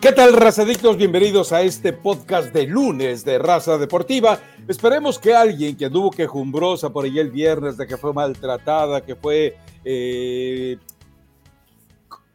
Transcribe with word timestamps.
¿Qué 0.00 0.12
tal, 0.12 0.34
razadictos? 0.34 0.98
Bienvenidos 0.98 1.52
a 1.52 1.62
este 1.62 1.94
podcast 1.94 2.52
de 2.52 2.66
lunes 2.66 3.24
de 3.24 3.38
Raza 3.38 3.78
Deportiva. 3.78 4.38
Esperemos 4.68 5.18
que 5.18 5.34
alguien 5.34 5.74
que 5.74 5.86
anduvo 5.86 6.10
quejumbrosa 6.10 6.90
por 6.90 7.06
ahí 7.06 7.18
el 7.18 7.30
viernes, 7.30 7.78
de 7.78 7.86
que 7.86 7.96
fue 7.96 8.12
maltratada, 8.12 9.00
que 9.00 9.16
fue 9.16 9.56
eh, 9.84 10.76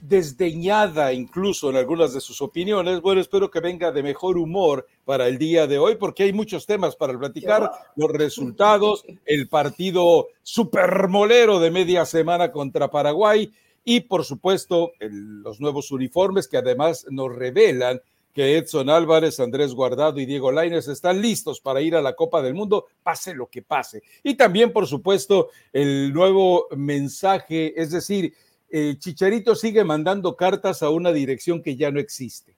desdeñada 0.01 1.13
incluso 1.13 1.69
en 1.69 1.75
algunas 1.75 2.13
de 2.13 2.19
sus 2.19 2.41
opiniones, 2.41 2.99
bueno, 2.99 3.21
espero 3.21 3.51
que 3.51 3.59
venga 3.59 3.91
de 3.91 4.01
mejor 4.01 4.37
humor 4.37 4.87
para 5.05 5.27
el 5.27 5.37
día 5.37 5.67
de 5.67 5.77
hoy, 5.77 5.95
porque 5.95 6.23
hay 6.23 6.33
muchos 6.33 6.65
temas 6.65 6.95
para 6.95 7.17
platicar, 7.17 7.71
los 7.95 8.11
resultados, 8.11 9.05
el 9.25 9.47
partido 9.47 10.29
supermolero 10.41 11.59
de 11.59 11.69
media 11.69 12.05
semana 12.05 12.51
contra 12.51 12.89
Paraguay 12.89 13.51
y 13.83 14.01
por 14.01 14.25
supuesto 14.25 14.91
los 14.99 15.59
nuevos 15.59 15.91
uniformes 15.91 16.47
que 16.47 16.57
además 16.57 17.05
nos 17.09 17.33
revelan 17.35 18.01
que 18.33 18.57
Edson 18.57 18.89
Álvarez, 18.89 19.39
Andrés 19.39 19.73
Guardado 19.73 20.19
y 20.19 20.25
Diego 20.25 20.51
Lainez 20.51 20.87
están 20.87 21.21
listos 21.21 21.59
para 21.59 21.81
ir 21.81 21.95
a 21.95 22.01
la 22.01 22.15
Copa 22.15 22.41
del 22.41 22.53
Mundo, 22.53 22.87
pase 23.03 23.33
lo 23.33 23.47
que 23.47 23.61
pase. 23.61 24.03
Y 24.23 24.35
también, 24.35 24.71
por 24.71 24.87
supuesto, 24.87 25.49
el 25.73 26.13
nuevo 26.13 26.67
mensaje, 26.75 27.73
es 27.79 27.91
decir, 27.91 28.33
eh, 28.69 28.95
Chicharito 28.97 29.53
sigue 29.53 29.83
mandando 29.83 30.35
cartas 30.35 30.81
a 30.81 30.89
una 30.89 31.11
dirección 31.11 31.61
que 31.61 31.75
ya 31.75 31.91
no 31.91 31.99
existe. 31.99 32.55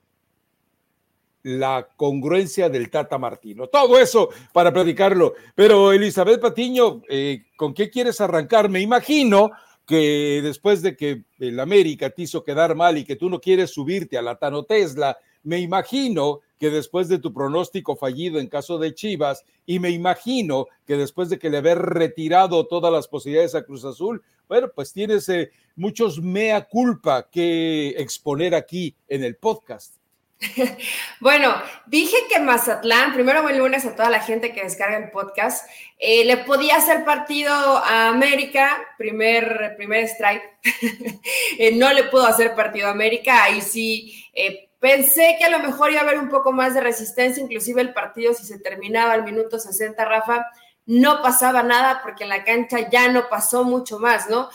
La 1.41 1.89
congruencia 1.97 2.69
del 2.69 2.89
Tata 2.89 3.17
Martino. 3.17 3.67
Todo 3.67 3.99
eso 3.99 4.29
para 4.53 4.71
platicarlo. 4.71 5.33
Pero 5.55 5.91
Elizabeth 5.91 6.39
Patiño, 6.39 7.01
eh, 7.09 7.45
¿con 7.57 7.73
qué 7.73 7.89
quieres 7.89 8.21
arrancar? 8.21 8.69
Me 8.69 8.79
imagino 8.79 9.51
que 9.85 10.41
después 10.43 10.81
de 10.81 10.95
que 10.95 11.23
el 11.39 11.59
América 11.59 12.09
te 12.09 12.23
hizo 12.23 12.43
quedar 12.43 12.75
mal 12.75 12.97
y 12.97 13.03
que 13.03 13.15
tú 13.15 13.29
no 13.29 13.41
quieres 13.41 13.71
subirte 13.71 14.17
a 14.17 14.21
la 14.21 14.37
Tano 14.37 14.63
Tesla, 14.63 15.17
me 15.43 15.59
imagino 15.59 16.39
que 16.57 16.69
después 16.69 17.09
de 17.09 17.19
tu 17.19 17.33
pronóstico 17.33 17.97
fallido 17.97 18.39
en 18.39 18.47
caso 18.47 18.77
de 18.77 18.93
Chivas, 18.93 19.43
y 19.65 19.79
me 19.79 19.89
imagino 19.89 20.67
que 20.85 20.95
después 20.95 21.29
de 21.29 21.37
que 21.37 21.49
le 21.49 21.57
haber 21.57 21.79
retirado 21.79 22.65
todas 22.67 22.91
las 22.91 23.07
posibilidades 23.07 23.55
a 23.55 23.63
Cruz 23.63 23.83
Azul, 23.83 24.23
bueno, 24.47 24.69
pues 24.73 24.93
tienes 24.93 25.27
eh, 25.29 25.51
muchos 25.75 26.21
mea 26.21 26.65
culpa 26.67 27.29
que 27.29 27.89
exponer 27.97 28.55
aquí 28.55 28.95
en 29.07 29.23
el 29.23 29.35
podcast. 29.35 29.97
Bueno, 31.19 31.53
dije 31.85 32.15
que 32.29 32.39
Mazatlán, 32.39 33.13
primero 33.13 33.43
buen 33.43 33.57
lunes 33.57 33.85
a 33.85 33.95
toda 33.95 34.09
la 34.09 34.19
gente 34.19 34.53
que 34.53 34.63
descarga 34.63 34.97
el 34.97 35.11
podcast, 35.11 35.67
eh, 35.99 36.25
le 36.25 36.37
podía 36.37 36.77
hacer 36.77 37.05
partido 37.05 37.53
a 37.53 38.09
América, 38.09 38.81
primer, 38.97 39.75
primer 39.77 40.03
strike, 40.05 40.43
eh, 41.59 41.75
no 41.75 41.91
le 41.93 42.05
pudo 42.05 42.25
hacer 42.25 42.55
partido 42.55 42.87
a 42.87 42.91
América, 42.91 43.43
ahí 43.43 43.61
sí 43.61 44.25
eh, 44.33 44.69
pensé 44.79 45.35
que 45.39 45.45
a 45.45 45.49
lo 45.49 45.59
mejor 45.59 45.91
iba 45.91 46.01
a 46.01 46.03
haber 46.03 46.19
un 46.19 46.29
poco 46.29 46.51
más 46.51 46.73
de 46.73 46.81
resistencia, 46.81 47.43
inclusive 47.43 47.81
el 47.81 47.93
partido 47.93 48.33
si 48.33 48.45
se 48.45 48.59
terminaba 48.59 49.13
al 49.13 49.23
minuto 49.23 49.59
60, 49.59 50.03
Rafa, 50.03 50.45
no 50.85 51.21
pasaba 51.21 51.63
nada 51.63 52.01
porque 52.03 52.23
en 52.23 52.29
la 52.29 52.43
cancha 52.43 52.89
ya 52.89 53.07
no 53.07 53.29
pasó 53.29 53.63
mucho 53.63 53.99
más, 53.99 54.29
¿no? 54.29 54.49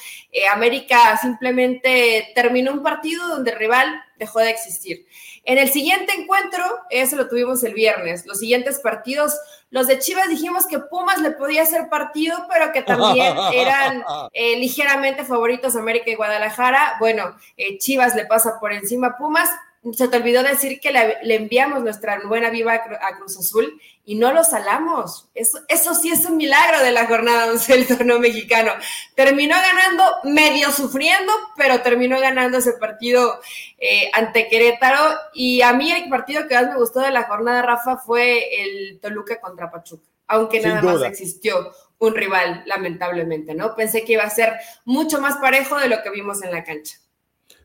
América 0.52 1.16
simplemente 1.16 2.32
terminó 2.34 2.70
un 2.70 2.82
partido 2.82 3.26
donde 3.28 3.52
el 3.52 3.58
rival 3.58 4.02
dejó 4.18 4.40
de 4.40 4.50
existir. 4.50 5.06
En 5.48 5.56
el 5.56 5.70
siguiente 5.70 6.12
encuentro, 6.12 6.62
ese 6.90 7.16
lo 7.16 7.26
tuvimos 7.26 7.64
el 7.64 7.72
viernes, 7.72 8.26
los 8.26 8.38
siguientes 8.38 8.80
partidos, 8.80 9.34
los 9.70 9.86
de 9.86 9.98
Chivas 9.98 10.28
dijimos 10.28 10.66
que 10.66 10.78
Pumas 10.78 11.22
le 11.22 11.30
podía 11.30 11.62
hacer 11.62 11.88
partido, 11.88 12.36
pero 12.52 12.70
que 12.70 12.82
también 12.82 13.34
eran 13.54 14.04
eh, 14.34 14.58
ligeramente 14.58 15.24
favoritos 15.24 15.74
América 15.74 16.10
y 16.10 16.16
Guadalajara. 16.16 16.96
Bueno, 17.00 17.34
eh, 17.56 17.78
Chivas 17.78 18.14
le 18.14 18.26
pasa 18.26 18.60
por 18.60 18.74
encima 18.74 19.06
a 19.06 19.16
Pumas, 19.16 19.48
se 19.92 20.08
te 20.08 20.16
olvidó 20.16 20.42
decir 20.42 20.80
que 20.80 20.90
le, 20.90 21.34
enviamos 21.34 21.82
nuestra 21.82 22.20
buena 22.26 22.50
viva 22.50 22.74
a 22.74 23.16
Cruz 23.16 23.38
Azul 23.38 23.80
y 24.04 24.16
no 24.16 24.32
lo 24.32 24.42
salamos. 24.42 25.28
Eso, 25.34 25.58
eso 25.68 25.94
sí 25.94 26.10
es 26.10 26.24
un 26.24 26.36
milagro 26.36 26.82
de 26.82 26.92
la 26.92 27.06
jornada 27.06 27.50
11 27.52 27.72
del 27.72 27.86
torneo 27.86 28.18
mexicano. 28.18 28.72
Terminó 29.14 29.54
ganando, 29.56 30.04
medio 30.24 30.70
sufriendo, 30.72 31.32
pero 31.56 31.80
terminó 31.82 32.20
ganando 32.20 32.58
ese 32.58 32.72
partido 32.72 33.40
eh, 33.78 34.10
ante 34.12 34.48
Querétaro. 34.48 35.16
Y 35.32 35.62
a 35.62 35.72
mí 35.72 35.92
el 35.92 36.08
partido 36.08 36.48
que 36.48 36.54
más 36.54 36.68
me 36.68 36.76
gustó 36.76 37.00
de 37.00 37.10
la 37.10 37.24
jornada, 37.24 37.62
Rafa, 37.62 37.98
fue 37.98 38.62
el 38.62 38.98
Toluca 39.00 39.40
contra 39.40 39.70
Pachuca, 39.70 40.08
aunque 40.26 40.60
nada 40.60 40.82
más 40.82 41.02
existió 41.02 41.72
un 41.98 42.14
rival, 42.14 42.62
lamentablemente, 42.66 43.54
¿no? 43.54 43.74
Pensé 43.74 44.04
que 44.04 44.14
iba 44.14 44.22
a 44.22 44.30
ser 44.30 44.54
mucho 44.84 45.20
más 45.20 45.36
parejo 45.36 45.76
de 45.78 45.88
lo 45.88 46.02
que 46.02 46.10
vimos 46.10 46.42
en 46.42 46.52
la 46.52 46.64
cancha. 46.64 46.96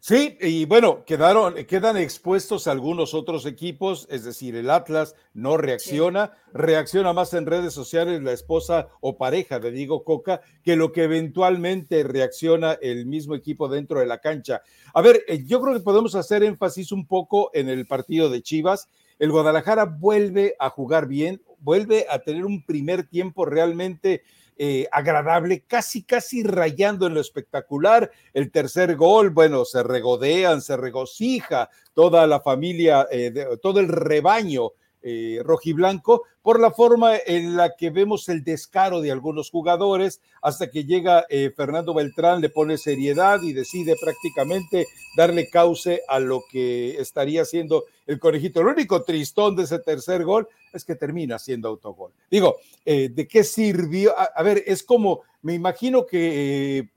Sí, 0.06 0.38
y 0.42 0.66
bueno, 0.66 1.06
quedaron, 1.06 1.54
quedan 1.64 1.96
expuestos 1.96 2.68
algunos 2.68 3.14
otros 3.14 3.46
equipos, 3.46 4.06
es 4.12 4.26
decir, 4.26 4.54
el 4.58 4.70
Atlas 4.70 5.16
no 5.34 5.56
reacciona, 5.56 6.34
reacciona 6.52 7.14
más 7.14 7.34
en 7.34 7.46
redes 7.46 7.74
sociales 7.74 8.22
la 8.22 8.34
esposa 8.34 8.90
o 9.00 9.18
pareja 9.18 9.60
de 9.60 9.72
Diego 9.72 10.04
Coca 10.04 10.42
que 10.62 10.76
lo 10.76 10.92
que 10.92 11.06
eventualmente 11.06 12.04
reacciona 12.04 12.74
el 12.82 13.06
mismo 13.06 13.34
equipo 13.34 13.70
dentro 13.70 14.02
de 14.02 14.06
la 14.06 14.20
cancha. 14.20 14.62
A 14.94 15.02
ver, 15.02 15.24
eh, 15.26 15.46
yo 15.46 15.62
creo 15.62 15.74
que 15.74 15.80
podemos 15.80 16.16
hacer 16.16 16.44
énfasis 16.44 16.92
un 16.92 17.08
poco 17.08 17.50
en 17.54 17.70
el 17.70 17.88
partido 17.88 18.30
de 18.30 18.42
Chivas. 18.42 18.90
El 19.20 19.32
Guadalajara 19.32 19.86
vuelve 19.86 20.58
a 20.60 20.70
jugar 20.70 21.08
bien, 21.08 21.42
vuelve 21.60 22.08
a 22.10 22.20
tener 22.20 22.44
un 22.44 22.66
primer 22.66 23.08
tiempo 23.08 23.46
realmente 23.46 24.24
eh, 24.58 24.88
agradable, 24.92 25.64
casi, 25.68 26.04
casi 26.04 26.44
rayando 26.44 27.08
en 27.08 27.14
lo 27.16 27.22
espectacular. 27.22 28.12
El 28.34 28.52
tercer 28.52 28.96
gol, 28.96 29.30
bueno, 29.32 29.66
se 29.66 29.84
regodean, 29.84 30.62
se 30.62 30.78
regocija 30.78 31.70
toda 31.94 32.28
la 32.28 32.40
familia, 32.40 33.08
eh, 33.12 33.34
todo 33.62 33.80
el 33.80 33.88
rebaño 33.88 34.72
eh, 35.06 35.42
rojiblanco 35.44 36.24
por 36.42 36.62
la 36.62 36.72
forma 36.72 37.18
en 37.18 37.58
la 37.58 37.76
que 37.76 37.90
vemos 37.90 38.30
el 38.30 38.44
descaro 38.44 39.02
de 39.02 39.12
algunos 39.12 39.52
jugadores 39.52 40.22
hasta 40.42 40.70
que 40.70 40.86
llega 40.86 41.26
eh, 41.30 41.52
Fernando 41.56 41.94
Beltrán, 41.94 42.40
le 42.40 42.50
pone 42.50 42.78
seriedad 42.78 43.42
y 43.42 43.52
decide 43.52 43.96
prácticamente 44.02 44.88
darle 45.18 45.50
cauce 45.50 46.02
a 46.08 46.20
lo 46.20 46.44
que 46.50 47.02
estaría 47.02 47.42
haciendo 47.42 47.84
el 48.08 48.18
conejito. 48.18 48.64
Lo 48.64 48.72
único 48.72 49.04
tristón 49.04 49.58
de 49.58 49.64
ese 49.64 49.80
tercer 49.80 50.24
gol 50.24 50.48
es 50.72 50.86
que 50.86 50.96
termina 50.96 51.38
siendo 51.38 51.68
autogol. 51.68 52.12
Digo, 52.32 52.56
eh, 52.86 53.10
¿de 53.10 53.28
qué 53.28 53.44
sirvió? 53.44 54.14
A, 54.18 54.42
ver, 54.42 54.64
es 54.66 54.84
como, 54.84 55.22
me 55.42 55.54
imagino 55.54 56.06
que 56.06 56.88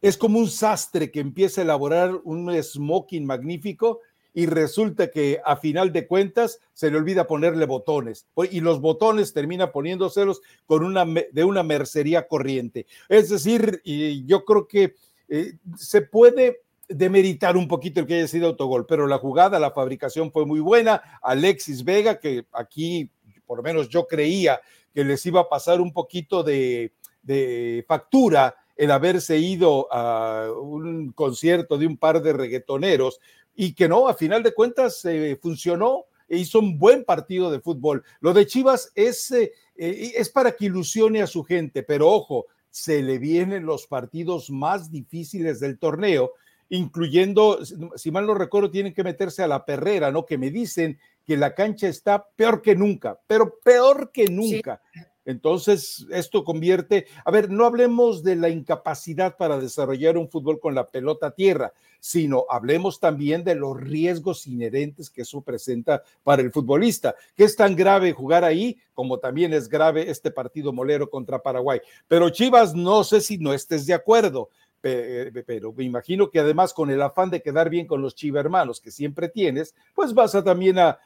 es 0.00 0.16
como 0.16 0.38
un 0.38 0.48
sastre 0.48 1.10
que 1.10 1.18
empieza 1.18 1.60
a 1.60 1.64
elaborar 1.64 2.20
un 2.22 2.50
smoking 2.62 3.26
magnífico 3.26 4.00
y 4.38 4.46
resulta 4.46 5.10
que 5.10 5.40
a 5.44 5.56
final 5.56 5.92
de 5.92 6.06
cuentas 6.06 6.60
se 6.72 6.92
le 6.92 6.96
olvida 6.96 7.26
ponerle 7.26 7.66
botones 7.66 8.28
y 8.52 8.60
los 8.60 8.80
botones 8.80 9.32
termina 9.32 9.72
poniéndoselos 9.72 10.42
con 10.64 10.84
una 10.84 11.04
de 11.04 11.42
una 11.42 11.64
mercería 11.64 12.28
corriente. 12.28 12.86
Es 13.08 13.30
decir, 13.30 13.82
yo 14.26 14.44
creo 14.44 14.68
que 14.68 14.94
eh, 15.28 15.54
se 15.76 16.02
puede 16.02 16.60
demeritar 16.88 17.56
un 17.56 17.66
poquito 17.66 17.98
el 17.98 18.06
que 18.06 18.14
haya 18.14 18.28
sido 18.28 18.46
autogol, 18.46 18.86
pero 18.86 19.08
la 19.08 19.18
jugada, 19.18 19.58
la 19.58 19.72
fabricación 19.72 20.30
fue 20.30 20.46
muy 20.46 20.60
buena. 20.60 21.02
Alexis 21.20 21.82
Vega, 21.82 22.20
que 22.20 22.46
aquí 22.52 23.10
por 23.44 23.56
lo 23.56 23.64
menos 23.64 23.88
yo 23.88 24.06
creía 24.06 24.60
que 24.94 25.02
les 25.02 25.26
iba 25.26 25.40
a 25.40 25.48
pasar 25.48 25.80
un 25.80 25.92
poquito 25.92 26.44
de, 26.44 26.92
de 27.22 27.84
factura 27.88 28.54
el 28.76 28.92
haberse 28.92 29.36
ido 29.38 29.92
a 29.92 30.48
un 30.52 31.10
concierto 31.10 31.76
de 31.76 31.88
un 31.88 31.96
par 31.96 32.22
de 32.22 32.32
reggaetoneros, 32.32 33.20
y 33.60 33.72
que 33.72 33.88
no, 33.88 34.06
a 34.06 34.14
final 34.14 34.44
de 34.44 34.54
cuentas 34.54 35.04
eh, 35.04 35.36
funcionó 35.42 36.04
e 36.28 36.38
hizo 36.38 36.60
un 36.60 36.78
buen 36.78 37.04
partido 37.04 37.50
de 37.50 37.58
fútbol. 37.58 38.04
Lo 38.20 38.32
de 38.32 38.46
Chivas 38.46 38.92
es, 38.94 39.32
eh, 39.32 39.50
eh, 39.74 40.12
es 40.14 40.30
para 40.30 40.52
que 40.52 40.66
ilusione 40.66 41.22
a 41.22 41.26
su 41.26 41.42
gente, 41.42 41.82
pero 41.82 42.08
ojo, 42.08 42.46
se 42.70 43.02
le 43.02 43.18
vienen 43.18 43.66
los 43.66 43.88
partidos 43.88 44.48
más 44.48 44.92
difíciles 44.92 45.58
del 45.58 45.76
torneo, 45.76 46.34
incluyendo, 46.68 47.58
si 47.96 48.12
mal 48.12 48.28
no 48.28 48.34
recuerdo, 48.34 48.70
tienen 48.70 48.94
que 48.94 49.02
meterse 49.02 49.42
a 49.42 49.48
la 49.48 49.64
perrera, 49.64 50.12
¿no? 50.12 50.24
Que 50.24 50.38
me 50.38 50.52
dicen 50.52 50.96
que 51.26 51.36
la 51.36 51.56
cancha 51.56 51.88
está 51.88 52.28
peor 52.36 52.62
que 52.62 52.76
nunca, 52.76 53.18
pero 53.26 53.58
peor 53.64 54.12
que 54.12 54.26
nunca. 54.26 54.80
Entonces, 55.28 56.06
esto 56.10 56.42
convierte, 56.42 57.06
a 57.22 57.30
ver, 57.30 57.50
no 57.50 57.66
hablemos 57.66 58.22
de 58.22 58.34
la 58.34 58.48
incapacidad 58.48 59.36
para 59.36 59.60
desarrollar 59.60 60.16
un 60.16 60.30
fútbol 60.30 60.58
con 60.58 60.74
la 60.74 60.86
pelota 60.86 61.26
a 61.26 61.30
tierra, 61.32 61.74
sino 62.00 62.46
hablemos 62.48 62.98
también 62.98 63.44
de 63.44 63.54
los 63.54 63.78
riesgos 63.78 64.46
inherentes 64.46 65.10
que 65.10 65.20
eso 65.20 65.42
presenta 65.42 66.02
para 66.22 66.40
el 66.40 66.50
futbolista, 66.50 67.14
que 67.36 67.44
es 67.44 67.54
tan 67.56 67.76
grave 67.76 68.14
jugar 68.14 68.42
ahí 68.42 68.78
como 68.94 69.18
también 69.18 69.52
es 69.52 69.68
grave 69.68 70.10
este 70.10 70.30
partido 70.30 70.72
molero 70.72 71.10
contra 71.10 71.42
Paraguay. 71.42 71.78
Pero 72.06 72.30
Chivas, 72.30 72.74
no 72.74 73.04
sé 73.04 73.20
si 73.20 73.36
no 73.36 73.52
estés 73.52 73.84
de 73.84 73.92
acuerdo, 73.92 74.48
pero 74.80 75.74
me 75.74 75.84
imagino 75.84 76.30
que 76.30 76.40
además 76.40 76.72
con 76.72 76.88
el 76.88 77.02
afán 77.02 77.28
de 77.28 77.42
quedar 77.42 77.68
bien 77.68 77.86
con 77.86 78.00
los 78.00 78.14
chivermanos 78.14 78.80
que 78.80 78.90
siempre 78.90 79.28
tienes, 79.28 79.74
pues 79.94 80.14
vas 80.14 80.34
a 80.34 80.42
también 80.42 80.78
a, 80.78 80.98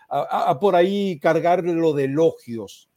por 0.60 0.76
ahí 0.76 1.18
cargar 1.18 1.64
lo 1.64 1.92
de 1.92 2.04
elogios 2.04 2.88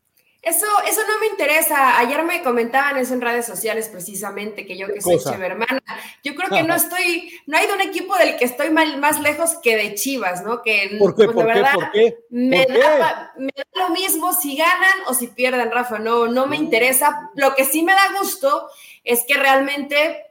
Eso, 0.45 0.67
eso 0.87 1.01
no 1.07 1.19
me 1.19 1.25
interesa. 1.25 1.97
Ayer 1.97 2.23
me 2.23 2.43
comentaban 2.43 2.97
eso 2.97 3.15
en 3.15 3.21
redes 3.21 3.47
sociales 3.47 3.89
precisamente, 3.89 4.63
que 4.67 4.77
yo 4.77 4.85
que 4.85 5.01
soy 5.01 5.17
chivermana. 5.17 5.81
Yo 6.23 6.35
creo 6.35 6.49
que 6.51 6.61
no 6.61 6.75
estoy, 6.75 7.31
no 7.47 7.57
hay 7.57 7.65
de 7.65 7.73
un 7.73 7.81
equipo 7.81 8.15
del 8.15 8.37
que 8.37 8.45
estoy 8.45 8.69
más 8.69 9.19
lejos 9.21 9.55
que 9.63 9.75
de 9.75 9.95
Chivas, 9.95 10.43
¿no? 10.43 10.61
Que 10.61 10.97
¿Por 10.99 11.15
qué? 11.15 11.25
Pues, 11.25 11.35
¿Por, 11.35 11.51
qué? 11.51 11.63
¿Por 11.73 11.91
qué? 11.91 12.17
Me, 12.29 12.63
Da, 12.67 13.33
me, 13.37 13.49
Da, 13.55 13.65
lo 13.73 13.89
mismo 13.89 14.33
si 14.33 14.55
ganan 14.55 14.99
o 15.07 15.15
si 15.15 15.27
pierden, 15.29 15.71
Rafa. 15.71 15.97
No, 15.97 16.27
no 16.27 16.45
me 16.45 16.57
interesa. 16.57 17.31
Lo 17.33 17.55
que 17.55 17.65
sí 17.65 17.81
me 17.81 17.93
da 17.93 18.19
gusto 18.19 18.69
es 19.03 19.25
que 19.27 19.33
realmente 19.33 20.27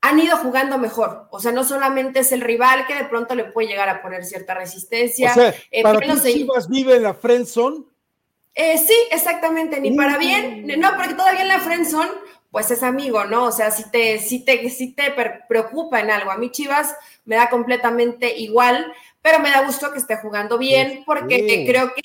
han 0.00 0.20
ido 0.20 0.36
jugando 0.36 0.78
mejor. 0.78 1.26
O 1.32 1.40
sea, 1.40 1.50
no 1.50 1.64
solamente 1.64 2.20
es 2.20 2.30
el 2.30 2.40
rival 2.40 2.86
que 2.86 2.94
de 2.94 3.06
pronto 3.06 3.34
le 3.34 3.46
puede 3.46 3.66
llegar 3.66 3.88
a 3.88 4.00
poner 4.00 4.24
cierta 4.24 4.54
resistencia. 4.54 5.32
O 5.32 5.34
sea, 5.34 5.54
eh, 5.72 5.82
¿para 5.82 5.98
ti 5.98 6.34
Chivas 6.34 6.68
vive 6.68 6.94
en 6.94 7.02
la 7.02 7.14
friendzone? 7.14 7.95
Eh, 8.58 8.78
sí, 8.78 8.96
exactamente, 9.10 9.78
ni 9.82 9.94
para 9.94 10.16
bien, 10.16 10.66
no, 10.78 10.96
porque 10.96 11.12
todavía 11.12 11.42
en 11.42 11.48
la 11.48 11.60
friendzone, 11.60 12.10
pues 12.50 12.70
es 12.70 12.82
amigo, 12.82 13.26
¿no? 13.26 13.44
O 13.44 13.52
sea, 13.52 13.70
si 13.70 13.90
te, 13.90 14.18
si 14.18 14.46
te, 14.46 14.70
si 14.70 14.94
te 14.94 15.14
preocupa 15.46 16.00
en 16.00 16.10
algo. 16.10 16.30
A 16.30 16.38
mí 16.38 16.50
Chivas 16.50 16.96
me 17.26 17.36
da 17.36 17.50
completamente 17.50 18.34
igual, 18.38 18.90
pero 19.20 19.40
me 19.40 19.50
da 19.50 19.60
gusto 19.60 19.92
que 19.92 19.98
esté 19.98 20.16
jugando 20.16 20.56
bien, 20.56 21.02
porque 21.04 21.66
creo 21.66 21.92
que 21.92 22.02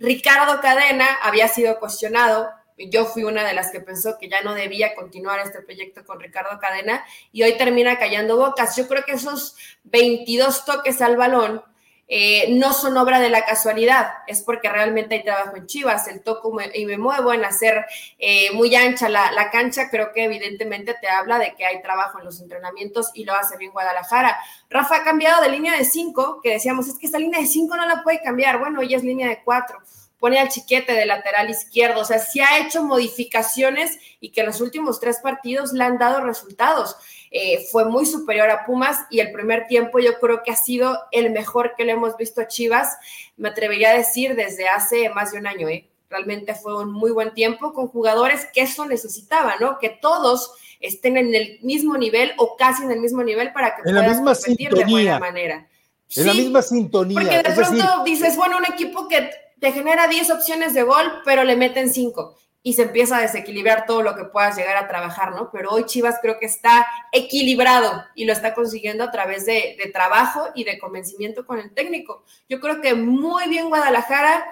Ricardo 0.00 0.60
Cadena 0.60 1.06
había 1.22 1.46
sido 1.46 1.78
cuestionado. 1.78 2.50
Yo 2.76 3.04
fui 3.04 3.22
una 3.22 3.44
de 3.44 3.54
las 3.54 3.70
que 3.70 3.78
pensó 3.78 4.18
que 4.18 4.28
ya 4.28 4.42
no 4.42 4.52
debía 4.52 4.96
continuar 4.96 5.38
este 5.38 5.60
proyecto 5.60 6.04
con 6.04 6.18
Ricardo 6.18 6.58
Cadena 6.58 7.04
y 7.30 7.44
hoy 7.44 7.56
termina 7.56 8.00
callando 8.00 8.36
bocas. 8.36 8.74
Yo 8.74 8.88
creo 8.88 9.04
que 9.04 9.12
esos 9.12 9.54
22 9.84 10.64
toques 10.64 11.00
al 11.00 11.16
balón 11.16 11.62
eh, 12.06 12.46
no 12.50 12.72
son 12.74 12.96
obra 12.96 13.18
de 13.18 13.30
la 13.30 13.44
casualidad, 13.46 14.08
es 14.26 14.42
porque 14.42 14.68
realmente 14.68 15.14
hay 15.14 15.24
trabajo 15.24 15.56
en 15.56 15.66
Chivas, 15.66 16.06
el 16.08 16.22
toco 16.22 16.54
y 16.74 16.84
me 16.84 16.98
muevo 16.98 17.32
en 17.32 17.44
hacer 17.44 17.86
eh, 18.18 18.52
muy 18.52 18.74
ancha 18.74 19.08
la, 19.08 19.50
cancha, 19.50 19.88
creo 19.90 20.12
que 20.12 20.24
evidentemente 20.24 20.94
te 21.00 21.08
habla 21.08 21.38
de 21.38 21.54
que 21.54 21.64
hay 21.64 21.80
trabajo 21.80 22.18
en 22.18 22.26
los 22.26 22.40
entrenamientos 22.40 23.10
y 23.14 23.24
lo 23.24 23.34
hace 23.34 23.56
bien 23.56 23.72
Guadalajara. 23.72 24.36
Rafa 24.68 24.96
ha 24.96 25.04
cambiado 25.04 25.42
de 25.42 25.50
línea 25.50 25.76
de 25.76 25.84
5, 25.84 26.40
que 26.42 26.50
decíamos, 26.50 26.88
es 26.88 26.98
que 26.98 27.06
esta 27.06 27.18
línea 27.18 27.40
de 27.40 27.46
5 27.46 27.76
no 27.76 27.86
la 27.86 28.02
puede 28.02 28.20
cambiar, 28.20 28.58
bueno, 28.58 28.82
ella 28.82 28.98
es 28.98 29.04
línea 29.04 29.28
de 29.28 29.42
4 29.42 29.78
pone 30.24 30.38
al 30.38 30.48
chiquete 30.48 30.94
de 30.94 31.04
lateral 31.04 31.50
izquierdo, 31.50 32.00
o 32.00 32.04
sea, 32.06 32.18
sí 32.18 32.40
ha 32.40 32.56
hecho 32.56 32.82
modificaciones 32.82 33.98
y 34.20 34.30
que 34.30 34.40
en 34.40 34.46
los 34.46 34.62
últimos 34.62 34.98
tres 34.98 35.18
partidos 35.18 35.74
le 35.74 35.84
han 35.84 35.98
dado 35.98 36.22
resultados. 36.22 36.96
Eh, 37.36 37.66
fue 37.72 37.84
muy 37.84 38.06
superior 38.06 38.48
a 38.48 38.64
Pumas 38.64 39.06
y 39.10 39.18
el 39.18 39.32
primer 39.32 39.66
tiempo 39.66 39.98
yo 39.98 40.20
creo 40.20 40.44
que 40.44 40.52
ha 40.52 40.56
sido 40.56 40.96
el 41.10 41.32
mejor 41.32 41.74
que 41.76 41.84
le 41.84 41.90
hemos 41.90 42.16
visto 42.16 42.40
a 42.40 42.46
Chivas, 42.46 42.96
me 43.36 43.48
atrevería 43.48 43.90
a 43.90 43.96
decir 43.96 44.36
desde 44.36 44.68
hace 44.68 45.08
más 45.08 45.32
de 45.32 45.38
un 45.38 45.48
año, 45.48 45.68
¿eh? 45.68 45.90
Realmente 46.08 46.54
fue 46.54 46.80
un 46.80 46.92
muy 46.92 47.10
buen 47.10 47.34
tiempo 47.34 47.72
con 47.72 47.88
jugadores 47.88 48.46
que 48.54 48.60
eso 48.60 48.86
necesitaba, 48.86 49.56
¿no? 49.58 49.80
Que 49.80 49.90
todos 49.90 50.52
estén 50.78 51.16
en 51.16 51.34
el 51.34 51.58
mismo 51.62 51.96
nivel 51.96 52.30
o 52.36 52.54
casi 52.56 52.84
en 52.84 52.92
el 52.92 53.00
mismo 53.00 53.24
nivel 53.24 53.52
para 53.52 53.74
que 53.74 53.80
en 53.80 53.96
puedas 53.96 54.02
la 54.02 54.08
misma 54.12 54.34
competir 54.36 54.72
de 54.72 54.84
buena 54.84 55.18
manera. 55.18 55.68
En 56.14 56.26
la 56.28 56.34
misma 56.34 56.62
sintonía. 56.62 57.20
Porque 57.20 57.48
de 57.48 57.52
pronto 57.52 58.04
dices, 58.04 58.36
bueno, 58.36 58.58
un 58.58 58.72
equipo 58.72 59.08
que 59.08 59.28
te 59.58 59.72
genera 59.72 60.06
10 60.06 60.30
opciones 60.30 60.72
de 60.72 60.84
gol, 60.84 61.04
pero 61.24 61.42
le 61.42 61.56
meten 61.56 61.92
5 61.92 62.36
y 62.66 62.72
se 62.72 62.82
empieza 62.82 63.18
a 63.18 63.20
desequilibrar 63.20 63.84
todo 63.86 64.02
lo 64.02 64.16
que 64.16 64.24
puedas 64.24 64.56
llegar 64.56 64.78
a 64.78 64.88
trabajar, 64.88 65.32
¿no? 65.32 65.50
Pero 65.52 65.70
hoy 65.70 65.84
Chivas 65.84 66.16
creo 66.22 66.38
que 66.38 66.46
está 66.46 66.86
equilibrado 67.12 68.02
y 68.14 68.24
lo 68.24 68.32
está 68.32 68.54
consiguiendo 68.54 69.04
a 69.04 69.10
través 69.10 69.44
de, 69.44 69.76
de 69.78 69.90
trabajo 69.92 70.48
y 70.54 70.64
de 70.64 70.78
convencimiento 70.78 71.44
con 71.44 71.58
el 71.58 71.74
técnico. 71.74 72.24
Yo 72.48 72.60
creo 72.60 72.80
que 72.80 72.94
muy 72.94 73.48
bien 73.50 73.68
Guadalajara 73.68 74.46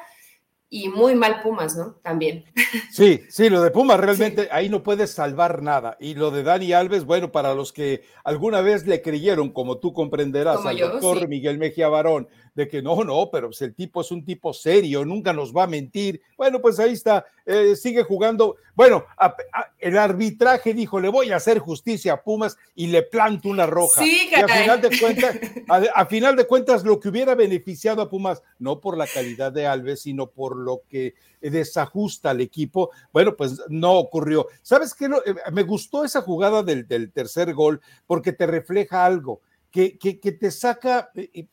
y 0.74 0.88
muy 0.88 1.14
mal 1.14 1.42
Pumas, 1.42 1.76
¿no? 1.76 1.96
También. 2.02 2.46
Sí, 2.90 3.20
sí, 3.28 3.50
lo 3.50 3.60
de 3.62 3.70
Pumas 3.70 4.00
realmente 4.00 4.48
ahí 4.50 4.68
no 4.70 4.82
puedes 4.82 5.12
salvar 5.12 5.62
nada. 5.62 5.96
Y 6.00 6.14
lo 6.14 6.30
de 6.30 6.42
Dani 6.42 6.72
Alves, 6.72 7.04
bueno, 7.04 7.30
para 7.30 7.54
los 7.54 7.72
que 7.72 8.02
alguna 8.24 8.62
vez 8.62 8.86
le 8.86 9.02
creyeron, 9.02 9.50
como 9.50 9.78
tú 9.78 9.92
comprenderás, 9.92 10.64
al 10.64 10.78
doctor 10.78 11.28
Miguel 11.28 11.58
Mejía 11.58 11.88
Barón, 11.88 12.28
de 12.54 12.68
que 12.68 12.82
no, 12.82 13.02
no, 13.04 13.30
pero 13.30 13.48
pues 13.48 13.62
el 13.62 13.74
tipo 13.74 14.00
es 14.02 14.10
un 14.10 14.24
tipo 14.24 14.52
serio, 14.52 15.04
nunca 15.04 15.32
nos 15.32 15.54
va 15.54 15.64
a 15.64 15.66
mentir. 15.66 16.20
Bueno, 16.36 16.60
pues 16.60 16.78
ahí 16.78 16.92
está, 16.92 17.24
eh, 17.46 17.74
sigue 17.76 18.02
jugando. 18.02 18.56
Bueno, 18.74 19.04
el 19.78 19.96
arbitraje 19.96 20.74
dijo, 20.74 21.00
le 21.00 21.08
voy 21.08 21.32
a 21.32 21.36
hacer 21.36 21.58
justicia 21.58 22.14
a 22.14 22.22
Pumas 22.22 22.56
y 22.74 22.88
le 22.88 23.02
planto 23.02 23.48
una 23.48 23.66
roja. 23.66 24.02
Sí, 24.02 24.28
y 24.30 24.34
a 24.34 24.48
final 24.48 24.80
de 24.80 24.98
cuentas, 24.98 25.36
a, 25.94 26.06
final 26.06 26.36
de 26.36 26.46
cuentas, 26.46 26.84
lo 26.84 27.00
que 27.00 27.08
hubiera 27.08 27.34
beneficiado 27.34 28.02
a 28.02 28.10
Pumas, 28.10 28.42
no 28.58 28.80
por 28.80 28.96
la 28.96 29.06
calidad 29.06 29.52
de 29.52 29.66
Alves, 29.66 30.02
sino 30.02 30.28
por 30.28 30.56
lo 30.56 30.82
que 30.88 31.14
desajusta 31.40 32.30
al 32.30 32.40
equipo, 32.40 32.90
bueno, 33.12 33.34
pues 33.36 33.62
no 33.68 33.98
ocurrió. 33.98 34.46
¿Sabes 34.62 34.94
qué? 34.94 35.06
Eh, 35.06 35.34
me 35.52 35.62
gustó 35.62 36.04
esa 36.04 36.20
jugada 36.20 36.62
del, 36.62 36.86
tercer 37.12 37.54
gol 37.54 37.80
porque 38.06 38.32
te 38.32 38.46
refleja 38.46 39.04
algo. 39.04 39.40
Que, 39.70 39.96
que, 39.96 40.20
que, 40.20 40.32
te 40.32 40.50
saca, 40.50 41.10
eh, 41.14 41.46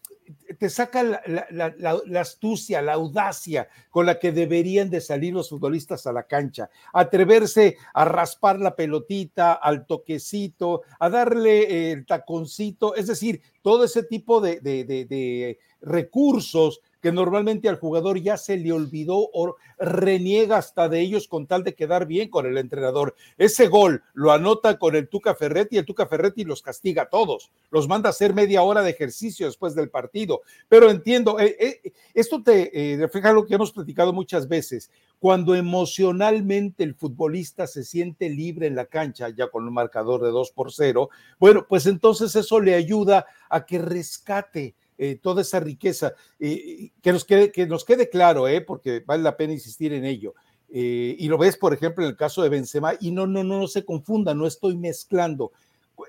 te 0.57 0.69
saca 0.69 1.03
la, 1.03 2.19
astucia, 2.19 2.81
la 2.81 2.93
audacia 2.93 3.67
con 3.89 4.05
la 4.05 4.19
que 4.19 4.31
deberían 4.31 4.89
de 4.89 5.01
salir 5.01 5.33
los 5.33 5.49
futbolistas 5.49 6.05
a 6.07 6.13
la 6.13 6.23
cancha, 6.23 6.69
atreverse 6.93 7.77
a 7.93 8.05
raspar 8.05 8.59
la 8.59 8.75
pelotita, 8.75 9.53
al 9.53 9.85
toquecito, 9.85 10.83
a 10.99 11.09
darle 11.09 11.91
el 11.91 12.05
taconcito, 12.05 12.95
es 12.95 13.07
decir, 13.07 13.41
todo 13.61 13.83
ese 13.83 14.03
tipo 14.03 14.41
de, 14.41 14.59
de 14.61 15.59
recursos 15.81 16.81
que 17.01 17.11
normalmente 17.11 17.69
al 17.69 17.79
jugador 17.79 18.19
ya 18.19 18.37
se 18.37 18.57
le 18.57 18.71
olvidó 18.71 19.29
o 19.33 19.55
reniega 19.77 20.57
hasta 20.57 20.89
de 20.89 20.99
ellos 20.99 21.27
con 21.27 21.47
tal 21.47 21.63
de 21.63 21.75
quedar 21.75 22.05
bien 22.05 22.29
con 22.29 22.45
el 22.45 22.57
entrenador. 22.57 23.15
Ese 23.37 23.67
gol 23.67 24.03
lo 24.13 24.31
anota 24.31 24.77
con 24.77 24.95
el 24.95 25.07
Tuca 25.07 25.35
Ferretti 25.35 25.77
el 25.77 25.85
Tuca 25.85 26.07
Ferretti 26.07 26.43
los 26.43 26.61
castiga 26.61 27.03
a 27.03 27.09
todos, 27.09 27.51
los 27.71 27.87
manda 27.87 28.09
a 28.09 28.11
hacer 28.11 28.33
media 28.33 28.61
hora 28.61 28.81
de 28.81 28.91
ejercicio 28.91 29.45
después 29.45 29.75
del 29.75 29.89
partido. 29.89 30.41
Pero 30.67 30.89
entiendo, 30.89 31.39
eh, 31.39 31.55
eh, 31.59 31.93
esto 32.13 32.43
te 32.43 32.93
eh, 32.93 32.97
refleja 32.97 33.31
lo 33.31 33.45
que 33.45 33.55
hemos 33.55 33.71
platicado 33.71 34.13
muchas 34.13 34.47
veces. 34.47 34.91
Cuando 35.19 35.55
emocionalmente 35.55 36.83
el 36.83 36.95
futbolista 36.95 37.67
se 37.67 37.83
siente 37.83 38.29
libre 38.29 38.67
en 38.67 38.75
la 38.75 38.85
cancha, 38.85 39.29
ya 39.29 39.49
con 39.49 39.67
un 39.67 39.73
marcador 39.73 40.21
de 40.21 40.29
2 40.29 40.51
por 40.51 40.71
0, 40.71 41.09
bueno, 41.39 41.65
pues 41.67 41.85
entonces 41.87 42.35
eso 42.35 42.59
le 42.59 42.75
ayuda 42.75 43.25
a 43.49 43.65
que 43.65 43.79
rescate 43.79 44.75
eh, 45.01 45.15
toda 45.15 45.43
esa 45.43 45.61
riqueza. 45.61 46.13
Eh, 46.41 46.91
que, 47.01 47.13
nos 47.13 47.23
quede, 47.23 47.53
que 47.53 47.65
nos 47.65 47.85
quede 47.85 48.09
claro, 48.09 48.49
eh, 48.49 48.59
porque 48.59 49.01
vale 49.05 49.23
la 49.23 49.37
pena 49.37 49.53
insistir 49.53 49.93
en 49.93 50.03
ello. 50.03 50.35
y 50.71 51.27
lo 51.29 51.37
ves, 51.37 51.55
por 51.57 51.73
ejemplo, 51.73 52.03
en 52.03 52.11
el 52.11 52.17
caso 52.17 52.43
de 52.43 52.49
Benzema, 52.49 52.93
y 52.99 53.09
no, 53.09 53.25
no, 53.25 53.43
no, 53.43 53.59
no 53.59 53.67
se 53.67 53.85
confunda, 53.85 54.35
no 54.35 54.45
estoy 54.45 54.75
mezclando. 54.75 55.53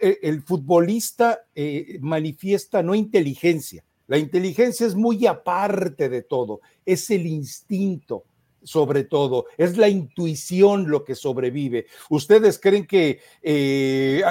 El, 0.00 0.42
futbolista 0.42 1.46
manifiesta 2.00 2.82
no 2.82 2.94
inteligencia, 2.94 3.82
la 4.06 4.18
inteligencia 4.18 4.86
es 4.86 4.94
muy 4.94 5.26
aparte 5.26 6.08
de 6.08 6.22
todo, 6.22 6.60
es 6.84 7.10
el 7.10 7.26
instinto, 7.26 8.24
sobre 8.62 9.04
todo, 9.04 9.46
es 9.56 9.78
la 9.78 9.88
intuición 9.88 10.90
lo 10.90 11.04
que 11.04 11.14
sobrevive. 11.14 11.86
¿Ustedes 12.10 12.58
creen 12.58 12.86
que 12.86 13.20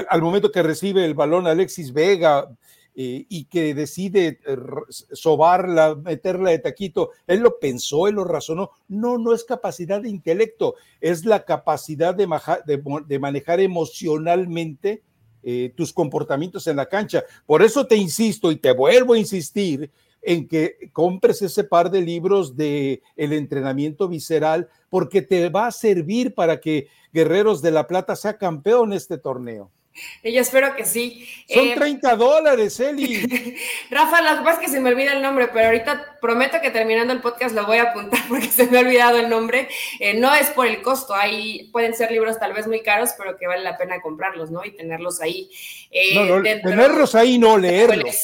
al, 0.09 0.21
momento 0.21 0.51
que 0.51 0.61
recibe 0.61 1.05
el 1.05 1.15
balón 1.15 1.47
Alexis 1.47 1.91
Vega 1.91 2.47
eh, 2.95 3.25
y 3.29 3.45
que 3.45 3.73
decide 3.73 4.39
eh, 4.45 4.57
sobarla, 4.89 5.95
meterla 5.95 6.49
de 6.49 6.59
taquito, 6.59 7.11
él 7.27 7.39
lo 7.39 7.59
pensó, 7.59 8.07
él 8.07 8.15
lo 8.15 8.25
razonó. 8.25 8.71
No, 8.87 9.17
no 9.17 9.33
es 9.33 9.43
capacidad 9.43 10.01
de 10.01 10.09
intelecto, 10.09 10.75
es 10.99 11.23
la 11.23 11.45
capacidad 11.45 12.13
de, 12.13 13.19
manejar 13.19 13.59
emocionalmente 13.59 15.03
eh, 15.43 15.71
tus 15.77 15.93
comportamientos 15.93 16.67
en 16.67 16.75
la 16.75 16.87
cancha. 16.87 17.23
Por 17.45 17.61
eso 17.61 17.87
te 17.87 17.95
insisto 17.95 18.51
y 18.51 18.57
te 18.57 18.73
vuelvo 18.73 19.13
a 19.13 19.19
insistir 19.19 19.91
en 20.21 20.47
que 20.47 20.89
compres 20.91 21.41
ese 21.41 21.63
par 21.63 21.91
de 21.91 22.01
libros 22.01 22.57
de 22.57 23.01
el 23.15 23.31
entrenamiento 23.33 24.07
visceral 24.07 24.67
porque 24.89 25.21
te 25.21 25.47
va 25.49 25.67
a 25.67 25.71
servir 25.71 26.33
para 26.33 26.59
que 26.59 26.87
Guerreros 27.13 27.61
de 27.61 27.71
la 27.71 27.87
Plata 27.87 28.15
sea 28.15 28.37
campeón 28.37 28.93
este 28.93 29.17
torneo. 29.17 29.71
yo 30.23 30.41
espero 30.41 30.75
que 30.75 30.85
sí. 30.85 31.27
Son 31.47 31.73
30 31.73 32.11
eh, 32.11 32.15
dólares, 32.15 32.79
Eli. 32.79 33.55
Rafa, 33.89 34.21
lo 34.21 34.39
que 34.39 34.43
pasa 34.43 34.61
es 34.61 34.67
que 34.67 34.71
se 34.71 34.79
me 34.79 34.89
olvida 34.89 35.13
el 35.13 35.21
nombre, 35.21 35.49
pero 35.51 35.67
ahorita 35.67 36.17
prometo 36.21 36.61
que 36.61 36.71
terminando 36.71 37.13
el 37.13 37.21
podcast 37.21 37.55
lo 37.55 37.65
voy 37.65 37.77
a 37.77 37.91
apuntar 37.91 38.19
porque 38.29 38.47
se 38.47 38.67
me 38.67 38.77
ha 38.77 38.81
olvidado 38.81 39.17
el 39.17 39.29
nombre. 39.29 39.67
Eh, 39.99 40.13
no 40.15 40.33
es 40.33 40.49
por 40.51 40.67
el 40.67 40.81
costo, 40.81 41.13
ahí 41.13 41.69
pueden 41.71 41.93
ser 41.93 42.11
libros 42.11 42.39
tal 42.39 42.53
vez 42.53 42.67
muy 42.67 42.81
caros, 42.81 43.11
pero 43.17 43.37
que 43.37 43.47
vale 43.47 43.63
la 43.63 43.77
pena 43.77 44.01
comprarlos, 44.01 44.51
¿no? 44.51 44.63
Y 44.63 44.71
tenerlos 44.71 45.21
ahí. 45.21 45.49
Eh, 45.91 46.15
no, 46.15 46.41
tenerlos 46.41 47.15
ahí, 47.15 47.37
no 47.37 47.57
leerlos. 47.57 48.15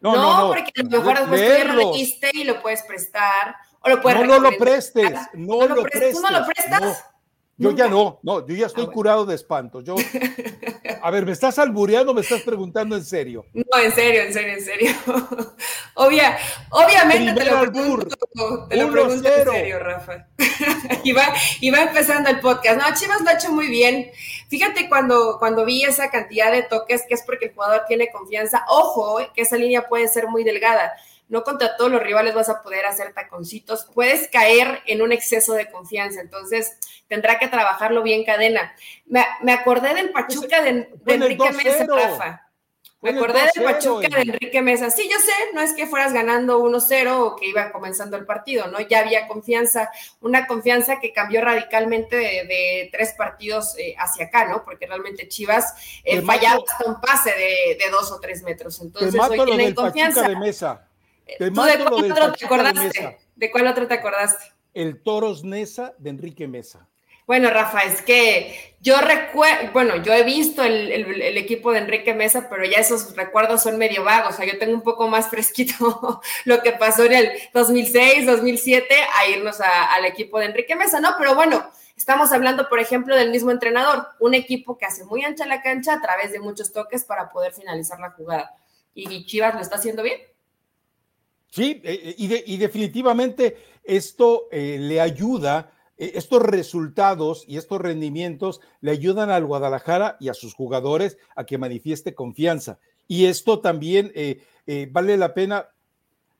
No, 0.00 0.16
no, 0.16 0.48
porque 0.48 0.72
a 0.80 0.82
lo 0.82 0.90
mejor 0.90 1.18
después 1.18 1.40
tú 1.40 1.58
ya 1.58 1.64
lo 1.64 1.92
leíste 1.92 2.30
y 2.32 2.44
lo 2.44 2.62
puedes 2.62 2.82
prestar. 2.82 3.56
O 3.80 3.88
lo 3.88 4.00
puedes 4.00 4.20
no, 4.20 4.26
no 4.26 4.38
lo 4.38 4.56
prestes, 4.56 5.10
no, 5.34 5.66
lo 5.66 5.82
prestes. 5.82 6.12
¿Tú 6.12 6.20
no 6.20 6.30
lo 6.30 6.46
prestas? 6.46 7.04
Yo 7.62 7.70
ya 7.76 7.88
no, 7.88 8.18
no, 8.22 8.46
yo 8.46 8.54
ya 8.54 8.66
estoy 8.66 8.86
ah, 8.88 8.92
curado 8.92 9.24
de 9.24 9.36
espanto. 9.36 9.80
Yo, 9.80 9.94
a 11.00 11.10
ver, 11.10 11.24
¿me 11.24 11.32
estás 11.32 11.58
albureando 11.58 12.10
o 12.10 12.14
me 12.14 12.20
estás 12.20 12.42
preguntando 12.42 12.96
en 12.96 13.04
serio? 13.04 13.46
No, 13.54 13.78
en 13.80 13.92
serio, 13.92 14.22
en 14.22 14.32
serio, 14.32 14.52
en 14.54 14.64
serio. 14.64 14.90
Obvia, 15.94 16.36
obviamente 16.70 17.32
te 17.32 17.50
lo 17.50 17.60
pregunto, 17.60 18.16
te 18.68 18.76
lo 18.76 18.90
pregunto 18.90 19.28
en 19.28 19.44
serio, 19.44 19.78
Rafa. 19.78 20.26
y, 21.04 21.12
va, 21.12 21.32
y 21.60 21.70
va 21.70 21.82
empezando 21.82 22.30
el 22.30 22.40
podcast. 22.40 22.80
No, 22.80 22.94
Chivas 22.96 23.20
lo 23.20 23.30
ha 23.30 23.34
hecho 23.34 23.52
muy 23.52 23.68
bien. 23.68 24.10
Fíjate 24.48 24.88
cuando, 24.88 25.36
cuando 25.38 25.64
vi 25.64 25.84
esa 25.84 26.10
cantidad 26.10 26.50
de 26.50 26.62
toques, 26.64 27.04
que 27.08 27.14
es 27.14 27.22
porque 27.22 27.46
el 27.46 27.54
jugador 27.54 27.84
tiene 27.86 28.10
confianza. 28.10 28.64
Ojo, 28.68 29.18
que 29.34 29.42
esa 29.42 29.56
línea 29.56 29.88
puede 29.88 30.08
ser 30.08 30.26
muy 30.28 30.42
delgada 30.42 30.92
no 31.32 31.44
contra 31.44 31.78
todos 31.78 31.90
los 31.90 32.02
rivales 32.02 32.34
vas 32.34 32.50
a 32.50 32.62
poder 32.62 32.84
hacer 32.84 33.14
taconcitos, 33.14 33.86
puedes 33.94 34.28
caer 34.28 34.82
en 34.84 35.00
un 35.00 35.12
exceso 35.12 35.54
de 35.54 35.70
confianza, 35.70 36.20
entonces 36.20 36.76
tendrá 37.08 37.38
que 37.38 37.48
trabajarlo 37.48 38.02
bien 38.02 38.22
cadena. 38.22 38.74
Me, 39.06 39.24
acordé 39.50 39.94
del 39.94 40.10
Pachuca 40.10 40.60
de, 40.60 40.90
Enrique 41.06 41.52
Mesa, 41.52 41.86
Rafa. 41.88 42.50
Me 43.00 43.12
acordé 43.12 43.40
del 43.54 43.64
Pachuca 43.64 44.08
de 44.14 44.20
Enrique 44.20 44.60
Mesa. 44.60 44.90
Sí, 44.90 45.08
yo 45.10 45.18
sé, 45.20 45.32
no 45.54 45.62
es 45.62 45.72
que 45.72 45.86
fueras 45.86 46.12
ganando 46.12 46.62
1-0 46.62 47.16
o 47.18 47.36
que 47.36 47.46
iba 47.46 47.72
comenzando 47.72 48.18
el 48.18 48.26
partido, 48.26 48.66
¿no? 48.66 48.80
Ya 48.80 48.98
había 48.98 49.26
confianza, 49.26 49.90
una 50.20 50.46
confianza 50.46 51.00
que 51.00 51.14
cambió 51.14 51.40
radicalmente 51.40 52.14
de, 52.14 52.90
tres 52.92 53.14
partidos 53.16 53.74
eh, 53.78 53.94
hacia 53.98 54.26
acá, 54.26 54.48
¿no? 54.48 54.62
Porque 54.66 54.86
realmente 54.86 55.28
Chivas 55.28 56.02
eh, 56.04 56.20
fallaba 56.20 56.62
hasta 56.68 56.90
un 56.90 57.00
pase 57.00 57.30
de, 57.32 57.90
dos 57.90 58.12
o 58.12 58.20
tres 58.20 58.42
metros. 58.42 58.78
Entonces 58.82 59.18
hoy 59.18 59.42
tienen 59.46 59.74
confianza. 59.74 60.28
de 60.28 60.36
Mesa 60.36 60.88
de 61.38 61.52
cuál 61.52 61.82
otro 62.10 62.32
te 62.32 62.44
acordaste? 62.44 63.18
¿De, 63.36 63.50
cuál 63.50 63.66
otro 63.66 63.86
te 63.86 63.94
acordaste? 63.94 64.52
El 64.74 65.02
Toros 65.02 65.44
Nesa 65.44 65.94
de 65.98 66.10
Enrique 66.10 66.48
Mesa. 66.48 66.88
Bueno, 67.26 67.50
Rafa, 67.50 67.84
es 67.84 68.02
que 68.02 68.76
yo 68.80 69.00
recuerdo, 69.00 69.72
bueno, 69.72 70.02
yo 70.02 70.12
he 70.12 70.24
visto 70.24 70.64
el, 70.64 70.90
equipo 71.38 71.70
de 71.72 71.78
Enrique 71.78 72.14
Mesa, 72.14 72.48
pero 72.50 72.64
ya 72.64 72.78
esos 72.78 73.14
recuerdos 73.16 73.62
son 73.62 73.78
medio 73.78 74.02
vagos, 74.02 74.34
o 74.34 74.36
sea, 74.36 74.46
yo 74.46 74.58
tengo 74.58 74.74
un 74.74 74.82
poco 74.82 75.08
más 75.08 75.28
fresquito 75.30 76.20
lo 76.44 76.62
que 76.62 76.72
pasó 76.72 77.04
en 77.04 77.12
el 77.12 77.32
2006, 77.54 78.26
2007, 78.26 78.94
a 79.18 79.28
irnos 79.28 79.60
al 79.60 80.04
equipo 80.04 80.40
de 80.40 80.46
Enrique 80.46 80.74
Mesa, 80.74 81.00
¿no? 81.00 81.14
Pero 81.16 81.36
bueno, 81.36 81.70
estamos 81.96 82.32
hablando, 82.32 82.68
por 82.68 82.80
ejemplo, 82.80 83.16
del 83.16 83.30
mismo 83.30 83.52
entrenador, 83.52 84.08
un 84.18 84.34
equipo 84.34 84.76
que 84.76 84.86
hace 84.86 85.04
muy 85.04 85.22
ancha 85.22 85.46
la 85.46 85.62
cancha 85.62 85.94
a 85.94 86.00
través 86.00 86.32
de 86.32 86.40
muchos 86.40 86.72
toques 86.72 87.04
para 87.04 87.30
poder 87.30 87.52
finalizar 87.52 88.00
la 88.00 88.10
jugada. 88.10 88.52
¿Y 88.94 89.24
Chivas 89.26 89.54
lo 89.54 89.60
está 89.60 89.76
haciendo 89.76 90.02
bien? 90.02 90.20
Sí, 91.52 91.82
eh, 91.84 92.16
eh, 92.18 92.44
y, 92.46 92.56
definitivamente 92.56 93.58
esto 93.84 94.48
eh, 94.50 94.78
le 94.80 95.02
ayuda, 95.02 95.70
estos 95.98 96.40
resultados 96.40 97.44
y 97.46 97.58
estos 97.58 97.78
rendimientos 97.78 98.62
le 98.80 98.92
ayudan 98.92 99.28
al 99.28 99.44
Guadalajara 99.44 100.16
y 100.18 100.30
a 100.30 100.34
sus 100.34 100.54
jugadores 100.54 101.18
a 101.36 101.44
que 101.44 101.58
manifieste 101.58 102.14
confianza. 102.14 102.78
Y 103.06 103.26
esto 103.26 103.60
también 103.60 104.12
vale 104.90 105.16
la 105.18 105.34
pena 105.34 105.68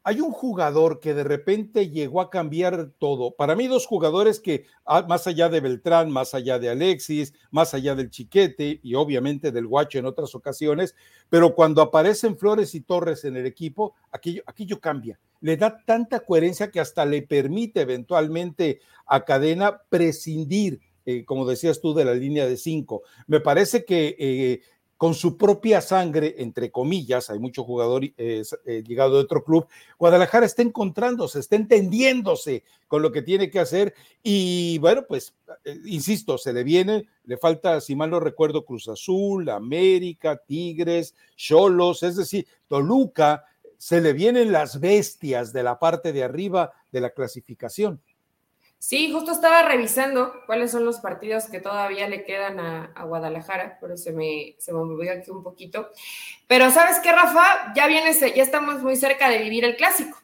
hay 0.04 0.20
un 0.20 0.32
jugador 0.32 0.98
que 0.98 1.14
de 1.14 1.24
repente 1.24 1.90
llegó 1.90 2.20
a 2.20 2.30
cambiar 2.30 2.90
todo. 2.98 3.34
Para 3.36 3.54
mí, 3.54 3.68
dos 3.68 3.86
jugadores 3.86 4.40
que, 4.40 4.64
ah, 4.84 5.04
más 5.08 5.26
allá 5.26 5.48
de 5.48 5.60
Beltrán, 5.60 6.10
más 6.10 6.34
allá 6.34 6.58
de 6.58 6.70
Alexis, 6.70 7.32
más 7.50 7.72
allá 7.74 7.94
del 7.94 8.10
Chiquete 8.10 8.80
y 8.82 8.94
obviamente 8.94 9.52
del 9.52 9.66
Guacho 9.66 9.98
en 9.98 10.06
otras 10.06 10.34
ocasiones, 10.34 10.96
pero 11.28 11.54
cuando 11.54 11.82
aparecen 11.82 12.36
Flores 12.36 12.74
y 12.74 12.80
Torres 12.80 13.24
en 13.24 13.36
el 13.36 13.46
equipo, 13.46 13.94
aquello, 14.10 14.80
cambia. 14.80 15.20
Le 15.40 15.56
da 15.56 15.82
tanta 15.84 16.20
coherencia 16.20 16.70
que 16.70 16.80
hasta 16.80 17.04
le 17.04 17.22
permite 17.22 17.80
eventualmente 17.80 18.80
a 19.06 19.24
Cadena 19.24 19.82
prescindir 19.88 20.80
eh, 21.04 21.24
como 21.24 21.44
decías 21.44 21.80
tú, 21.80 21.94
de 21.94 22.04
la 22.04 22.14
línea 22.14 22.46
de 22.46 22.56
cinco. 22.56 23.02
Me 23.26 23.40
parece 23.40 23.84
que 23.84 24.14
eh, 24.18 24.60
con 25.02 25.14
su 25.14 25.36
propia 25.36 25.80
sangre, 25.80 26.36
entre 26.38 26.70
comillas, 26.70 27.28
hay 27.28 27.40
mucho 27.40 27.64
jugador 27.64 28.04
eh, 28.04 28.14
eh, 28.16 28.84
llegado 28.86 29.16
de 29.16 29.22
otro 29.22 29.42
club, 29.42 29.66
Guadalajara 29.98 30.46
está 30.46 30.62
encontrándose, 30.62 31.40
está 31.40 31.56
entendiéndose 31.56 32.62
con 32.86 33.02
lo 33.02 33.10
que 33.10 33.20
tiene 33.20 33.50
que 33.50 33.58
hacer 33.58 33.94
y 34.22 34.78
bueno, 34.78 35.04
pues, 35.08 35.34
eh, 35.64 35.76
insisto, 35.86 36.38
se 36.38 36.52
le 36.52 36.62
viene, 36.62 37.08
le 37.24 37.36
falta, 37.36 37.80
si 37.80 37.96
mal 37.96 38.10
no 38.10 38.20
recuerdo, 38.20 38.64
Cruz 38.64 38.86
Azul, 38.86 39.48
América, 39.48 40.36
Tigres, 40.36 41.16
Cholos, 41.34 42.04
es 42.04 42.14
decir, 42.14 42.46
Toluca, 42.68 43.44
se 43.78 44.00
le 44.00 44.12
vienen 44.12 44.52
las 44.52 44.78
bestias 44.78 45.52
de 45.52 45.64
la 45.64 45.80
parte 45.80 46.12
de 46.12 46.22
arriba 46.22 46.70
de 46.92 47.00
la 47.00 47.10
clasificación. 47.10 48.00
Sí, 48.82 49.12
justo 49.12 49.30
estaba 49.30 49.62
revisando 49.62 50.34
cuáles 50.44 50.72
son 50.72 50.84
los 50.84 50.98
partidos 50.98 51.44
que 51.44 51.60
todavía 51.60 52.08
le 52.08 52.24
quedan 52.24 52.58
a, 52.58 53.04
Guadalajara, 53.04 53.78
pero 53.80 53.96
se 53.96 54.10
me, 54.10 54.56
se 54.58 54.72
me 54.72 54.80
movió 54.80 55.12
aquí 55.12 55.30
un 55.30 55.44
poquito. 55.44 55.90
Pero 56.48 56.68
¿sabes 56.72 56.98
qué, 56.98 57.12
Rafa? 57.12 57.72
Ya 57.76 57.86
viene, 57.86 58.12
ya 58.12 58.42
estamos 58.42 58.82
muy 58.82 58.96
cerca 58.96 59.28
de 59.28 59.38
vivir 59.38 59.64
el 59.64 59.76
clásico. 59.76 60.18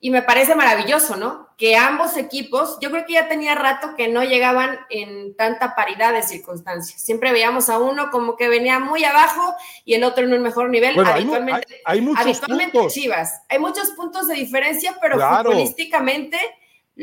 Y 0.00 0.08
me 0.08 0.22
parece 0.22 0.54
maravilloso, 0.54 1.16
¿no? 1.16 1.48
Que 1.58 1.76
ambos 1.76 2.16
equipos, 2.16 2.78
yo 2.80 2.90
creo 2.90 3.04
que 3.04 3.12
ya 3.12 3.28
tenía 3.28 3.54
rato 3.54 3.94
que 3.94 4.08
no 4.08 4.24
llegaban 4.24 4.78
en 4.88 5.36
tanta 5.36 5.74
paridad 5.74 6.14
de 6.14 6.22
circunstancias. 6.22 7.02
Siempre 7.02 7.32
veíamos 7.32 7.68
a 7.68 7.78
uno 7.78 8.10
como 8.10 8.34
que 8.34 8.48
venía 8.48 8.78
muy 8.78 9.04
abajo 9.04 9.54
y 9.84 9.92
el 9.92 10.04
otro 10.04 10.24
en 10.24 10.32
un 10.32 10.40
mejor 10.40 10.70
nivel. 10.70 10.98
habitualmente, 10.98 11.82
hay, 11.84 12.00
muchos 12.00 12.40
puntos. 12.40 12.94
Chivas. 12.94 13.42
Hay 13.50 13.58
muchos 13.58 13.90
puntos 13.90 14.26
de 14.26 14.36
diferencia, 14.36 14.96
pero 15.02 15.20
futbolísticamente 15.20 16.38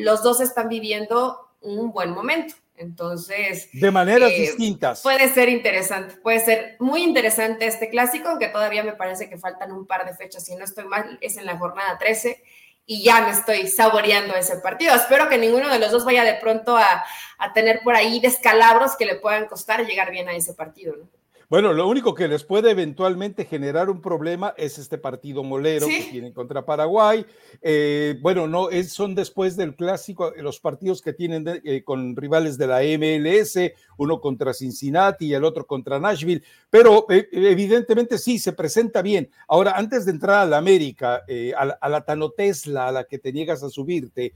los 0.04 0.24
dos 0.24 0.42
están 0.42 0.70
viviendo 0.70 1.50
un 1.62 1.92
buen 1.92 2.12
momento. 2.12 2.56
Entonces. 2.75 3.70
De 3.74 3.89
maneras 3.89 4.32
eh, 4.32 4.42
distintas. 4.42 5.01
Puede 5.01 5.34
ser 5.34 5.50
interesante, 5.50 6.16
puede 6.18 6.39
ser 6.39 6.75
muy 6.80 7.04
interesante 7.04 7.66
este 7.66 7.89
clásico, 7.89 8.30
aunque 8.30 8.50
todavía 8.50 8.84
me 8.84 8.94
parece 8.94 9.27
que 9.27 9.38
faltan 9.38 9.72
un 9.72 9.88
par 9.88 10.06
de 10.06 10.13
fechas. 10.13 10.46
Si 10.46 10.56
no 10.56 10.63
estoy 10.63 10.86
mal, 10.86 11.18
es 11.22 11.38
en 11.38 11.48
la 11.48 11.58
jornada 11.58 11.98
13 11.98 12.44
y 12.86 13.04
ya 13.04 13.22
me 13.22 13.32
estoy 13.32 13.68
saboreando 13.68 14.36
ese 14.36 14.58
partido. 14.58 14.94
Espero 14.94 15.27
que 15.27 15.39
ninguno 15.39 15.70
de 15.70 15.80
los 15.80 15.92
dos 15.92 16.06
vaya 16.06 16.24
de 16.24 16.36
pronto 16.36 16.77
a, 16.77 17.04
a 17.39 17.54
tener 17.54 17.82
por 17.84 17.96
ahí 17.96 18.20
descalabros 18.20 18.96
que 18.96 19.06
le 19.06 19.16
puedan 19.16 19.48
costar 19.48 19.86
llegar 19.86 20.12
bien 20.12 20.30
a 20.30 20.34
ese 20.34 20.54
partido. 20.54 20.96
¿no? 20.96 21.16
Bueno, 21.50 21.72
lo 21.72 21.88
único 21.88 22.13
que 22.13 22.27
les 22.27 22.44
puede 22.44 22.72
eventualmente 22.72 23.46
generar 23.46 23.89
un 23.89 24.01
problema 24.01 24.54
es 24.58 24.77
este 24.77 24.98
partido 24.98 25.46
molero 25.46 25.88
que 25.88 26.10
tienen 26.12 26.34
contra 26.34 26.66
Paraguay. 26.66 27.25
Eh, 27.62 28.20
bueno, 28.22 28.48
no, 28.48 28.70
es, 28.70 28.92
son 28.92 29.16
después 29.16 29.56
del 29.56 29.74
clásico, 29.74 30.36
eh, 30.36 30.42
los 30.42 30.60
partidos 30.60 31.01
que 31.01 31.13
tienen 31.13 31.46
eh, 31.63 31.84
con 31.86 32.18
rivales 32.18 32.58
de 32.58 32.68
la 32.68 32.82
MLS, 32.82 33.72
uno 33.96 34.20
contra 34.20 34.54
Cincinnati 34.54 35.27
y 35.27 35.36
el 35.36 35.46
otro 35.46 35.66
contra 35.66 36.01
Nashville, 36.01 36.44
pero 36.70 37.06
evidentemente 37.08 38.18
sí, 38.18 38.39
se 38.39 38.51
presenta 38.51 39.01
bien. 39.01 39.32
Ahora, 39.48 39.72
antes 39.77 40.04
de 40.04 40.12
entrar 40.12 40.42
a 40.42 40.46
la 40.46 40.58
América, 40.58 41.24
a, 41.58 41.89
la 41.89 42.01
Tanotesla 42.01 42.89
a 42.89 42.92
la 42.92 43.04
que 43.06 43.20
te 43.20 43.32
niegas 43.32 43.63
a 43.63 43.70
subirte, 43.70 44.34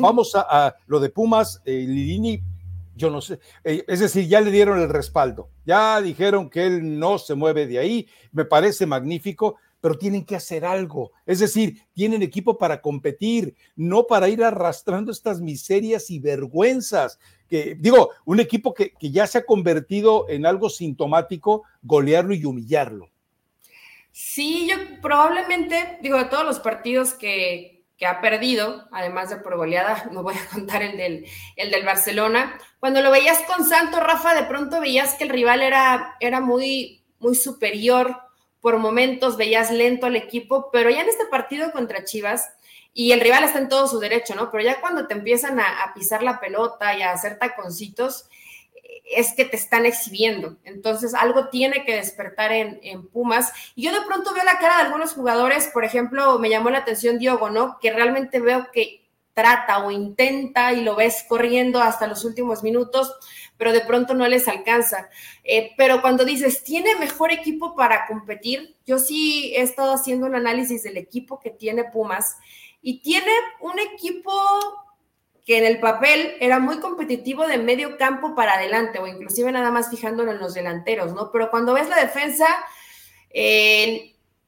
vamos 0.00 0.34
a, 0.34 0.40
a, 0.48 0.74
lo 0.88 0.98
de 0.98 1.10
Pumas, 1.10 1.62
Lirini 1.64 2.42
yo 3.00 3.10
no 3.10 3.20
sé, 3.22 3.40
eh, 3.64 3.82
es 3.88 4.00
decir, 4.00 4.28
ya 4.28 4.40
le 4.40 4.50
dieron 4.50 4.78
el 4.78 4.90
respaldo, 4.90 5.48
ya 5.64 6.00
dijeron 6.00 6.50
que 6.50 6.66
él 6.66 6.98
no 6.98 7.18
se 7.18 7.34
mueve 7.34 7.66
de 7.66 7.78
ahí, 7.78 8.06
me 8.30 8.44
parece 8.44 8.84
magnífico, 8.84 9.56
pero 9.80 9.96
tienen 9.96 10.26
que 10.26 10.36
hacer 10.36 10.66
algo, 10.66 11.12
es 11.24 11.38
decir, 11.38 11.82
tienen 11.94 12.22
equipo 12.22 12.58
para 12.58 12.82
competir, 12.82 13.54
no 13.74 14.06
para 14.06 14.28
ir 14.28 14.44
arrastrando 14.44 15.10
estas 15.10 15.40
miserias 15.40 16.10
y 16.10 16.18
vergüenzas. 16.18 17.18
Que, 17.48 17.74
digo, 17.80 18.10
un 18.26 18.40
equipo 18.40 18.74
que, 18.74 18.92
que 18.92 19.10
ya 19.10 19.26
se 19.26 19.38
ha 19.38 19.46
convertido 19.46 20.26
en 20.28 20.44
algo 20.44 20.68
sintomático, 20.68 21.62
golearlo 21.82 22.34
y 22.34 22.44
humillarlo. 22.44 23.08
Sí, 24.12 24.68
yo 24.68 24.76
probablemente, 25.00 25.98
digo, 26.02 26.18
de 26.18 26.26
todos 26.26 26.44
los 26.44 26.60
partidos 26.60 27.14
que, 27.14 27.79
que 28.00 28.06
ha 28.06 28.22
perdido, 28.22 28.88
además 28.92 29.28
de 29.28 29.36
por 29.36 29.56
goleada, 29.56 30.08
no 30.10 30.22
voy 30.22 30.34
a 30.34 30.52
contar 30.52 30.82
el 30.82 30.96
del, 30.96 31.26
el 31.54 31.70
del 31.70 31.84
Barcelona. 31.84 32.58
Cuando 32.80 33.02
lo 33.02 33.10
veías 33.10 33.42
con 33.42 33.64
Santos, 33.64 34.00
Rafa, 34.00 34.34
de 34.34 34.44
pronto 34.44 34.80
veías 34.80 35.14
que 35.14 35.24
el 35.24 35.30
rival 35.30 35.60
era, 35.60 36.16
era 36.18 36.40
muy, 36.40 37.04
muy 37.18 37.34
superior, 37.34 38.16
por 38.62 38.78
momentos 38.78 39.36
veías 39.36 39.70
lento 39.70 40.06
al 40.06 40.16
equipo, 40.16 40.70
pero 40.72 40.88
ya 40.88 41.02
en 41.02 41.10
este 41.10 41.26
partido 41.26 41.70
contra 41.72 42.04
Chivas, 42.04 42.50
y 42.92 43.12
el 43.12 43.20
rival 43.20 43.44
está 43.44 43.58
en 43.58 43.68
todo 43.68 43.86
su 43.86 44.00
derecho, 44.00 44.34
¿no? 44.34 44.50
Pero 44.50 44.64
ya 44.64 44.80
cuando 44.80 45.06
te 45.06 45.14
empiezan 45.14 45.60
a, 45.60 45.84
a 45.84 45.94
pisar 45.94 46.22
la 46.22 46.40
pelota 46.40 46.96
y 46.96 47.02
a 47.02 47.12
hacer 47.12 47.38
taconcitos, 47.38 48.28
es 49.04 49.34
que 49.34 49.44
te 49.44 49.56
están 49.56 49.86
exhibiendo. 49.86 50.56
Entonces, 50.64 51.14
algo 51.14 51.48
tiene 51.48 51.84
que 51.84 51.94
despertar 51.94 52.52
en, 52.52 53.08
Pumas. 53.08 53.52
Y 53.74 53.82
yo 53.82 53.92
de 53.92 54.06
pronto 54.06 54.32
veo 54.32 54.44
la 54.44 54.58
cara 54.58 54.76
de 54.76 54.82
algunos 54.82 55.12
jugadores, 55.12 55.68
por 55.72 55.84
ejemplo, 55.84 56.38
me 56.38 56.50
llamó 56.50 56.70
la 56.70 56.78
atención 56.78 57.18
Diogo, 57.18 57.50
¿no? 57.50 57.78
Que 57.80 57.92
realmente 57.92 58.40
veo 58.40 58.68
que 58.72 59.00
trata 59.32 59.84
o 59.84 59.90
intenta 59.90 60.72
y 60.72 60.82
lo 60.82 60.96
ves 60.96 61.24
corriendo 61.28 61.80
hasta 61.80 62.06
los 62.06 62.24
últimos 62.24 62.62
minutos, 62.62 63.14
pero 63.56 63.72
de 63.72 63.80
pronto 63.80 64.14
no 64.14 64.26
les 64.28 64.48
alcanza. 64.48 65.08
Eh, 65.44 65.72
pero 65.76 66.00
cuando 66.02 66.24
dices, 66.24 66.62
tiene 66.62 66.96
mejor 66.96 67.32
equipo 67.32 67.74
para 67.74 68.06
competir, 68.06 68.76
yo 68.86 68.98
sí 68.98 69.54
he 69.56 69.62
estado 69.62 69.94
haciendo 69.94 70.26
un 70.26 70.34
análisis 70.34 70.82
del 70.82 70.96
equipo 70.96 71.40
que 71.40 71.50
tiene 71.50 71.84
Pumas 71.84 72.36
y 72.82 73.00
tiene 73.00 73.32
un 73.60 73.78
equipo 73.78 74.32
que 75.44 75.58
en 75.58 75.64
el 75.64 75.80
papel 75.80 76.36
era 76.40 76.58
muy 76.58 76.80
competitivo 76.80 77.46
de 77.46 77.58
medio 77.58 77.96
campo 77.96 78.34
para 78.34 78.54
adelante, 78.54 78.98
o 78.98 79.06
inclusive 79.06 79.50
nada 79.52 79.70
más 79.70 79.90
fijándolo 79.90 80.32
en 80.32 80.38
los 80.38 80.54
delanteros, 80.54 81.12
¿no? 81.12 81.30
Pero 81.32 81.50
cuando 81.50 81.74
ves 81.74 81.88
la 81.88 81.96
defensa, 81.96 82.46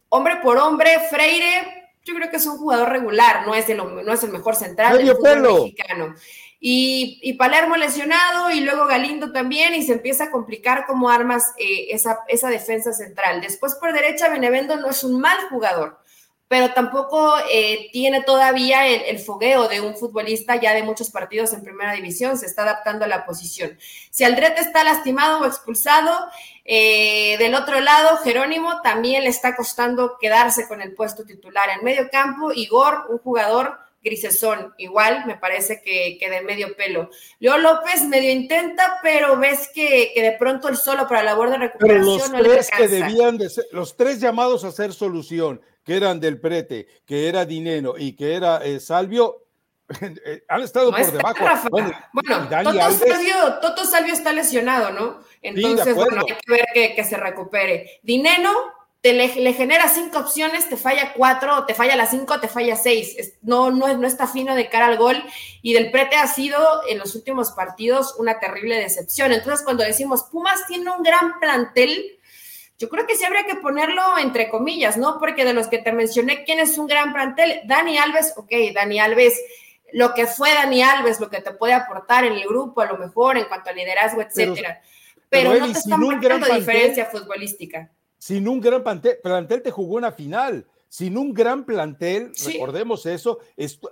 hombre 0.08 0.36
por 0.42 0.58
hombre, 0.58 0.90
Freire, 1.10 1.90
yo 2.04 2.14
creo 2.14 2.30
que 2.30 2.36
es 2.36 2.46
un 2.46 2.58
jugador 2.58 2.90
regular, 2.90 3.46
no 3.46 3.54
es, 3.54 3.66
no 3.68 4.12
es 4.12 4.22
el 4.22 4.30
mejor 4.30 4.56
central 4.56 4.98
del 4.98 5.16
fútbol 5.16 5.40
mexicano. 5.40 6.14
Y, 6.64 7.32
Palermo 7.38 7.76
lesionado 7.76 8.50
y 8.50 8.60
luego 8.60 8.86
Galindo 8.86 9.32
también 9.32 9.74
y 9.74 9.82
se 9.82 9.94
empieza 9.94 10.24
a 10.24 10.30
complicar 10.30 10.86
como 10.86 11.10
armas 11.10 11.52
eh, 11.58 11.88
esa, 11.90 12.20
esa 12.28 12.50
defensa 12.50 12.92
central. 12.92 13.40
Después 13.40 13.74
por 13.74 13.92
derecha 13.92 14.28
Benevendo 14.28 14.76
no 14.76 14.90
es 14.90 15.02
un 15.02 15.20
mal 15.20 15.36
jugador, 15.50 15.98
pero 16.52 16.74
tampoco 16.74 17.32
eh, 17.50 17.88
tiene 17.92 18.22
todavía 18.24 18.86
el, 18.86 19.18
fogueo 19.18 19.68
de 19.68 19.80
un 19.80 19.96
futbolista 19.96 20.60
ya 20.60 20.74
de 20.74 20.82
muchos 20.82 21.08
partidos 21.08 21.54
en 21.54 21.62
primera 21.62 21.94
división, 21.94 22.36
se 22.36 22.44
está 22.44 22.60
adaptando 22.60 23.06
a 23.06 23.08
la 23.08 23.24
posición. 23.24 23.78
Si 24.10 24.22
Aldrete 24.22 24.60
está 24.60 24.84
lastimado 24.84 25.40
o 25.40 25.46
expulsado, 25.46 26.12
eh, 26.66 27.38
del 27.38 27.54
otro 27.54 27.80
lado, 27.80 28.18
Jerónimo 28.18 28.82
también 28.82 29.22
le 29.22 29.30
está 29.30 29.56
costando 29.56 30.18
quedarse 30.20 30.68
con 30.68 30.82
el 30.82 30.92
puesto 30.92 31.24
titular 31.24 31.70
en 31.70 31.82
medio 31.86 32.10
campo. 32.10 32.52
Igor, 32.52 33.06
un 33.08 33.16
jugador 33.16 33.78
grisesón, 34.04 34.74
igual 34.76 35.24
me 35.24 35.38
parece 35.38 35.80
que, 35.80 36.18
que, 36.20 36.28
de 36.28 36.42
medio 36.42 36.76
pelo. 36.76 37.08
Leo 37.38 37.56
López 37.56 38.02
medio 38.04 38.30
intenta, 38.30 38.98
pero 39.02 39.38
ves 39.38 39.70
que, 39.72 40.12
de 40.14 40.36
pronto 40.38 40.68
el 40.68 40.76
solo 40.76 41.08
para 41.08 41.22
la 41.22 41.30
labor 41.30 41.48
de 41.48 41.56
recuperación 41.56 42.32
pero 42.32 42.42
los 42.42 42.52
tres 42.52 42.70
que 42.76 42.88
debían 42.88 43.38
de 43.38 43.48
ser, 43.48 43.64
los 43.70 43.96
tres 43.96 44.20
llamados 44.20 44.64
a 44.64 44.68
hacer 44.68 44.92
solución, 44.92 45.62
que 45.84 45.96
eran 45.96 46.20
del 46.20 46.40
Prete, 46.40 46.86
que 47.04 47.28
era 47.28 47.44
Dineno 47.44 47.94
y 47.96 48.14
que 48.14 48.34
era 48.34 48.64
eh, 48.64 48.80
Salvio, 48.80 49.46
eh, 50.00 50.44
han 50.48 50.62
estado 50.62 50.90
por 50.90 51.12
debajo. 51.12 51.68
Bueno, 51.70 52.48
Toto, 53.60 53.84
Salvio, 53.84 54.14
está 54.14 54.32
lesionado, 54.32 54.90
¿no? 54.90 55.20
Entonces, 55.42 55.94
bueno, 55.94 56.22
hay 56.28 56.36
que 56.36 56.52
ver 56.52 56.66
que, 56.72 56.94
que 56.94 57.04
se 57.04 57.16
recupere. 57.16 58.00
Dineno 58.02 58.50
te 59.02 59.12
le, 59.12 59.28
genera 59.28 59.88
cinco 59.88 60.20
opciones, 60.20 60.68
te 60.68 60.76
falla 60.76 61.12
cuatro, 61.14 61.66
te 61.66 61.74
falla 61.74 61.96
las 61.96 62.10
cinco, 62.10 62.38
te 62.38 62.46
falla 62.46 62.76
seis. 62.76 63.34
no, 63.42 63.72
no, 63.72 63.92
no 63.98 64.06
está 64.06 64.28
fino 64.28 64.54
de 64.54 64.68
cara 64.68 64.86
al 64.86 64.96
gol. 64.96 65.20
Y 65.60 65.72
del 65.74 65.90
prete 65.90 66.14
ha 66.14 66.28
sido 66.28 66.58
en 66.88 66.98
los 66.98 67.16
últimos 67.16 67.50
partidos 67.50 68.14
una 68.18 68.38
terrible 68.38 68.76
decepción. 68.76 69.32
Entonces, 69.32 69.64
cuando 69.64 69.82
decimos 69.82 70.28
Pumas 70.30 70.68
tiene 70.68 70.88
un 70.88 71.02
gran 71.02 71.40
plantel, 71.40 72.20
yo 72.82 72.88
creo 72.88 73.06
que 73.06 73.16
sí 73.16 73.24
habría 73.24 73.46
que 73.46 73.54
ponerlo 73.54 74.02
entre 74.18 74.50
comillas, 74.50 74.96
¿no? 74.96 75.18
Porque 75.18 75.44
de 75.44 75.54
los 75.54 75.68
que 75.68 75.78
te 75.78 75.92
mencioné, 75.92 76.44
¿quién 76.44 76.58
es 76.58 76.76
un 76.76 76.86
gran 76.86 77.12
plantel? 77.12 77.60
Dani 77.64 77.96
Alves, 77.96 78.34
ok, 78.36 78.50
Dani 78.74 78.98
Alves, 78.98 79.40
lo 79.92 80.12
que 80.12 80.26
fue 80.26 80.52
Dani 80.52 80.82
Alves, 80.82 81.20
lo 81.20 81.30
que 81.30 81.40
te 81.40 81.52
puede 81.52 81.74
aportar 81.74 82.24
en 82.24 82.34
el 82.34 82.46
grupo, 82.48 82.80
a 82.80 82.86
lo 82.86 82.98
mejor 82.98 83.38
en 83.38 83.44
cuanto 83.44 83.70
a 83.70 83.72
liderazgo, 83.72 84.20
etcétera. 84.20 84.82
Pero, 85.28 85.54
no 85.54 85.66
te 85.72 85.78
está 85.78 85.96
marcando 85.96 86.54
diferencia 86.54 87.06
futbolística 87.06 87.90
sin 88.22 88.46
un 88.46 88.60
gran 88.60 88.84
plantel, 88.84 89.18
plantel 89.20 89.62
te 89.62 89.72
jugó 89.72 89.96
una 89.96 90.12
final. 90.12 90.64
Sin 90.88 91.18
un 91.18 91.34
gran 91.34 91.64
plantel, 91.64 92.30
recordemos 92.44 93.04
eso, 93.04 93.40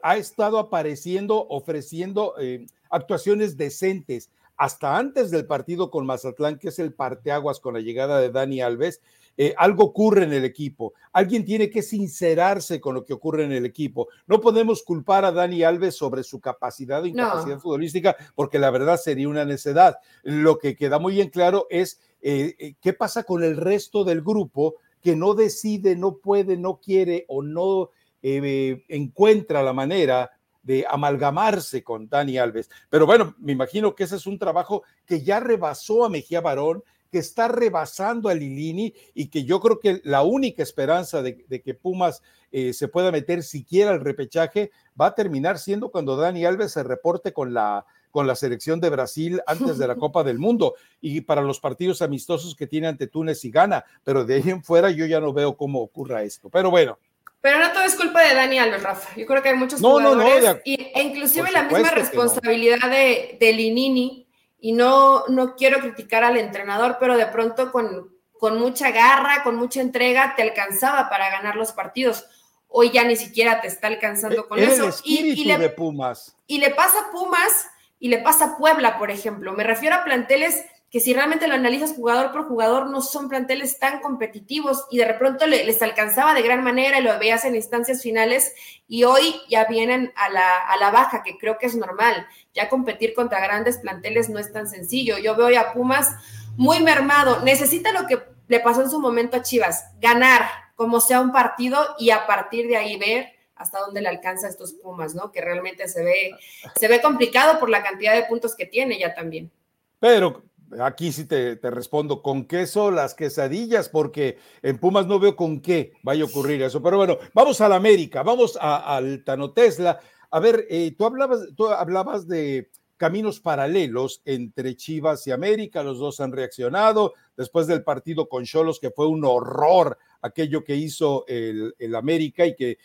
ha 0.04 0.16
estado 0.18 0.60
apareciendo, 0.60 1.48
ofreciendo 1.48 2.34
eh, 2.38 2.64
actuaciones 2.90 3.56
decentes. 3.56 4.30
Hasta 4.60 4.98
antes 4.98 5.30
del 5.30 5.46
partido 5.46 5.90
con 5.90 6.04
Mazatlán, 6.04 6.58
que 6.58 6.68
es 6.68 6.78
el 6.78 6.92
parteaguas 6.92 7.60
con 7.60 7.74
la 7.74 7.80
llegada 7.80 8.20
de 8.20 8.30
Dani 8.30 8.60
Alves, 8.60 9.00
eh, 9.36 9.54
algo 9.56 9.84
ocurre 9.84 10.24
en 10.24 10.32
el 10.34 10.44
equipo. 10.44 10.92
Alguien 11.12 11.44
tiene 11.44 11.70
que 11.70 11.82
sincerarse 11.82 12.80
con 12.80 12.94
lo 12.94 13.04
que 13.04 13.14
ocurre 13.14 13.44
en 13.44 13.52
el 13.52 13.64
equipo. 13.64 14.08
No 14.26 14.40
podemos 14.40 14.82
culpar 14.82 15.24
a 15.24 15.32
Dani 15.32 15.62
Alves 15.62 15.96
sobre 15.96 16.22
su 16.22 16.40
capacidad 16.40 17.02
o 17.02 17.06
incapacidad 17.06 17.58
futbolística, 17.58 18.16
porque 18.34 18.58
la 18.58 18.70
verdad 18.70 18.98
sería 18.98 19.28
una 19.28 19.44
necedad. 19.44 19.96
Lo 20.22 20.58
que 20.58 20.76
queda 20.76 20.98
muy 20.98 21.14
bien 21.14 21.30
claro 21.30 21.66
es 21.70 21.98
eh, 22.22 22.54
eh, 22.58 22.74
¿Qué 22.80 22.92
pasa 22.92 23.22
con 23.24 23.42
el 23.42 23.56
resto 23.56 24.04
del 24.04 24.20
grupo 24.20 24.76
que 25.02 25.16
no 25.16 25.34
decide, 25.34 25.96
no 25.96 26.16
puede, 26.16 26.56
no 26.56 26.80
quiere 26.80 27.24
o 27.28 27.42
no 27.42 27.90
eh, 28.22 28.84
encuentra 28.88 29.62
la 29.62 29.72
manera 29.72 30.30
de 30.62 30.84
amalgamarse 30.88 31.82
con 31.82 32.08
Dani 32.08 32.38
Alves? 32.38 32.70
Pero 32.88 33.06
bueno, 33.06 33.34
me 33.38 33.52
imagino 33.52 33.94
que 33.94 34.04
ese 34.04 34.16
es 34.16 34.26
un 34.26 34.38
trabajo 34.38 34.82
que 35.06 35.22
ya 35.22 35.40
rebasó 35.40 36.04
a 36.04 36.08
Mejía 36.08 36.40
Barón, 36.40 36.82
que 37.10 37.18
está 37.18 37.48
rebasando 37.48 38.28
a 38.28 38.34
Lilini 38.34 38.94
y 39.14 39.28
que 39.28 39.44
yo 39.44 39.60
creo 39.60 39.80
que 39.80 40.00
la 40.04 40.22
única 40.22 40.62
esperanza 40.62 41.22
de, 41.22 41.44
que 41.62 41.74
Pumas 41.74 42.22
se 42.52 42.88
pueda 42.88 43.10
meter 43.10 43.42
siquiera 43.42 43.90
al 43.90 44.00
repechaje 44.00 44.70
va 45.00 45.06
a 45.06 45.14
terminar 45.14 45.58
siendo 45.58 45.90
cuando 45.90 46.16
Dani 46.16 46.44
Alves 46.44 46.72
se 46.72 46.84
reporte 46.84 47.32
con 47.32 47.52
la 47.52 47.84
con 48.10 48.26
la 48.26 48.34
selección 48.34 48.80
de 48.80 48.90
Brasil 48.90 49.40
antes 49.46 49.78
de 49.78 49.86
la 49.86 49.94
Copa 49.96 50.24
del 50.24 50.38
Mundo 50.38 50.74
y 51.00 51.22
para 51.22 51.42
los 51.42 51.60
partidos 51.60 52.02
amistosos 52.02 52.54
que 52.54 52.66
tiene 52.66 52.88
ante 52.88 53.06
Túnez 53.06 53.44
y 53.44 53.50
Ghana, 53.50 53.84
pero 54.04 54.24
de 54.24 54.34
ahí 54.34 54.50
en 54.50 54.62
fuera 54.62 54.90
yo 54.90 55.06
ya 55.06 55.20
no 55.20 55.32
veo 55.32 55.56
cómo 55.56 55.80
ocurra 55.80 56.22
esto. 56.22 56.48
Pero 56.50 56.70
bueno. 56.70 56.98
Pero 57.40 57.58
no 57.58 57.72
todo 57.72 57.84
es 57.84 57.94
culpa 57.96 58.22
de 58.22 58.34
Dani 58.34 58.58
Alves, 58.58 58.82
Rafa. 58.82 59.16
Yo 59.16 59.26
creo 59.26 59.42
que 59.42 59.48
hay 59.48 59.56
muchos 59.56 59.80
jugadores 59.80 60.60
e 60.64 61.02
inclusive 61.02 61.50
la 61.50 61.62
misma 61.62 61.90
responsabilidad 61.90 62.88
de, 62.90 63.38
de, 63.40 63.52
Linini 63.52 64.26
y 64.60 64.72
no, 64.72 65.24
no 65.28 65.56
quiero 65.56 65.80
criticar 65.80 66.22
al 66.22 66.36
entrenador, 66.36 66.98
pero 67.00 67.16
de 67.16 67.26
pronto 67.26 67.72
con, 67.72 68.14
con 68.38 68.58
mucha 68.58 68.90
garra, 68.90 69.42
con 69.42 69.56
mucha 69.56 69.80
entrega, 69.80 70.34
te 70.36 70.42
alcanzaba 70.42 71.08
para 71.08 71.30
ganar 71.30 71.56
los 71.56 71.72
partidos 71.72 72.26
hoy 72.70 72.90
ya 72.90 73.04
ni 73.04 73.16
siquiera 73.16 73.60
te 73.60 73.68
está 73.68 73.88
alcanzando 73.88 74.48
con 74.48 74.58
eso. 74.58 74.90
y, 75.04 75.44
le, 75.44 75.58
de 75.58 75.70
Pumas. 75.70 76.36
Y 76.46 76.58
le 76.58 76.70
pasa 76.70 77.00
a 77.00 77.10
Pumas 77.10 77.68
y 77.98 78.08
le 78.08 78.18
pasa 78.18 78.44
a 78.44 78.56
Puebla, 78.56 78.98
por 78.98 79.10
ejemplo. 79.10 79.52
Me 79.52 79.64
refiero 79.64 79.96
a 79.96 80.04
planteles 80.04 80.64
que 80.90 80.98
si 80.98 81.14
realmente 81.14 81.46
lo 81.46 81.54
analizas 81.54 81.94
jugador 81.94 82.32
por 82.32 82.48
jugador, 82.48 82.90
no 82.90 83.00
son 83.00 83.28
planteles 83.28 83.78
tan 83.78 84.00
competitivos 84.00 84.86
y 84.90 84.98
de 84.98 85.04
repente 85.04 85.46
les 85.46 85.80
alcanzaba 85.82 86.34
de 86.34 86.42
gran 86.42 86.64
manera 86.64 86.98
y 86.98 87.02
lo 87.02 87.16
veías 87.18 87.44
en 87.44 87.54
instancias 87.54 88.02
finales 88.02 88.52
y 88.88 89.04
hoy 89.04 89.40
ya 89.48 89.66
vienen 89.66 90.12
a 90.16 90.28
la, 90.30 90.58
a 90.58 90.76
la 90.78 90.90
baja, 90.90 91.22
que 91.22 91.38
creo 91.38 91.58
que 91.58 91.66
es 91.66 91.76
normal. 91.76 92.26
Ya 92.54 92.68
competir 92.68 93.14
contra 93.14 93.40
grandes 93.40 93.78
planteles 93.78 94.28
no 94.28 94.40
es 94.40 94.52
tan 94.52 94.68
sencillo. 94.68 95.16
Yo 95.18 95.36
veo 95.36 95.60
a 95.60 95.72
Pumas 95.72 96.12
muy 96.56 96.80
mermado. 96.80 97.40
Necesita 97.44 97.92
lo 97.92 98.08
que 98.08 98.20
le 98.48 98.58
pasó 98.58 98.82
en 98.82 98.90
su 98.90 99.00
momento 99.00 99.36
a 99.36 99.42
Chivas, 99.42 99.84
ganar 100.00 100.42
como 100.74 101.00
sea 101.00 101.20
un 101.20 101.30
partido 101.30 101.78
y 102.00 102.10
a 102.10 102.26
partir 102.26 102.66
de 102.66 102.76
ahí 102.76 102.98
ver 102.98 103.28
hasta 103.54 103.78
dónde 103.78 104.00
le 104.00 104.08
alcanza 104.08 104.48
a 104.48 104.50
estos 104.50 104.72
Pumas, 104.72 105.14
¿no? 105.14 105.30
Que 105.30 105.40
realmente 105.40 105.86
se 105.86 106.02
ve, 106.02 106.32
se 106.74 106.88
ve 106.88 107.00
complicado 107.00 107.60
por 107.60 107.70
la 107.70 107.84
cantidad 107.84 108.14
de 108.14 108.24
puntos 108.24 108.56
que 108.56 108.66
tiene 108.66 108.98
ya 108.98 109.14
también. 109.14 109.52
Pero 110.00 110.42
aquí 110.78 111.12
sí 111.12 111.24
te, 111.24 111.56
respondo, 111.62 112.22
¿con 112.22 112.44
queso 112.44 112.90
las 112.90 113.14
quesadillas? 113.14 113.88
Porque 113.88 114.38
en 114.62 114.78
Pumas 114.78 115.06
no 115.06 115.18
veo 115.18 115.36
con 115.36 115.60
qué 115.60 115.92
vaya 116.02 116.22
a 116.22 116.26
ocurrir 116.26 116.62
eso. 116.62 116.82
Pero 116.82 116.98
bueno, 116.98 117.18
vamos 117.34 117.60
a 117.60 117.68
la 117.68 117.76
América, 117.76 118.22
vamos 118.22 118.58
al 118.60 119.24
Tano 119.24 119.52
Tesla. 119.52 119.98
A 120.30 120.40
ver, 120.40 120.66
eh, 120.70 120.94
tú, 120.96 121.04
hablabas, 121.04 121.40
tú 121.56 121.68
hablabas 121.68 122.28
de 122.28 122.70
caminos 122.96 123.40
paralelos 123.40 124.20
entre 124.26 124.76
Chivas 124.76 125.26
y 125.26 125.32
América, 125.32 125.82
los 125.82 125.98
dos 125.98 126.20
han 126.20 126.32
reaccionado 126.32 127.14
después 127.36 127.66
del 127.66 127.82
partido 127.82 128.28
con 128.28 128.44
Cholos, 128.44 128.78
que 128.78 128.90
fue 128.90 129.06
un 129.06 129.24
horror 129.24 129.96
aquello 130.20 130.62
que 130.62 130.76
hizo 130.76 131.24
el, 131.26 131.74
el 131.78 131.94
América 131.94 132.44
y 132.44 132.54
que 132.54 132.78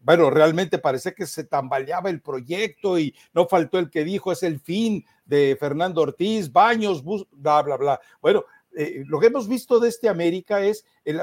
bueno, 0.00 0.30
realmente 0.30 0.78
parece 0.78 1.14
que 1.14 1.26
se 1.26 1.44
tambaleaba 1.44 2.10
el 2.10 2.20
proyecto 2.20 2.98
y 2.98 3.14
no 3.32 3.46
faltó 3.46 3.78
el 3.78 3.90
que 3.90 4.04
dijo 4.04 4.32
es 4.32 4.42
el 4.42 4.60
fin 4.60 5.04
de 5.28 5.56
Fernando 5.60 6.00
Ortiz, 6.00 6.50
Baños, 6.50 7.04
bla, 7.30 7.62
bla, 7.62 7.76
bla. 7.76 8.00
Bueno, 8.20 8.44
eh, 8.76 9.04
lo 9.06 9.20
que 9.20 9.28
hemos 9.28 9.46
visto 9.46 9.78
de 9.78 9.88
este 9.88 10.08
América 10.08 10.60
es, 10.60 10.84
eh, 11.04 11.16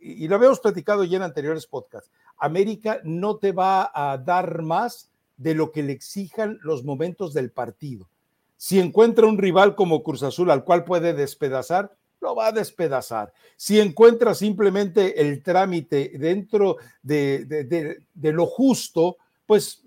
y 0.00 0.26
lo 0.26 0.34
habíamos 0.34 0.58
platicado 0.58 1.04
ya 1.04 1.18
en 1.18 1.22
anteriores 1.22 1.68
podcasts, 1.68 2.10
América 2.38 3.00
no 3.04 3.36
te 3.36 3.52
va 3.52 3.92
a 3.94 4.18
dar 4.18 4.62
más 4.62 5.10
de 5.36 5.54
lo 5.54 5.70
que 5.70 5.84
le 5.84 5.92
exijan 5.92 6.58
los 6.62 6.82
momentos 6.82 7.32
del 7.32 7.52
partido. 7.52 8.08
Si 8.56 8.78
encuentra 8.78 9.26
un 9.26 9.38
rival 9.38 9.74
como 9.74 10.02
Cruz 10.02 10.22
Azul 10.22 10.50
al 10.50 10.64
cual 10.64 10.84
puede 10.84 11.14
despedazar, 11.14 11.96
lo 12.20 12.36
va 12.36 12.46
a 12.46 12.52
despedazar. 12.52 13.32
Si 13.56 13.80
encuentra 13.80 14.34
simplemente 14.34 15.20
el 15.20 15.42
trámite 15.42 16.12
dentro 16.16 16.76
de, 17.02 17.98
lo 18.14 18.46
justo, 18.46 19.16
pues 19.44 19.82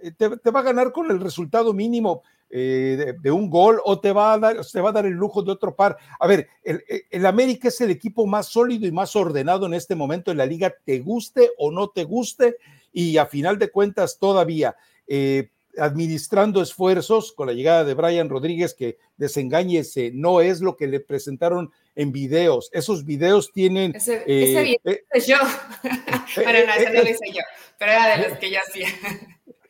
eh, 0.00 0.12
te, 0.12 0.50
va 0.50 0.60
a 0.60 0.64
ganar 0.64 0.92
con 0.92 1.10
el 1.10 1.20
resultado 1.20 1.72
mínimo 1.72 2.22
eh, 2.50 3.14
de, 3.20 3.30
un 3.30 3.48
gol 3.48 3.80
o 3.84 4.00
te 4.00 4.12
va, 4.12 4.32
a 4.32 4.38
dar, 4.38 4.66
te 4.66 4.80
va 4.80 4.90
a 4.90 4.92
dar 4.92 5.06
el 5.06 5.12
lujo 5.12 5.42
de 5.42 5.52
otro 5.52 5.74
par. 5.74 5.96
A 6.18 6.26
ver, 6.26 6.48
el, 6.64 7.26
América 7.26 7.68
es 7.68 7.80
el 7.80 7.90
equipo 7.90 8.26
más 8.26 8.46
sólido 8.46 8.86
y 8.86 8.92
más 8.92 9.14
ordenado 9.14 9.66
en 9.66 9.74
este 9.74 9.94
momento 9.94 10.30
en 10.30 10.38
la 10.38 10.46
liga, 10.46 10.74
te 10.84 10.98
guste 10.98 11.50
o 11.58 11.70
no 11.70 11.88
te 11.88 12.04
guste, 12.04 12.56
y 12.92 13.16
a 13.18 13.26
final 13.26 13.58
de 13.58 13.70
cuentas 13.70 14.18
todavía. 14.18 14.76
Eh, 15.06 15.50
administrando 15.78 16.60
esfuerzos 16.60 17.32
con 17.32 17.46
la 17.46 17.52
llegada 17.52 17.84
de 17.84 17.94
Brian 17.94 18.28
Rodríguez, 18.28 18.74
que 18.74 18.98
desengáñese, 19.16 20.10
no 20.12 20.40
es 20.40 20.60
lo 20.60 20.76
que 20.76 20.86
le 20.86 21.00
presentaron 21.00 21.72
en 21.94 22.12
videos. 22.12 22.70
Esos 22.72 23.04
videos 23.04 23.52
tienen. 23.52 23.94
Ese, 23.94 24.24
eh, 24.26 24.78
video 24.84 24.96
eh, 25.12 25.20
yo. 25.26 25.36
pero 26.34 26.66
no, 26.66 26.74
ese 26.74 26.90
no 26.90 27.02
lo 27.02 27.08
hice 27.08 27.32
yo, 27.32 27.42
pero 27.78 27.92
era 27.92 28.16
de 28.16 28.28
los 28.28 28.38
que 28.38 28.50
yo 28.50 28.58
hacía. 28.66 28.88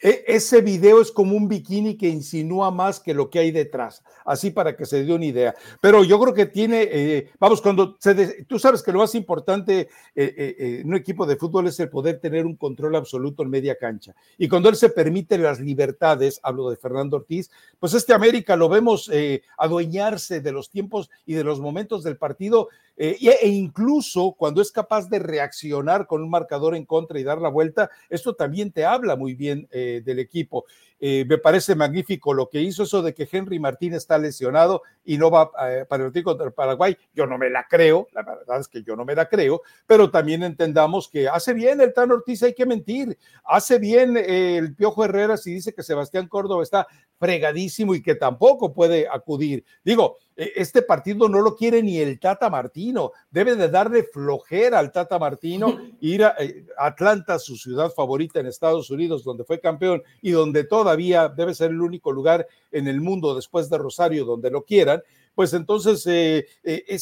E, 0.00 0.24
ese 0.26 0.60
video 0.60 1.00
es 1.00 1.10
como 1.10 1.36
un 1.36 1.48
bikini 1.48 1.96
que 1.96 2.08
insinúa 2.08 2.70
más 2.70 3.00
que 3.00 3.14
lo 3.14 3.30
que 3.30 3.38
hay 3.38 3.50
detrás, 3.50 4.02
así 4.24 4.50
para 4.50 4.76
que 4.76 4.86
se 4.86 5.04
dé 5.04 5.12
una 5.12 5.24
idea. 5.24 5.54
Pero 5.80 6.04
yo 6.04 6.18
creo 6.20 6.34
que 6.34 6.46
tiene, 6.46 6.88
eh, 6.90 7.30
vamos, 7.38 7.60
cuando 7.60 7.96
se 7.98 8.44
tú 8.44 8.58
sabes 8.58 8.82
que 8.82 8.92
lo 8.92 9.00
más 9.00 9.14
importante 9.14 9.88
en 10.14 10.88
un 10.88 10.96
equipo 10.96 11.26
de 11.26 11.36
fútbol 11.36 11.66
es 11.66 11.78
el 11.80 11.88
poder 11.88 12.20
tener 12.20 12.46
un 12.46 12.56
control 12.56 12.96
absoluto 12.96 13.42
en 13.42 13.50
media 13.50 13.76
cancha. 13.76 14.14
Y 14.38 14.48
cuando 14.48 14.68
él 14.68 14.76
se 14.76 14.90
permite 14.90 15.38
las 15.38 15.60
libertades, 15.60 16.40
hablo 16.42 16.70
de 16.70 16.76
Fernando 16.76 17.16
Ortiz, 17.16 17.50
pues 17.78 17.94
este 17.94 18.12
América 18.12 18.56
lo 18.56 18.68
vemos 18.68 19.10
adueñarse 19.56 20.40
de 20.40 20.52
los 20.52 20.70
tiempos 20.70 21.10
y 21.26 21.34
de 21.34 21.44
los 21.44 21.60
momentos 21.60 22.02
del 22.02 22.16
partido 22.16 22.68
e 23.02 23.48
incluso 23.48 24.34
cuando 24.36 24.60
es 24.60 24.70
capaz 24.70 25.08
de 25.08 25.18
reaccionar 25.18 26.06
con 26.06 26.22
un 26.22 26.28
marcador 26.28 26.74
en 26.74 26.84
contra 26.84 27.18
y 27.18 27.24
dar 27.24 27.40
la 27.40 27.48
vuelta, 27.48 27.90
esto 28.10 28.34
también 28.34 28.72
te 28.72 28.84
habla 28.84 29.16
muy 29.16 29.34
bien 29.34 29.66
eh, 29.70 29.89
del 30.00 30.18
equipo. 30.20 30.64
Eh, 31.02 31.24
me 31.26 31.38
parece 31.38 31.74
magnífico 31.74 32.34
lo 32.34 32.48
que 32.48 32.60
hizo 32.60 32.82
eso 32.82 33.00
de 33.02 33.14
que 33.14 33.26
Henry 33.30 33.58
Martín 33.58 33.94
está 33.94 34.18
lesionado 34.18 34.82
y 35.02 35.16
no 35.16 35.30
va 35.30 35.50
eh, 35.68 35.86
para 35.88 36.06
el 36.06 36.22
contra 36.22 36.50
Paraguay. 36.50 36.96
Yo 37.14 37.26
no 37.26 37.38
me 37.38 37.48
la 37.48 37.66
creo, 37.68 38.06
la 38.12 38.22
verdad 38.22 38.60
es 38.60 38.68
que 38.68 38.82
yo 38.82 38.94
no 38.96 39.04
me 39.04 39.14
la 39.14 39.26
creo, 39.26 39.62
pero 39.86 40.10
también 40.10 40.42
entendamos 40.42 41.08
que 41.08 41.26
hace 41.28 41.54
bien 41.54 41.80
el 41.80 41.94
Tan 41.94 42.12
Ortiz, 42.12 42.42
hay 42.42 42.54
que 42.54 42.66
mentir, 42.66 43.16
hace 43.44 43.78
bien 43.78 44.16
el 44.16 44.74
Piojo 44.74 45.04
Herrera 45.04 45.38
si 45.38 45.54
dice 45.54 45.72
que 45.72 45.82
Sebastián 45.82 46.28
Córdoba 46.28 46.62
está 46.62 46.86
fregadísimo 47.18 47.94
y 47.94 48.02
que 48.02 48.14
tampoco 48.14 48.72
puede 48.72 49.08
acudir. 49.08 49.64
Digo, 49.84 50.18
este 50.56 50.80
partido 50.80 51.28
no 51.28 51.40
lo 51.40 51.54
quiere 51.54 51.82
ni 51.82 51.98
el 51.98 52.18
Tata 52.18 52.48
Martino, 52.48 53.12
debe 53.30 53.56
de 53.56 53.68
darle 53.68 54.04
flojera 54.04 54.78
al 54.78 54.90
Tata 54.90 55.18
Martino, 55.18 55.76
ir 56.00 56.24
a 56.24 56.34
eh, 56.38 56.64
Atlanta, 56.78 57.38
su 57.38 57.56
ciudad 57.56 57.90
favorita 57.90 58.40
en 58.40 58.46
Estados 58.46 58.90
Unidos, 58.90 59.22
donde 59.22 59.44
fue 59.44 59.60
campeón 59.60 60.02
y 60.22 60.30
donde 60.30 60.64
todavía 60.64 61.28
debe 61.28 61.54
ser 61.54 61.72
el 61.72 61.82
único 61.82 62.10
lugar 62.10 62.46
en 62.72 62.88
el 62.88 63.02
mundo 63.02 63.34
después 63.34 63.68
de 63.68 63.76
Rosario 63.76 64.24
donde 64.24 64.50
lo 64.50 64.64
quieran, 64.64 65.02
pues 65.34 65.52
entonces 65.52 66.06
eh, 66.06 66.46
eh, 66.64 66.98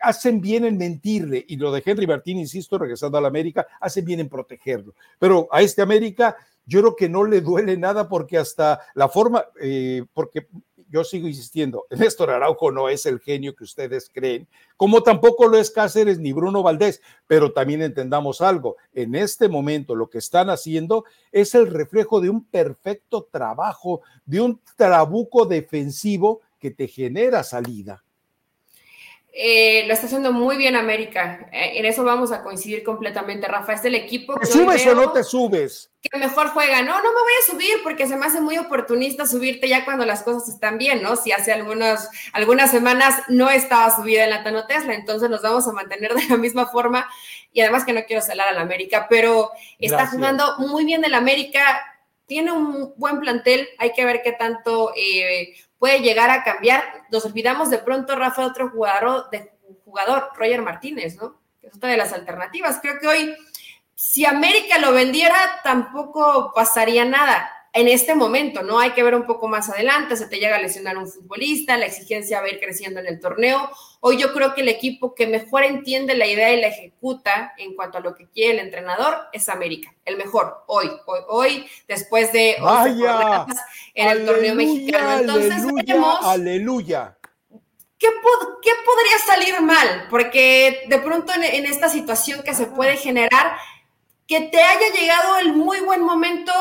hacen 0.00 0.40
bien 0.40 0.64
en 0.64 0.76
mentirle, 0.76 1.44
y 1.48 1.56
lo 1.56 1.70
de 1.70 1.82
Henry 1.84 2.06
Martín, 2.06 2.38
insisto, 2.38 2.78
regresando 2.78 3.16
a 3.16 3.20
la 3.20 3.28
América, 3.28 3.66
hacen 3.80 4.04
bien 4.04 4.20
en 4.20 4.28
protegerlo. 4.28 4.94
Pero 5.20 5.48
a 5.52 5.62
este 5.62 5.82
América 5.82 6.36
yo 6.66 6.80
creo 6.80 6.96
que 6.96 7.08
no 7.08 7.24
le 7.24 7.40
duele 7.40 7.76
nada 7.76 8.08
porque 8.08 8.38
hasta 8.38 8.80
la 8.94 9.08
forma, 9.08 9.44
porque 10.14 10.46
yo 10.92 11.04
sigo 11.04 11.26
insistiendo, 11.26 11.86
Néstor 11.90 12.30
Araujo 12.30 12.70
no 12.70 12.88
es 12.88 13.06
el 13.06 13.18
genio 13.18 13.54
que 13.56 13.64
ustedes 13.64 14.10
creen, 14.12 14.46
como 14.76 15.02
tampoco 15.02 15.48
lo 15.48 15.56
es 15.58 15.70
Cáceres 15.70 16.18
ni 16.18 16.32
Bruno 16.32 16.62
Valdés, 16.62 17.00
pero 17.26 17.52
también 17.52 17.82
entendamos 17.82 18.42
algo, 18.42 18.76
en 18.92 19.14
este 19.14 19.48
momento 19.48 19.96
lo 19.96 20.10
que 20.10 20.18
están 20.18 20.50
haciendo 20.50 21.04
es 21.32 21.54
el 21.54 21.68
reflejo 21.68 22.20
de 22.20 22.28
un 22.28 22.44
perfecto 22.44 23.26
trabajo, 23.32 24.02
de 24.26 24.40
un 24.40 24.60
trabuco 24.76 25.46
defensivo 25.46 26.42
que 26.58 26.70
te 26.70 26.86
genera 26.86 27.42
salida. 27.42 28.04
Eh, 29.34 29.84
lo 29.86 29.94
está 29.94 30.06
haciendo 30.06 30.30
muy 30.30 30.58
bien 30.58 30.76
América. 30.76 31.48
Eh, 31.52 31.78
en 31.78 31.86
eso 31.86 32.04
vamos 32.04 32.32
a 32.32 32.42
coincidir 32.42 32.84
completamente, 32.84 33.48
Rafa. 33.48 33.72
Es 33.72 33.84
el 33.86 33.94
equipo 33.94 34.34
que. 34.34 34.46
¿Te 34.46 34.52
subes 34.52 34.86
o 34.86 34.94
no 34.94 35.10
te 35.10 35.24
subes? 35.24 35.90
Que 36.02 36.18
mejor 36.18 36.48
juega. 36.48 36.82
No, 36.82 36.96
no 36.98 37.12
me 37.12 37.20
voy 37.20 37.32
a 37.40 37.50
subir 37.50 37.82
porque 37.82 38.06
se 38.06 38.16
me 38.16 38.26
hace 38.26 38.42
muy 38.42 38.58
oportunista 38.58 39.26
subirte 39.26 39.68
ya 39.68 39.86
cuando 39.86 40.04
las 40.04 40.22
cosas 40.22 40.50
están 40.50 40.76
bien, 40.76 41.02
¿no? 41.02 41.16
Si 41.16 41.32
hace 41.32 41.50
algunas, 41.50 42.10
algunas 42.34 42.70
semanas 42.70 43.22
no 43.28 43.48
estaba 43.48 43.94
subida 43.96 44.24
en 44.24 44.30
la 44.30 44.44
Tano 44.44 44.66
Tesla, 44.66 44.92
entonces 44.92 45.30
nos 45.30 45.40
vamos 45.40 45.66
a 45.66 45.72
mantener 45.72 46.12
de 46.14 46.28
la 46.28 46.36
misma 46.36 46.66
forma. 46.66 47.08
Y 47.54 47.62
además 47.62 47.84
que 47.84 47.94
no 47.94 48.04
quiero 48.04 48.20
salar 48.20 48.48
al 48.48 48.58
América, 48.58 49.06
pero 49.08 49.50
está 49.78 50.08
jugando 50.08 50.58
muy 50.58 50.84
bien 50.84 51.04
el 51.06 51.14
América. 51.14 51.82
Tiene 52.26 52.52
un 52.52 52.92
buen 52.96 53.18
plantel. 53.20 53.68
Hay 53.78 53.92
que 53.92 54.04
ver 54.04 54.20
qué 54.22 54.32
tanto. 54.32 54.92
Eh, 54.94 55.54
puede 55.82 55.98
llegar 55.98 56.30
a 56.30 56.44
cambiar. 56.44 56.84
Nos 57.10 57.24
olvidamos 57.24 57.68
de 57.68 57.78
pronto, 57.78 58.14
Rafa, 58.14 58.46
otro 58.46 58.70
jugador, 58.70 59.28
de, 59.30 59.50
jugador, 59.84 60.28
Roger 60.36 60.62
Martínez, 60.62 61.16
¿no? 61.16 61.40
es 61.60 61.74
otra 61.74 61.90
de 61.90 61.96
las 61.96 62.12
alternativas. 62.12 62.78
Creo 62.80 63.00
que 63.00 63.08
hoy, 63.08 63.34
si 63.92 64.24
América 64.24 64.78
lo 64.78 64.92
vendiera, 64.92 65.34
tampoco 65.64 66.52
pasaría 66.54 67.04
nada 67.04 67.50
en 67.74 67.88
este 67.88 68.14
momento, 68.14 68.62
¿no? 68.62 68.78
Hay 68.78 68.90
que 68.90 69.02
ver 69.02 69.14
un 69.14 69.24
poco 69.24 69.48
más 69.48 69.70
adelante, 69.70 70.16
se 70.16 70.26
te 70.26 70.38
llega 70.38 70.56
a 70.56 70.60
lesionar 70.60 70.98
un 70.98 71.08
futbolista, 71.08 71.78
la 71.78 71.86
exigencia 71.86 72.40
va 72.40 72.46
a 72.46 72.50
ir 72.50 72.60
creciendo 72.60 73.00
en 73.00 73.06
el 73.06 73.18
torneo. 73.18 73.70
Hoy 74.00 74.18
yo 74.18 74.34
creo 74.34 74.54
que 74.54 74.60
el 74.60 74.68
equipo 74.68 75.14
que 75.14 75.26
mejor 75.26 75.64
entiende 75.64 76.14
la 76.14 76.26
idea 76.26 76.52
y 76.52 76.60
la 76.60 76.66
ejecuta 76.66 77.54
en 77.56 77.74
cuanto 77.74 77.98
a 77.98 78.02
lo 78.02 78.14
que 78.14 78.28
quiere 78.28 78.54
el 78.54 78.66
entrenador 78.66 79.16
es 79.32 79.48
América, 79.48 79.94
el 80.04 80.18
mejor, 80.18 80.64
hoy, 80.66 80.90
hoy, 81.06 81.20
hoy 81.28 81.66
después 81.88 82.30
de 82.32 82.56
en 83.94 84.08
el 84.08 84.26
torneo 84.26 84.54
mexicano. 84.54 85.20
Entonces, 85.20 85.52
aleluya, 85.52 86.18
aleluya. 86.22 87.18
¿Qué, 87.98 88.08
¿Qué, 88.62 88.70
podría 88.84 89.18
salir 89.24 89.60
mal? 89.62 90.08
Porque 90.10 90.82
de 90.88 90.98
pronto 90.98 91.32
en 91.32 91.64
esta 91.64 91.88
situación 91.88 92.42
que 92.42 92.52
se 92.52 92.66
puede 92.66 92.96
generar, 92.96 93.56
que 94.26 94.40
te 94.40 94.60
haya 94.60 94.92
llegado 94.92 95.38
el 95.38 95.54
muy 95.54 95.80
buen 95.80 96.02
momento 96.02 96.52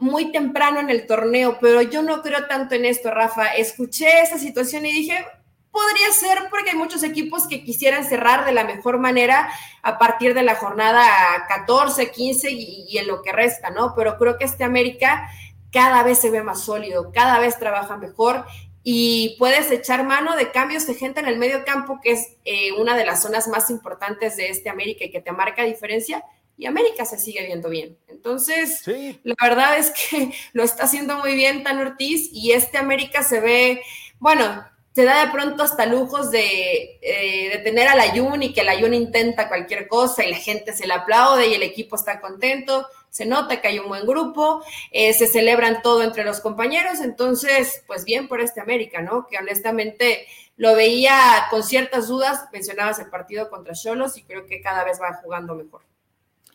muy 0.00 0.32
temprano 0.32 0.80
en 0.80 0.90
el 0.90 1.06
torneo, 1.06 1.58
pero 1.60 1.82
yo 1.82 2.02
no 2.02 2.22
creo 2.22 2.46
tanto 2.46 2.74
en 2.74 2.86
esto, 2.86 3.10
Rafa. 3.10 3.48
Escuché 3.54 4.22
esa 4.22 4.38
situación 4.38 4.86
y 4.86 4.92
dije, 4.92 5.24
podría 5.70 6.10
ser 6.12 6.48
porque 6.50 6.70
hay 6.70 6.76
muchos 6.76 7.02
equipos 7.02 7.46
que 7.46 7.62
quisieran 7.62 8.04
cerrar 8.04 8.44
de 8.44 8.52
la 8.52 8.64
mejor 8.64 8.98
manera 8.98 9.50
a 9.82 9.98
partir 9.98 10.34
de 10.34 10.42
la 10.42 10.56
jornada 10.56 11.06
14, 11.48 12.10
15 12.10 12.50
y, 12.50 12.98
en 12.98 13.06
lo 13.06 13.22
que 13.22 13.32
resta, 13.32 13.70
¿no? 13.70 13.94
Pero 13.94 14.16
creo 14.18 14.38
que 14.38 14.44
este 14.44 14.64
América 14.64 15.30
cada 15.70 16.02
vez 16.02 16.18
se 16.18 16.30
ve 16.30 16.42
más 16.42 16.64
sólido, 16.64 17.12
cada 17.12 17.38
vez 17.38 17.58
trabaja 17.58 17.96
mejor 17.96 18.44
y 18.82 19.36
puedes 19.38 19.70
echar 19.70 20.04
mano 20.04 20.34
de 20.34 20.50
cambios 20.50 20.86
de 20.86 20.94
gente 20.94 21.20
en 21.20 21.28
el 21.28 21.38
medio 21.38 21.64
campo, 21.64 22.00
que 22.02 22.12
es 22.12 22.36
eh, 22.44 22.72
una 22.72 22.96
de 22.96 23.04
las 23.04 23.22
zonas 23.22 23.46
más 23.48 23.70
importantes 23.70 24.36
de 24.36 24.48
este 24.48 24.70
América 24.70 25.04
y 25.04 25.10
que 25.10 25.20
te 25.20 25.32
marca 25.32 25.62
diferencia 25.62 26.24
y 26.60 26.66
América 26.66 27.06
se 27.06 27.18
sigue 27.18 27.46
viendo 27.46 27.70
bien. 27.70 27.96
Entonces, 28.06 28.86
la 29.22 29.34
verdad 29.40 29.78
es 29.78 29.92
que 29.92 30.32
lo 30.52 30.62
está 30.62 30.84
haciendo 30.84 31.16
muy 31.16 31.34
bien 31.34 31.64
Tan 31.64 31.78
Ortiz 31.78 32.28
y 32.32 32.52
este 32.52 32.76
América 32.76 33.22
se 33.22 33.40
ve, 33.40 33.82
bueno, 34.18 34.62
se 34.94 35.04
da 35.04 35.24
de 35.24 35.32
pronto 35.32 35.62
hasta 35.62 35.86
lujos 35.86 36.30
de, 36.30 36.98
eh, 37.00 37.60
tener 37.64 37.88
al 37.88 38.00
Ayun 38.00 38.42
y 38.42 38.52
que 38.52 38.60
el 38.60 38.68
Ayun 38.68 38.92
intenta 38.92 39.48
cualquier 39.48 39.88
cosa 39.88 40.22
y 40.22 40.30
la 40.30 40.36
gente 40.36 40.76
se 40.76 40.86
le 40.86 40.92
aplaude 40.92 41.48
y 41.48 41.54
el 41.54 41.62
equipo 41.62 41.96
está 41.96 42.20
contento. 42.20 42.86
Se 43.08 43.24
nota 43.24 43.60
que 43.60 43.68
hay 43.68 43.78
un 43.78 43.88
buen 43.88 44.06
grupo, 44.06 44.62
eh, 44.90 45.14
se 45.14 45.26
celebran 45.26 45.80
todo 45.82 46.02
entre 46.02 46.24
los 46.24 46.40
compañeros, 46.40 47.00
entonces, 47.00 47.82
pues 47.86 48.04
bien 48.04 48.28
por 48.28 48.40
este 48.40 48.60
América, 48.60 49.00
¿no? 49.00 49.26
Que 49.26 49.38
honestamente 49.38 50.26
lo 50.56 50.74
veía 50.76 51.46
con 51.50 51.62
ciertas 51.62 52.06
dudas, 52.06 52.44
mencionabas 52.52 52.98
el 52.98 53.08
partido 53.08 53.48
contra 53.48 53.74
Cholos 53.74 54.18
y 54.18 54.22
creo 54.22 54.46
que 54.46 54.60
cada 54.60 54.84
vez 54.84 55.00
va 55.00 55.14
jugando 55.14 55.54
mejor. 55.54 55.89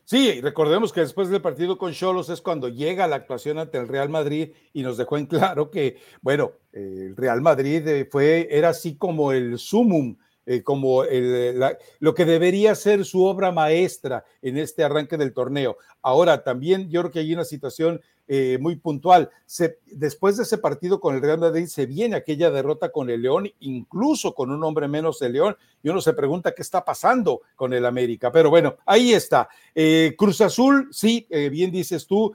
Sí, 0.07 0.39
recordemos 0.39 0.93
que 0.93 0.99
después 0.99 1.29
del 1.29 1.41
partido 1.41 1.79
con 1.79 1.91
Cholos 1.91 2.29
es 2.29 2.39
cuando 2.39 2.69
llega 2.69 3.07
la 3.07 3.15
actuación 3.15 3.57
ante 3.57 3.79
el 3.79 3.87
Real 3.87 4.07
Madrid 4.07 4.51
y 4.71 4.83
nos 4.83 4.97
dejó 4.97 5.17
en 5.17 5.25
claro 5.25 5.71
que, 5.71 5.97
bueno, 6.21 6.51
el 6.71 7.15
Real 7.15 7.41
Madrid 7.41 7.87
eh, 7.87 8.05
fue, 8.05 8.47
era 8.51 8.69
así 8.69 8.97
como 8.97 9.31
el 9.31 9.57
sumum, 9.57 10.15
eh, 10.45 10.61
como 10.61 11.03
lo 11.97 12.13
que 12.13 12.25
debería 12.25 12.75
ser 12.75 13.03
su 13.03 13.23
obra 13.23 13.51
maestra 13.51 14.23
en 14.43 14.59
este 14.59 14.83
arranque 14.83 15.17
del 15.17 15.33
torneo. 15.33 15.77
Ahora, 16.03 16.43
también 16.43 16.87
yo 16.91 17.01
creo 17.01 17.11
que 17.11 17.19
hay 17.19 17.33
una 17.33 17.45
situación 17.45 17.99
eh, 18.27 18.57
muy 18.59 18.75
puntual. 18.75 19.29
después 19.85 20.37
de 20.37 20.43
ese 20.43 20.57
partido 20.57 20.99
con 20.99 21.15
el 21.15 21.21
Real 21.21 21.37
Madrid 21.37 21.67
se 21.67 21.85
viene 21.85 22.15
aquella 22.15 22.49
derrota 22.49 22.91
con 22.91 23.09
el 23.09 23.21
León, 23.21 23.51
incluso 23.59 24.33
con 24.33 24.49
un 24.49 24.63
hombre 24.63 24.87
menos 24.87 25.19
de 25.19 25.29
León, 25.29 25.55
y 25.83 25.89
uno 25.89 26.01
se 26.01 26.13
pregunta 26.13 26.53
qué 26.53 26.63
está 26.63 26.83
pasando 26.83 27.41
con 27.55 27.73
el 27.73 27.85
América. 27.85 28.31
Pero 28.31 28.49
bueno, 28.49 28.77
ahí 28.85 29.13
está. 29.13 29.47
Eh, 29.75 30.15
Cruz 30.17 30.41
Azul, 30.41 30.89
sí, 30.91 31.27
eh, 31.29 31.49
bien 31.49 31.71
dices 31.71 32.07
tú, 32.07 32.33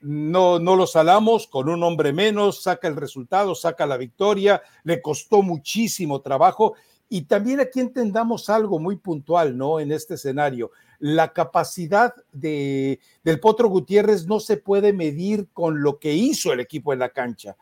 no, 0.00 0.58
no 0.58 0.74
lo 0.74 0.88
salamos 0.88 1.46
con 1.46 1.68
un 1.68 1.84
hombre 1.84 2.12
menos, 2.12 2.64
saca 2.64 2.88
el 2.88 2.96
resultado, 2.96 3.54
saca 3.54 3.86
la 3.86 3.96
victoria, 3.96 4.60
le 4.82 5.00
costó 5.00 5.40
muchísimo 5.40 6.20
trabajo. 6.20 6.74
Y 7.14 7.22
también 7.22 7.60
aquí 7.60 7.78
entendamos 7.78 8.48
algo 8.48 8.78
muy 8.78 8.96
puntual, 8.96 9.54
¿no? 9.54 9.80
En 9.80 9.92
este 9.92 10.14
escenario 10.14 10.70
la 10.98 11.32
capacidad 11.32 12.14
de, 12.32 13.00
del 13.22 13.40
Potro 13.40 13.68
Gutiérrez 13.68 14.26
no 14.28 14.38
se 14.38 14.56
puede 14.56 14.92
medir 14.92 15.48
con 15.52 15.82
lo 15.82 15.98
que 15.98 16.14
hizo 16.14 16.52
el 16.52 16.60
equipo 16.60 16.92
en 16.92 17.00
la 17.00 17.08
cancha. 17.08 17.56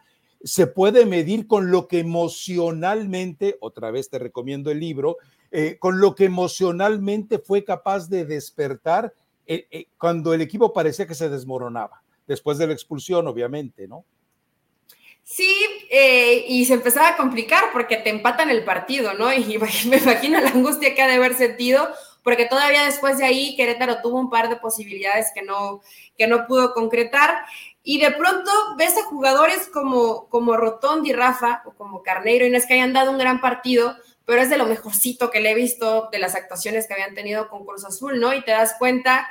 Se 0.45 0.67
puede 0.67 1.07
medir 1.07 1.49
con 1.49 1.71
lo 1.71 1.89
que 1.89 2.01
emocionalmente, 2.01 3.57
otra 3.61 3.91
vez 3.91 4.11
te 4.11 4.19
recomiendo 4.19 4.71
el 4.71 4.79
libro, 4.79 5.17
eh, 5.51 5.79
con 5.81 6.01
lo 6.01 6.15
que 6.15 6.27
emocionalmente 6.27 7.39
fue 7.39 7.65
capaz 7.65 8.11
de 8.11 8.27
despertar 8.27 9.15
eh, 9.47 9.67
eh, 9.71 9.87
cuando 9.99 10.35
el 10.35 10.43
equipo 10.43 10.75
parecía 10.75 11.07
que 11.07 11.15
se 11.15 11.31
desmoronaba, 11.31 12.03
después 12.27 12.59
de 12.59 12.67
la 12.67 12.75
expulsión, 12.75 13.27
obviamente, 13.27 13.89
¿no? 13.89 14.05
Sí, 15.33 15.57
y 16.49 16.65
se 16.65 16.75
empezaba 16.75 17.11
a 17.11 17.17
complicar 17.17 17.67
porque 17.73 17.97
te 17.97 18.11
empatan 18.11 18.51
el 18.51 18.65
partido, 18.65 19.15
¿no? 19.15 19.33
Y 19.33 19.59
me 19.87 19.99
imagino 19.99 20.41
la 20.41 20.51
angustia 20.51 20.93
que 20.93 21.03
ha 21.03 21.07
de 21.07 21.15
haber 21.15 21.35
sentido 21.35 21.89
porque 22.25 22.47
todavía 22.47 22.85
después 22.85 23.19
de 23.19 23.27
ahí 23.27 23.55
Querétaro 23.57 24.03
tuvo 24.03 24.19
un 24.19 24.29
par 24.29 24.49
de 24.49 24.57
posibilidades 24.57 25.29
que 25.33 25.43
no, 25.43 25.83
que 26.19 26.27
no 26.27 26.49
pudo 26.49 26.75
concretar. 26.75 27.45
y 27.85 28.01
de 28.01 28.11
pronto 28.11 28.51
ves 28.77 28.99
a 28.99 29.05
jugadores 29.05 29.69
como, 29.73 30.29
como 30.29 30.57
Rotondi, 30.57 31.13
Rafa 31.13 31.63
o 31.65 31.75
como 31.75 32.03
Carneiro, 32.03 32.45
es 32.45 32.67
que 32.67 32.75
hayan 32.75 32.93
dado 32.93 33.13
un 33.13 33.19
gran 33.19 33.41
partido, 33.41 33.97
pero 34.27 34.43
es 34.43 34.51
de 34.51 34.59
lo 34.59 34.67
mejorcito 34.67 35.31
que 35.31 35.41
le 35.41 35.53
he 35.53 35.55
visto 35.55 36.09
de 36.11 36.19
las 36.19 36.35
actuaciones 36.35 36.89
que 36.89 36.95
habían 36.95 37.15
tenido 37.15 37.49
con 37.49 37.65
Cruz 37.65 37.85
Azul, 37.85 38.19
¿no? 38.19 38.35
Y 38.35 38.43
te 38.43 38.51
das 38.51 38.75
cuenta, 38.79 39.29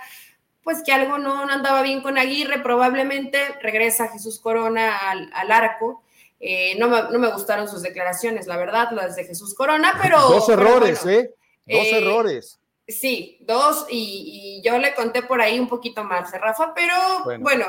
pues 0.64 0.84
que 0.84 0.92
algo 0.92 1.18
no, 1.18 1.50
andaba 1.50 1.82
bien 1.82 2.02
con 2.02 2.18
Aguirre, 2.18 2.60
probablemente 2.62 3.40
regresa 3.62 4.10
Jesús 4.10 4.40
Corona 4.40 4.98
al, 5.10 5.52
arco. 5.52 6.04
Eh, 6.40 6.76
no, 6.80 6.88
me, 6.88 7.04
no, 7.04 7.20
me, 7.20 7.32
gustaron 7.32 7.68
sus 7.68 7.82
declaraciones, 7.82 8.48
la 8.48 8.58
verdad, 8.58 8.92
las 8.92 9.16
de 9.16 9.26
Jesús 9.26 9.54
Corona, 9.56 9.98
pero... 10.02 10.20
Dos 10.22 10.50
errores, 10.50 11.06
¿eh? 11.06 11.34
Dos 11.66 11.86
eh, 11.86 11.98
errores. 11.98 12.60
Sí, 12.88 13.38
dos, 13.42 13.86
y, 13.90 14.62
yo 14.66 14.78
le 14.80 14.96
conté 14.96 15.22
por 15.22 15.42
ahí 15.42 15.60
un 15.60 15.68
poquito 15.68 16.04
más, 16.04 16.32
Rafa, 16.32 16.74
pero 16.74 16.96
bueno 17.40 17.66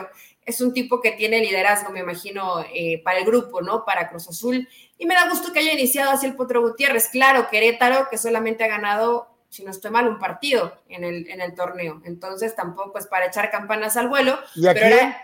es 0.51 0.61
un 0.61 0.73
tipo 0.73 1.01
que 1.01 1.13
tiene 1.13 1.41
liderazgo, 1.41 1.91
me 1.93 2.01
imagino, 2.01 2.65
eh, 2.75 3.01
para 3.05 3.19
el 3.19 3.25
grupo, 3.25 3.63
¿no? 3.63 3.85
Para 3.85 4.09
Cruz 4.09 4.29
Azul. 4.29 4.69
Y 4.99 5.07
me 5.07 5.15
da 5.15 5.29
gusto 5.29 5.53
que 5.53 5.61
haya 5.61 5.73
iniciado 5.73 6.11
así 6.11 6.27
el 6.27 6.37
Potro 6.37 6.61
Gutiérrez. 6.61 7.09
Claro, 7.09 7.49
Querétaro, 7.51 8.09
que 8.11 8.19
solamente 8.19 8.65
ha 8.65 8.69
ganado, 8.69 9.29
si 9.51 9.65
no 9.65 9.73
estoy 9.73 9.91
mal, 9.91 10.09
un 10.09 10.19
partido 10.19 10.81
en 10.89 11.05
el, 11.05 11.29
en 11.29 11.41
el 11.41 11.55
torneo. 11.55 12.01
Entonces 12.05 12.55
tampoco 12.55 12.99
es 12.99 13.07
para 13.07 13.27
echar 13.27 13.51
campanas 13.51 13.97
al 13.97 14.09
vuelo. 14.09 14.39
pero 14.55 14.87
era, 14.87 15.21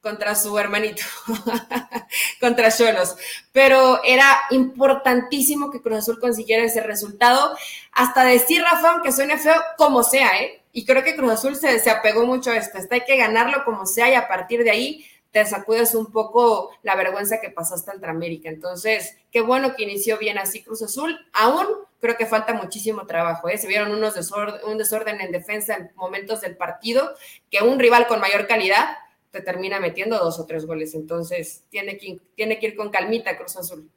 contra 0.00 0.34
su 0.34 0.56
hermanito, 0.58 1.02
contra 2.40 2.70
Cholos. 2.70 3.16
Pero 3.50 4.04
era 4.04 4.38
importantísimo 4.50 5.70
que 5.70 5.80
Cruz 5.80 6.00
Azul 6.00 6.20
consiguiera 6.20 6.62
ese 6.62 6.82
resultado. 6.82 7.56
Hasta 7.92 8.24
decir, 8.24 8.62
Rafa, 8.62 9.00
que 9.02 9.10
suene 9.10 9.38
feo, 9.38 9.60
como 9.78 10.04
sea, 10.04 10.42
¿eh? 10.42 10.62
Y 10.72 10.84
creo 10.84 11.02
que 11.02 11.16
Cruz 11.16 11.32
Azul 11.32 11.56
se, 11.56 11.78
se 11.80 11.90
apegó 11.90 12.26
mucho 12.26 12.50
a 12.50 12.56
esto. 12.56 12.76
Está 12.76 12.96
hay 12.96 13.04
que 13.04 13.16
ganarlo 13.16 13.64
como 13.64 13.86
sea 13.86 14.10
y 14.10 14.14
a 14.14 14.28
partir 14.28 14.62
de 14.62 14.70
ahí 14.70 15.06
te 15.30 15.44
sacudes 15.46 15.94
un 15.94 16.12
poco 16.12 16.70
la 16.82 16.94
vergüenza 16.94 17.40
que 17.40 17.50
pasaste 17.50 17.90
ante 17.90 18.06
América. 18.06 18.48
Entonces, 18.48 19.16
qué 19.32 19.40
bueno 19.40 19.74
que 19.74 19.82
inició 19.82 20.18
bien 20.18 20.38
así 20.38 20.62
Cruz 20.62 20.82
Azul. 20.82 21.18
Aún 21.32 21.66
creo 22.04 22.18
que 22.18 22.26
falta 22.26 22.52
muchísimo 22.52 23.06
trabajo. 23.06 23.48
¿eh? 23.48 23.56
Se 23.56 23.66
vieron 23.66 23.90
unos 23.90 24.14
desorden, 24.14 24.56
un 24.70 24.76
desorden 24.76 25.22
en 25.22 25.32
defensa 25.32 25.74
en 25.74 25.90
momentos 25.96 26.42
del 26.42 26.54
partido, 26.54 27.14
que 27.50 27.64
un 27.64 27.78
rival 27.78 28.06
con 28.06 28.20
mayor 28.20 28.46
calidad 28.46 28.98
te 29.30 29.40
termina 29.40 29.80
metiendo 29.80 30.18
dos 30.18 30.38
o 30.38 30.44
tres 30.44 30.66
goles. 30.66 30.94
Entonces, 30.94 31.64
tiene 31.70 31.96
que, 31.96 32.20
tiene 32.34 32.58
que 32.58 32.66
ir 32.66 32.76
con 32.76 32.90
calmita 32.90 33.38
Cruz 33.38 33.56
Azul. 33.56 33.88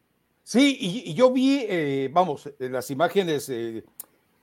Sí, 0.42 0.78
y, 0.80 1.14
yo 1.16 1.34
vi, 1.34 1.66
eh, 1.68 2.10
vamos, 2.10 2.50
las 2.60 2.90
imágenes 2.92 3.50
eh, 3.50 3.84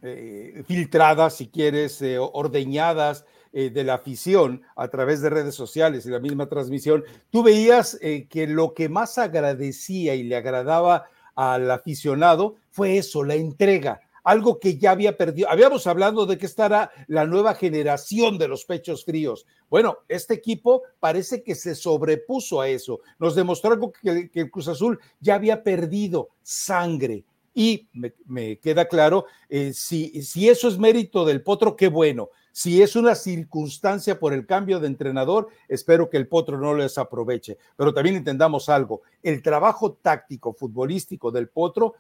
eh, 0.07 0.63
filtradas, 0.67 1.35
si 1.35 1.49
quieres, 1.49 2.03
eh, 2.03 2.19
ordeñadas 2.19 3.25
eh, 3.55 3.71
de 3.71 3.85
la 3.85 3.95
afición 3.95 4.61
a 4.77 4.89
través 4.89 5.23
de 5.23 5.31
redes 5.31 5.55
sociales 5.55 6.05
y 6.05 6.11
la 6.11 6.19
misma 6.19 6.47
transmisión, 6.47 7.05
tú 7.31 7.43
veías 7.43 7.99
que 8.29 8.47
lo 8.47 8.75
que 8.75 8.91
más 8.91 9.17
agradecía 9.17 10.15
y 10.15 10.23
le 10.25 10.37
agradaba 10.37 11.07
al 11.35 11.71
aficionado 11.71 12.57
fue 12.71 12.99
eso, 12.99 13.25
la 13.25 13.35
entrega, 13.35 14.01
algo 14.25 14.59
que 14.59 14.79
ya 14.79 14.93
había 14.93 15.17
perdido. 15.17 15.51
Habíamos 15.51 15.87
hablado 15.87 16.27
de 16.27 16.39
que 16.39 16.47
estará 16.47 16.91
la 17.07 17.27
nueva 17.27 17.55
generación 17.55 18.39
de 18.39 18.49
los 18.49 18.65
pechos 18.65 19.05
fríos. 19.05 19.47
Bueno, 19.69 19.99
este 20.09 20.35
equipo 20.35 20.83
parece 20.99 21.43
que 21.43 21.55
se 21.55 21.75
sobrepuso 21.75 22.61
a 22.61 22.69
eso. 22.69 23.01
Nos 23.19 23.35
demostró 23.35 23.73
algo 23.73 23.93
que, 23.93 24.31
el 24.33 24.51
Cruz 24.51 24.69
Azul 24.69 24.99
ya 25.21 25.35
había 25.35 25.63
perdido 25.63 26.31
sangre, 26.43 27.25
y 27.57 27.89
me, 27.93 28.59
queda 28.59 28.89
claro, 28.89 29.27
eh, 29.49 29.73
si, 29.73 30.23
si 30.23 30.49
eso 30.49 30.67
es 30.67 30.77
mérito 30.77 31.25
del 31.25 31.41
Potro, 31.41 31.77
qué 31.77 31.87
bueno. 31.87 32.31
Si 32.57 32.81
es 32.81 32.95
una 32.95 33.17
circunstancia 33.17 34.21
por 34.21 34.33
el 34.33 34.47
cambio 34.47 34.79
de 34.79 34.87
entrenador, 34.87 35.49
espero 35.67 36.09
que 36.09 36.17
el 36.17 36.29
Potro 36.29 36.57
no 36.57 36.73
les 36.73 36.97
aproveche. 36.99 37.59
Pero 37.75 37.93
también 37.93 38.15
entendamos 38.15 38.69
algo, 38.69 39.03
el 39.25 39.43
trabajo 39.43 39.95
táctico 39.95 40.55
futbolístico 40.55 41.33
del 41.33 41.49
Potro 41.49 41.95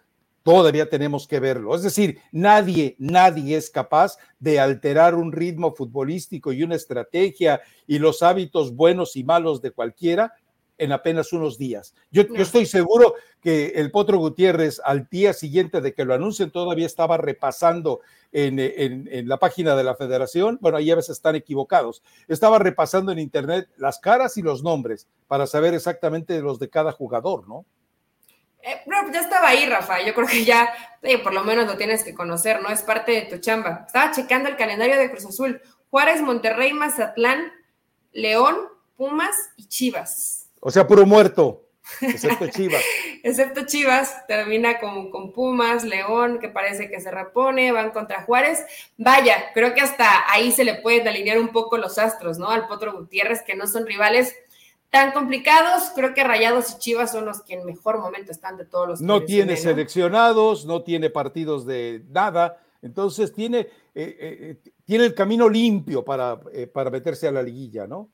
todavía 0.44 0.88
tenemos 0.88 1.26
que 1.26 1.40
verlo. 1.40 1.74
Es 1.74 1.82
decir, 1.82 2.20
nadie, 2.30 2.94
nadie 3.00 3.56
es 3.56 3.68
capaz 3.68 4.16
de 4.38 4.60
alterar 4.60 5.16
un 5.16 5.32
ritmo 5.32 5.74
futbolístico 5.74 6.52
y 6.52 6.62
una 6.62 6.76
estrategia 6.76 7.60
y 7.88 7.98
los 7.98 8.22
hábitos 8.22 8.76
buenos 8.76 9.16
y 9.16 9.24
malos 9.24 9.60
de 9.60 9.72
cualquiera 9.72 10.34
en 10.78 10.92
apenas 10.92 11.32
unos 11.32 11.58
días. 11.58 11.94
Yo, 12.10 12.22
estoy 12.36 12.66
seguro 12.66 13.14
que 13.40 13.72
el 13.76 13.90
Potro 13.90 14.18
Gutiérrez 14.18 14.80
al 14.84 15.08
día 15.08 15.32
siguiente 15.32 15.80
de 15.80 15.94
que 15.94 16.04
lo 16.04 16.14
anuncien 16.14 16.50
todavía 16.50 16.86
estaba 16.86 17.16
repasando 17.16 18.00
en, 18.32 19.28
la 19.28 19.38
página 19.38 19.76
de 19.76 19.84
la 19.84 19.94
federación, 19.94 20.58
bueno, 20.60 20.78
ahí 20.78 20.90
a 20.90 20.96
veces 20.96 21.16
están 21.16 21.36
equivocados, 21.36 22.02
estaba 22.26 22.58
repasando 22.58 23.12
en 23.12 23.20
internet 23.20 23.68
las 23.76 23.98
caras 23.98 24.36
y 24.36 24.42
los 24.42 24.62
nombres 24.62 25.06
para 25.28 25.46
saber 25.46 25.74
exactamente 25.74 26.40
los 26.40 26.58
de 26.58 26.68
cada 26.68 26.92
jugador, 26.92 27.48
¿no? 27.48 27.64
Eh, 28.62 28.82
ya 29.12 29.20
estaba 29.20 29.48
ahí, 29.48 29.66
Rafa. 29.66 30.00
Yo 30.02 30.14
creo 30.14 30.26
que 30.26 30.44
ya, 30.44 30.72
eh, 31.02 31.18
por 31.18 31.34
lo 31.34 31.44
menos 31.44 31.66
lo 31.66 31.76
tienes 31.76 32.02
que 32.02 32.14
conocer, 32.14 32.62
¿no? 32.62 32.70
Es 32.70 32.80
parte 32.80 33.12
de 33.12 33.22
tu 33.22 33.38
chamba. 33.38 33.84
Estaba 33.86 34.10
checando 34.10 34.48
el 34.48 34.56
calendario 34.56 34.96
de 34.96 35.10
Cruz 35.10 35.26
Azul. 35.26 35.60
Juárez, 35.90 36.22
Monterrey, 36.22 36.72
Mazatlán, 36.72 37.52
León, 38.12 38.56
Pumas 38.96 39.36
y 39.56 39.68
Chivas. 39.68 40.43
O 40.66 40.70
sea, 40.70 40.86
puro 40.86 41.04
muerto, 41.04 41.68
excepto 42.00 42.46
Chivas. 42.46 42.82
excepto 43.22 43.66
Chivas, 43.66 44.26
termina 44.26 44.80
con, 44.80 45.10
con, 45.10 45.30
Pumas, 45.30 45.84
León, 45.84 46.38
que 46.40 46.48
parece 46.48 46.88
que 46.88 47.02
se 47.02 47.10
repone, 47.10 47.70
van 47.70 47.90
contra 47.90 48.22
Juárez. 48.22 48.64
Vaya, 48.96 49.52
creo 49.52 49.74
que 49.74 49.82
hasta 49.82 50.24
ahí 50.32 50.52
se 50.52 50.64
le 50.64 50.76
pueden 50.76 51.06
alinear 51.06 51.38
un 51.38 51.48
poco 51.48 51.76
los 51.76 51.98
astros, 51.98 52.38
¿no? 52.38 52.48
Al 52.48 52.66
Potro 52.66 52.94
Gutiérrez, 52.94 53.42
que 53.42 53.54
no 53.54 53.66
son 53.66 53.86
rivales 53.86 54.34
tan 54.88 55.12
complicados. 55.12 55.90
Creo 55.94 56.14
que 56.14 56.24
Rayados 56.24 56.70
y 56.70 56.78
Chivas 56.78 57.12
son 57.12 57.26
los 57.26 57.42
que 57.42 57.52
en 57.52 57.66
mejor 57.66 57.98
momento 57.98 58.32
están 58.32 58.56
de 58.56 58.64
todos 58.64 58.88
los. 58.88 59.00
No 59.02 59.22
tiene 59.22 59.58
seleccionados, 59.58 60.64
no 60.64 60.82
tiene 60.82 61.10
partidos 61.10 61.66
de 61.66 62.06
nada. 62.08 62.58
Entonces 62.80 63.34
tiene, 63.34 63.58
eh, 63.94 64.16
eh, 64.18 64.56
tiene 64.86 65.04
el 65.04 65.14
camino 65.14 65.46
limpio 65.46 66.02
para, 66.02 66.40
eh, 66.54 66.66
para 66.66 66.88
meterse 66.88 67.28
a 67.28 67.32
la 67.32 67.42
liguilla, 67.42 67.86
¿no? 67.86 68.08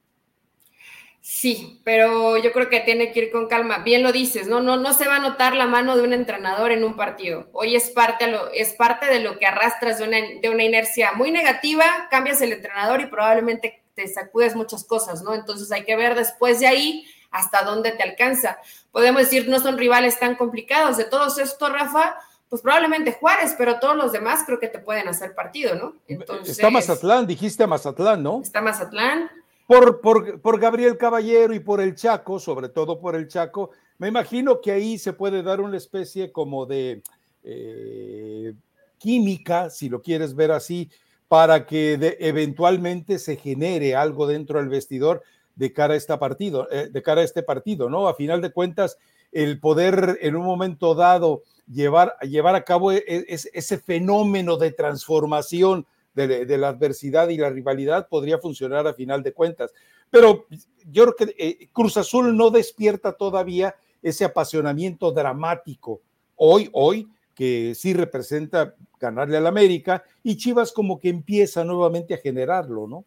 Sí, 1.23 1.83
pero 1.85 2.39
yo 2.39 2.51
creo 2.51 2.71
que 2.71 2.81
tiene 2.81 3.13
que 3.13 3.21
ir 3.21 3.31
con 3.31 3.47
calma. 3.47 3.79
Bien 3.79 4.03
lo 4.03 4.11
dices, 4.11 4.47
¿no? 4.47 4.61
No, 4.61 4.79
no 4.79 4.95
se 4.95 5.07
va 5.07 5.17
a 5.17 5.21
notar 5.21 5.55
la 5.55 5.67
mano 5.67 5.97
de 5.97 6.03
un 6.03 6.15
entrenador 6.15 6.73
en 6.73 6.83
un 6.83 6.97
partido. 6.97 7.49
Hoy 7.53 7.77
es 7.77 7.91
parte, 7.91 8.27
lo, 8.27 8.51
es 8.53 8.73
parte 8.73 9.07
de 9.07 9.21
lo 9.21 9.39
que 9.39 9.47
arrastras 9.47 9.99
de 9.99 10.05
una, 10.09 10.17
de 10.41 10.49
una 10.49 10.65
inercia 10.65 11.13
muy 11.13 11.31
negativa, 11.31 12.09
cambias 12.11 12.41
el 12.41 12.53
entrenador 12.53 13.03
y 13.03 13.07
probablemente 13.07 13.83
te 13.95 14.09
sacudes 14.09 14.57
muchas 14.57 14.85
cosas, 14.85 15.23
¿no? 15.23 15.35
Entonces 15.35 15.71
hay 15.73 15.85
que 15.85 15.95
ver 15.95 16.15
después 16.15 16.59
de 16.59 16.69
ahí 16.69 17.07
hasta 17.31 17.65
dónde 17.65 17.93
te 17.93 18.03
alcanza. 18.03 18.59
Podemos 18.91 19.23
decir, 19.23 19.47
no 19.47 19.61
son 19.61 19.77
rivales 19.77 20.19
tan 20.19 20.37
complicados. 20.37 20.97
De 20.97 21.05
todos 21.05 21.39
estos, 21.39 21.71
Rafa, 21.71 22.17
pues 22.49 22.63
probablemente 22.63 23.13
Juárez, 23.13 23.55
pero 23.59 23.79
todos 23.79 23.95
los 23.95 24.13
demás 24.13 24.45
creo 24.47 24.59
que 24.59 24.69
te 24.69 24.79
pueden 24.79 25.07
hacer 25.07 25.35
partido, 25.35 25.75
¿no? 25.75 25.97
Entonces, 26.09 26.57
está 26.57 26.71
Mazatlán, 26.71 27.27
dijiste 27.27 27.67
Mazatlán, 27.67 28.23
¿no? 28.23 28.41
Está 28.43 28.63
Mazatlán 28.63 29.31
por, 29.71 30.41
por, 30.41 30.59
Gabriel 30.59 30.99
Caballero 30.99 31.55
y 31.55 31.61
por 31.61 31.81
el 31.81 31.95
Chaco, 31.95 32.41
sobre 32.41 32.71
todo 32.71 32.99
por 32.99 33.15
el 33.15 33.29
Chaco, 33.29 33.71
me 33.99 34.09
imagino 34.09 34.61
que 34.61 34.73
ahí 34.73 34.99
se 34.99 35.13
puede 35.13 35.45
dar 35.45 35.61
una 35.61 35.77
especie 35.77 36.33
como 36.33 36.67
de 36.67 37.05
eh, 37.45 38.55
química, 38.99 39.71
si 39.71 39.89
lo 39.89 40.03
quieres 40.03 40.35
ver 40.35 40.51
así, 40.51 40.91
para 41.29 41.67
que 41.67 42.17
eventualmente 42.19 43.21
se 43.21 43.37
genere 43.37 43.95
algo 43.95 44.27
dentro 44.27 44.59
del 44.59 44.69
vestidor 44.69 45.23
de 45.55 45.73
cara 45.73 45.95
a 45.95 45.99
este 45.99 46.19
partido, 46.19 46.67
eh, 46.73 46.89
de 46.91 47.03
cara 47.03 47.21
a 47.21 47.25
este 47.25 47.45
partido, 47.45 47.89
¿no? 47.89 48.09
A 48.09 48.17
final 48.17 48.41
de 48.41 48.51
cuentas, 48.51 48.99
el 49.31 49.61
poder 49.61 50.19
en 50.21 50.35
un 50.35 50.45
momento 50.45 50.97
dado 50.97 51.43
llevar, 51.73 52.17
llevar 52.23 52.57
a 52.57 52.65
cabo 52.65 52.91
e, 52.91 53.05
e, 53.07 53.25
ese 53.29 53.79
fenómeno 53.79 54.57
de 54.57 54.73
transformación 54.73 55.87
de, 56.15 56.59
la 56.59 56.69
adversidad 56.69 57.29
y 57.29 57.37
la 57.37 57.51
rivalidad 57.51 58.09
podría 58.09 58.39
funcionar 58.39 58.87
a 58.87 58.95
final 58.95 59.23
de 59.23 59.33
cuentas. 59.33 59.73
Pero 60.11 60.47
yo 60.87 61.05
creo 61.05 61.17
que 61.17 61.35
eh, 61.39 61.69
Cruz 61.73 61.97
Azul 61.97 62.37
no 62.37 62.51
despierta 62.51 63.13
todavía 63.13 63.75
ese 64.03 64.25
apasionamiento 64.25 65.13
dramático 65.13 66.01
hoy, 66.37 66.69
hoy, 66.73 67.09
que 67.35 67.75
sí 67.75 67.93
representa 67.93 68.75
ganarle 68.99 69.37
al 69.37 69.47
América, 69.47 70.05
y 70.23 70.37
Chivas 70.37 70.73
como 70.73 70.99
que 70.99 71.09
empieza 71.09 71.65
nuevamente 71.65 72.15
a 72.15 72.19
generarlo, 72.19 72.87
¿no? 72.87 73.05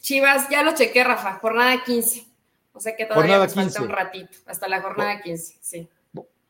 Chivas, 0.00 0.48
ya 0.50 0.62
lo 0.62 0.74
chequé, 0.74 1.02
Rafa, 1.02 1.38
jornada 1.40 1.82
15. 1.82 2.26
O 2.72 2.80
sea 2.80 2.94
que 2.94 3.06
todavía 3.06 3.38
nos 3.38 3.54
falta 3.54 3.82
un 3.82 3.88
ratito, 3.88 4.36
hasta 4.46 4.68
la 4.68 4.82
jornada 4.82 5.22
15, 5.22 5.58
sí. 5.60 5.88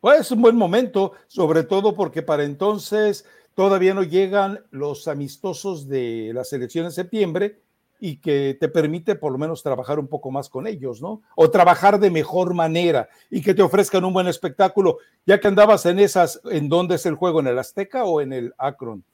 Pues 0.00 0.20
es 0.20 0.30
un 0.32 0.42
buen 0.42 0.56
momento, 0.56 1.12
sobre 1.28 1.62
todo 1.62 1.94
porque 1.94 2.22
para 2.22 2.44
entonces 2.44 3.24
todavía 3.54 3.94
no 3.94 4.02
llegan 4.02 4.64
los 4.70 5.08
amistosos 5.08 5.88
de 5.88 6.32
la 6.34 6.44
selección 6.44 6.86
en 6.86 6.92
septiembre 6.92 7.60
y 8.00 8.16
que 8.20 8.56
te 8.60 8.68
permite 8.68 9.14
por 9.14 9.32
lo 9.32 9.38
menos 9.38 9.62
trabajar 9.62 9.98
un 9.98 10.08
poco 10.08 10.30
más 10.30 10.48
con 10.48 10.66
ellos, 10.66 11.00
¿no? 11.00 11.22
O 11.36 11.50
trabajar 11.50 11.98
de 11.98 12.10
mejor 12.10 12.52
manera 12.52 13.08
y 13.30 13.40
que 13.40 13.54
te 13.54 13.62
ofrezcan 13.62 14.04
un 14.04 14.12
buen 14.12 14.26
espectáculo, 14.26 14.98
ya 15.24 15.40
que 15.40 15.48
andabas 15.48 15.86
en 15.86 15.98
esas, 15.98 16.40
¿en 16.50 16.68
dónde 16.68 16.96
es 16.96 17.06
el 17.06 17.14
juego? 17.14 17.40
¿En 17.40 17.46
el 17.46 17.58
Azteca 17.58 18.04
o 18.04 18.20
en 18.20 18.32
el 18.32 18.52
Akron? 18.58 19.04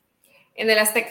En 0.55 0.71
el 0.71 0.79
Azteca. 0.79 1.11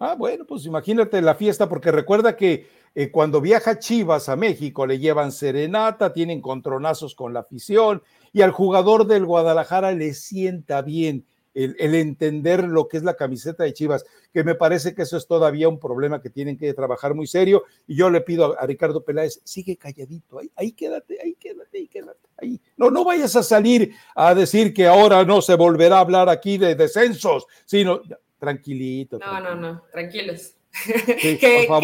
Ah, 0.00 0.14
bueno, 0.16 0.44
pues 0.46 0.64
imagínate 0.66 1.20
la 1.22 1.34
fiesta, 1.34 1.68
porque 1.68 1.90
recuerda 1.90 2.36
que 2.36 2.68
eh, 2.94 3.10
cuando 3.10 3.40
viaja 3.40 3.78
Chivas 3.78 4.28
a 4.28 4.36
México 4.36 4.86
le 4.86 4.98
llevan 4.98 5.32
serenata, 5.32 6.12
tienen 6.12 6.40
contronazos 6.40 7.14
con 7.14 7.32
la 7.32 7.40
afición 7.40 8.02
y 8.32 8.42
al 8.42 8.52
jugador 8.52 9.06
del 9.06 9.24
Guadalajara 9.24 9.92
le 9.92 10.14
sienta 10.14 10.82
bien 10.82 11.26
el, 11.64 11.94
entender 11.94 12.64
lo 12.64 12.88
que 12.88 12.96
es 12.96 13.02
la 13.02 13.16
camiseta 13.16 13.64
de 13.64 13.72
Chivas, 13.72 14.04
que 14.32 14.44
me 14.44 14.54
parece 14.54 14.94
que 14.94 15.02
eso 15.02 15.16
es 15.16 15.26
todavía 15.26 15.68
un 15.68 15.80
problema 15.80 16.22
que 16.22 16.30
tienen 16.30 16.56
que 16.56 16.72
trabajar 16.74 17.14
muy 17.14 17.26
serio. 17.26 17.64
Y 17.86 17.96
yo 17.96 18.10
le 18.10 18.20
pido 18.20 18.58
a, 18.58 18.66
Ricardo 18.66 19.04
Peláez, 19.04 19.40
sigue 19.44 19.76
calladito, 19.76 20.38
ahí, 20.38 20.50
ahí 20.56 20.72
quédate, 20.72 21.18
ahí 21.22 21.34
quédate, 21.34 21.78
ahí 21.78 21.88
quédate, 21.88 22.28
ahí. 22.36 22.60
No, 22.76 22.90
no 22.90 23.04
vayas 23.04 23.34
a 23.36 23.42
salir 23.42 23.92
a 24.14 24.34
decir 24.34 24.72
que 24.72 24.86
ahora 24.86 25.24
no 25.24 25.42
se 25.42 25.56
volverá 25.56 25.96
a 25.96 26.00
hablar 26.00 26.28
aquí 26.28 26.58
de 26.58 26.74
descensos, 26.74 27.46
sino 27.64 28.02
tranquilito. 28.38 29.18
No, 29.18 29.40
no, 29.40 29.54
no, 29.54 29.82
tranquilos. 29.92 30.54
que, 30.84 31.66
no, 31.68 31.80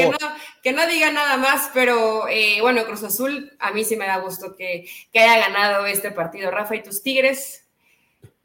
que, 0.63 0.73
no, 0.73 0.87
diga 0.87 1.11
nada 1.11 1.37
más, 1.37 1.71
pero 1.73 2.29
eh, 2.29 2.59
bueno, 2.61 2.85
Cruz 2.85 3.03
Azul, 3.03 3.51
a 3.59 3.73
mí 3.73 3.83
sí 3.83 3.97
me 3.97 4.07
da 4.07 4.19
gusto 4.19 4.55
que, 4.55 4.85
que 5.11 5.21
haya 5.21 5.49
ganado 5.49 5.87
este 5.87 6.13
partido. 6.13 6.51
Rafa 6.51 6.77
y 6.77 6.83
tus 6.83 7.03
Tigres, 7.03 7.64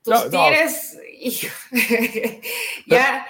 tus 0.04 0.30
tigres, 0.30 0.98
ya. 2.88 3.28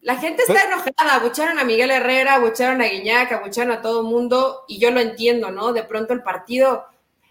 la 0.00 0.16
gente 0.16 0.42
está 0.42 0.64
enojada, 0.64 1.14
abucharon 1.14 1.58
a 1.58 1.64
Miguel 1.64 1.90
Herrera, 1.90 2.34
abucharon 2.34 2.80
a 2.80 2.86
Guiñac, 2.86 3.32
abucharon 3.32 3.72
a 3.72 3.82
todo 3.82 4.00
el 4.00 4.06
mundo, 4.06 4.64
y 4.68 4.78
yo 4.78 4.90
lo 4.90 5.00
entiendo, 5.00 5.50
¿no? 5.50 5.72
De 5.72 5.84
pronto 5.84 6.12
el 6.12 6.22
partido, 6.22 6.84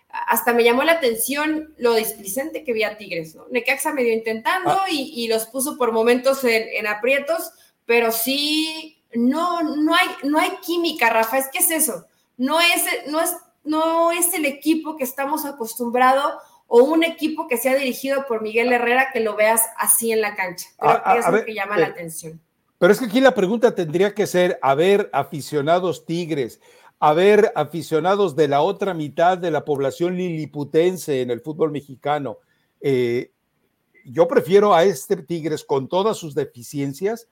hasta 0.10 0.54
me 0.54 0.64
llamó 0.64 0.84
la 0.84 0.94
atención 0.94 1.74
lo 1.78 1.94
displicente 1.96 2.64
que 2.64 2.74
vi 2.74 2.84
a 2.84 2.98
Tigres, 2.98 3.36
¿no? 3.36 3.46
Necaxa 3.50 3.94
medio 3.94 4.14
intentando 4.14 4.72
ah. 4.72 4.86
y, 4.90 5.28
los 5.28 5.46
puso 5.48 5.78
por 5.78 5.92
momentos 5.92 6.44
en, 6.44 6.88
aprietos, 6.88 7.52
pero 7.86 8.12
sí, 8.12 9.04
no, 9.14 9.62
no 9.64 9.94
hay, 9.94 10.08
no 10.24 10.40
hay 10.40 10.52
química, 10.66 11.10
Rafa, 11.10 11.38
es 11.38 11.48
que 11.50 11.60
es 11.60 11.72
eso, 11.72 12.06
no 12.38 12.62
es, 12.62 12.86
no 13.08 13.22
es, 13.22 13.36
no 13.64 14.12
es 14.12 14.34
el 14.34 14.46
equipo 14.46 14.96
que 14.96 15.04
estamos 15.04 15.46
acostumbrados 15.46 16.36
o 16.74 16.86
un 16.86 17.04
equipo 17.04 17.50
que 17.50 17.58
sea 17.58 17.76
dirigido 17.76 18.26
por 18.30 18.42
Miguel 18.42 18.72
Herrera 18.72 19.10
que 19.12 19.20
lo 19.20 19.36
veas 19.36 19.62
así 19.78 20.14
en 20.14 20.22
la 20.22 20.36
cancha. 20.36 20.70
Creo 20.80 21.04
que 21.04 21.20
es 21.20 21.28
lo 21.30 21.44
que 21.44 21.54
llama 21.54 21.78
la 21.78 21.88
atención. 21.88 22.40
Pero 22.78 22.94
es 22.94 23.00
que 23.00 23.08
aquí 23.08 23.20
la 23.20 23.36
pregunta 23.36 23.76
tendría 23.76 24.16
que 24.16 24.26
ser, 24.26 24.58
a 24.62 24.74
ver, 24.74 25.10
aficionados 25.12 26.06
tigres, 26.06 26.62
a 26.98 27.12
ver, 27.12 27.52
aficionados 27.56 28.38
de 28.38 28.48
la 28.48 28.62
otra 28.62 28.94
mitad 28.94 29.38
de 29.38 29.52
la 29.52 29.66
población 29.66 30.16
liliputense 30.16 31.22
en 31.22 31.30
el 31.30 31.42
fútbol 31.42 31.72
mexicano. 31.72 32.38
Eh, 32.80 33.34
yo 34.06 34.30
prefiero 34.30 34.74
a 34.74 34.86
este 34.86 35.18
Tigres 35.18 35.66
con 35.66 35.90
todas 35.90 36.16
sus 36.16 36.36
deficiencias 36.36 37.28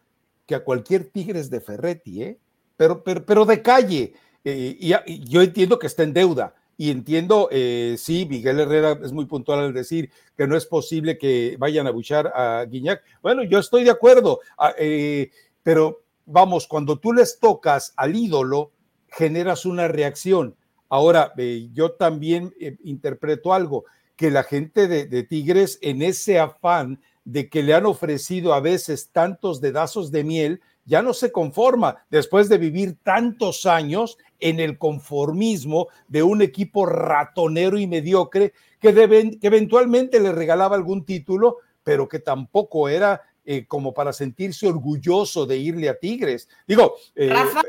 que 0.47 0.55
a 0.55 0.65
cualquier 0.65 1.05
Tigres 1.05 1.49
de 1.49 1.61
Ferretti, 1.61 2.23
¿eh? 2.23 2.39
pero, 2.75 3.05
pero, 3.05 3.25
pero 3.25 3.45
de 3.45 3.61
calle. 3.61 4.13
Eh, 4.43 4.75
y, 4.77 5.29
yo 5.29 5.41
entiendo 5.41 5.79
que 5.79 5.87
está 5.87 6.03
en 6.03 6.11
deuda, 6.11 6.55
y 6.79 6.91
entiendo, 6.91 7.49
eh, 7.51 7.95
sí, 7.97 8.25
Miguel 8.25 8.61
Herrera 8.61 8.97
es 9.03 9.11
muy 9.11 9.25
puntual 9.25 9.59
al 9.59 9.73
decir 9.73 10.11
que 10.37 10.47
no 10.47 10.55
es 10.55 10.65
posible 10.65 11.17
que 11.17 11.57
vayan 11.59 11.87
a 11.87 11.91
buchar 11.91 12.31
a 12.33 12.63
Guiñac. 12.63 13.03
Bueno, 13.21 13.43
yo 13.43 13.59
estoy 13.59 13.83
de 13.83 13.91
acuerdo, 13.91 14.39
ah, 14.57 14.73
eh, 14.79 15.29
pero 15.61 16.03
vamos, 16.25 16.67
cuando 16.67 16.97
tú 16.97 17.11
les 17.11 17.37
tocas 17.37 17.91
al 17.97 18.15
ídolo, 18.15 18.71
generas 19.09 19.65
una 19.65 19.89
reacción. 19.89 20.55
Ahora, 20.87 21.33
eh, 21.35 21.67
yo 21.73 21.91
también 21.91 22.55
interpreto 22.85 23.53
algo, 23.53 23.83
que 24.15 24.31
la 24.31 24.43
gente 24.43 24.87
de, 24.87 25.05
de 25.05 25.23
Tigres 25.23 25.79
en 25.81 26.01
ese 26.01 26.39
afán 26.39 27.01
de 27.25 27.49
que 27.49 27.61
le 27.61 27.73
han 27.73 27.87
ofrecido 27.87 28.53
a 28.53 28.61
veces 28.61 29.09
tantos 29.11 29.59
dedazos 29.59 30.11
de 30.11 30.23
miel, 30.23 30.61
ya 30.89 31.03
no 31.03 31.13
se 31.13 31.31
conforma 31.31 32.03
después 32.09 32.49
de 32.49 32.57
vivir 32.57 32.97
tantos 33.03 33.67
años 33.67 34.17
en 34.39 34.59
el 34.59 34.79
conformismo 34.79 35.87
de 36.07 36.23
un 36.23 36.41
equipo 36.41 36.87
ratonero 36.87 37.77
y 37.77 37.85
mediocre 37.85 38.53
que, 38.81 38.93
que 39.39 39.47
eventualmente 39.47 40.19
le 40.19 40.31
regalaba 40.31 40.75
algún 40.75 41.05
título, 41.05 41.57
pero 41.83 42.09
que 42.09 42.17
tampoco 42.19 42.89
era 42.89 43.21
eh, 43.45 43.65
como 43.67 43.93
para 43.93 44.11
sentirse 44.11 44.67
orgulloso 44.67 45.45
de 45.45 45.57
irle 45.57 45.89
a 45.89 45.99
Tigres. 45.99 46.49
Digo, 46.67 46.95
eh, 47.15 47.29
Rafa, 47.29 47.61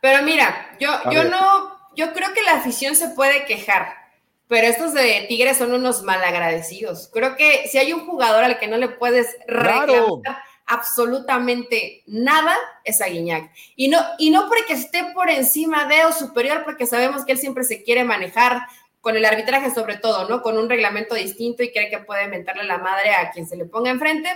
pero 0.00 0.22
mira, 0.22 0.76
yo, 0.78 0.90
yo 1.10 1.24
no, 1.24 1.76
yo 1.96 2.12
creo 2.12 2.32
que 2.32 2.42
la 2.42 2.54
afición 2.54 2.94
se 2.94 3.08
puede 3.08 3.46
quejar, 3.46 3.94
pero 4.46 4.68
estos 4.68 4.94
de 4.94 5.26
Tigres 5.28 5.56
son 5.56 5.72
unos 5.72 6.04
malagradecidos. 6.04 7.10
Creo 7.12 7.34
que 7.34 7.66
si 7.66 7.78
hay 7.78 7.92
un 7.92 8.06
jugador 8.06 8.44
al 8.44 8.60
que 8.60 8.68
no 8.68 8.76
le 8.76 8.88
puedes 8.88 9.26
reclamar 9.48 10.22
absolutamente 10.70 12.04
nada 12.06 12.56
es 12.84 13.00
a 13.00 13.06
Guiñac. 13.06 13.50
Y 13.74 13.88
no, 13.88 13.98
y 14.18 14.30
no 14.30 14.48
porque 14.48 14.74
esté 14.74 15.04
por 15.12 15.28
encima 15.28 15.86
de 15.86 16.04
o 16.04 16.12
superior, 16.12 16.62
porque 16.64 16.86
sabemos 16.86 17.24
que 17.24 17.32
él 17.32 17.38
siempre 17.38 17.64
se 17.64 17.82
quiere 17.82 18.04
manejar 18.04 18.62
con 19.00 19.16
el 19.16 19.24
arbitraje 19.24 19.74
sobre 19.74 19.96
todo, 19.96 20.28
¿no? 20.28 20.42
Con 20.42 20.56
un 20.56 20.68
reglamento 20.68 21.16
distinto 21.16 21.64
y 21.64 21.72
cree 21.72 21.90
que 21.90 21.98
puede 21.98 22.28
mentarle 22.28 22.64
la 22.64 22.78
madre 22.78 23.10
a 23.10 23.32
quien 23.32 23.48
se 23.48 23.56
le 23.56 23.64
ponga 23.64 23.90
enfrente. 23.90 24.28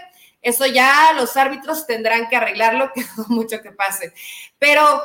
Eso 0.43 0.67
ya 0.67 1.13
los 1.15 1.37
árbitros 1.37 1.87
tendrán 1.87 2.29
que 2.29 2.37
arreglarlo, 2.37 2.91
que 2.95 3.05
mucho 3.29 3.63
que 3.63 3.71
pase. 3.71 4.13
Pero 4.59 5.03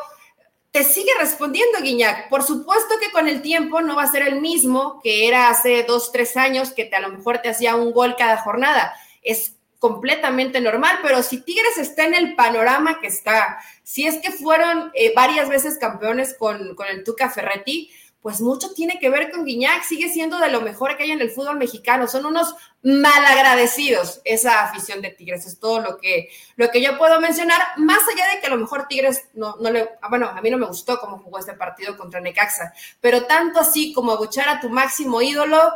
te 0.72 0.84
sigue 0.84 1.12
respondiendo 1.20 1.80
Guiñac. 1.80 2.28
Por 2.30 2.42
supuesto 2.42 2.96
que 3.00 3.12
con 3.12 3.28
el 3.28 3.44
tiempo 3.44 3.82
no 3.82 3.96
va 3.96 4.04
a 4.04 4.12
ser 4.12 4.28
el 4.28 4.42
mismo 4.42 5.00
que 5.04 5.28
era 5.28 5.50
hace 5.50 5.84
dos, 5.84 6.12
tres 6.12 6.36
años, 6.38 6.74
que 6.74 6.86
te, 6.86 6.96
a 6.96 7.02
lo 7.02 7.10
mejor 7.10 7.40
te 7.40 7.50
hacía 7.50 7.76
un 7.76 7.92
gol 7.92 8.16
cada 8.18 8.38
jornada. 8.38 8.94
Es 9.22 9.59
completamente 9.80 10.60
normal, 10.60 11.00
pero 11.02 11.24
si 11.24 11.42
Tigres 11.42 11.78
está 11.78 12.04
en 12.04 12.14
el 12.14 12.36
panorama 12.36 13.00
que 13.00 13.08
está, 13.08 13.60
si 13.82 14.06
es 14.06 14.18
que 14.18 14.32
fueron 14.32 14.92
eh, 14.94 15.14
varias 15.16 15.50
veces 15.50 15.78
campeones 15.78 16.36
con, 16.38 16.76
con, 16.76 16.88
el 16.88 17.04
Tuca 17.06 17.30
Ferretti, 17.30 17.90
pues 18.22 18.42
mucho 18.42 18.74
tiene 18.74 19.00
que 19.00 19.10
ver 19.10 19.32
con 19.32 19.46
Guiñac, 19.46 19.84
sigue 19.84 20.10
siendo 20.10 20.40
de 20.40 20.50
lo 20.50 20.60
mejor 20.60 20.98
que 20.98 21.04
hay 21.04 21.12
en 21.12 21.22
el 21.22 21.32
fútbol 21.32 21.58
mexicano, 21.58 22.06
son 22.10 22.26
unos 22.26 22.54
malagradecidos 22.84 24.20
esa 24.26 24.64
afición 24.66 25.02
de 25.02 25.12
Tigres, 25.12 25.46
es 25.46 25.58
todo 25.58 25.80
lo 25.80 25.98
que, 25.98 26.30
lo 26.58 26.70
que 26.70 26.82
yo 26.82 26.98
puedo 26.98 27.22
mencionar, 27.22 27.62
más 27.78 28.00
allá 28.14 28.34
de 28.34 28.42
que 28.42 28.48
a 28.48 28.50
lo 28.50 28.58
mejor 28.58 28.88
Tigres 28.90 29.30
no, 29.34 29.56
no 29.62 29.72
le, 29.72 29.92
bueno, 30.10 30.28
a 30.28 30.42
mí 30.42 30.50
no 30.50 30.58
me 30.58 30.66
gustó 30.66 31.00
cómo 31.00 31.20
jugó 31.20 31.40
este 31.40 31.54
partido 31.54 31.96
contra 31.96 32.20
Necaxa, 32.20 32.74
pero 33.00 33.24
tanto 33.24 33.62
así 33.62 33.94
como 33.94 34.12
abuchar 34.12 34.50
a 34.50 34.60
tu 34.60 34.70
máximo 34.70 35.22
ídolo, 35.22 35.72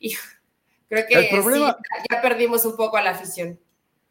hijo, 0.00 0.26
Creo 0.88 1.06
que 1.06 1.30
ya 2.10 2.22
perdimos 2.22 2.64
un 2.64 2.76
poco 2.76 2.96
a 2.96 3.02
la 3.02 3.10
afición. 3.10 3.58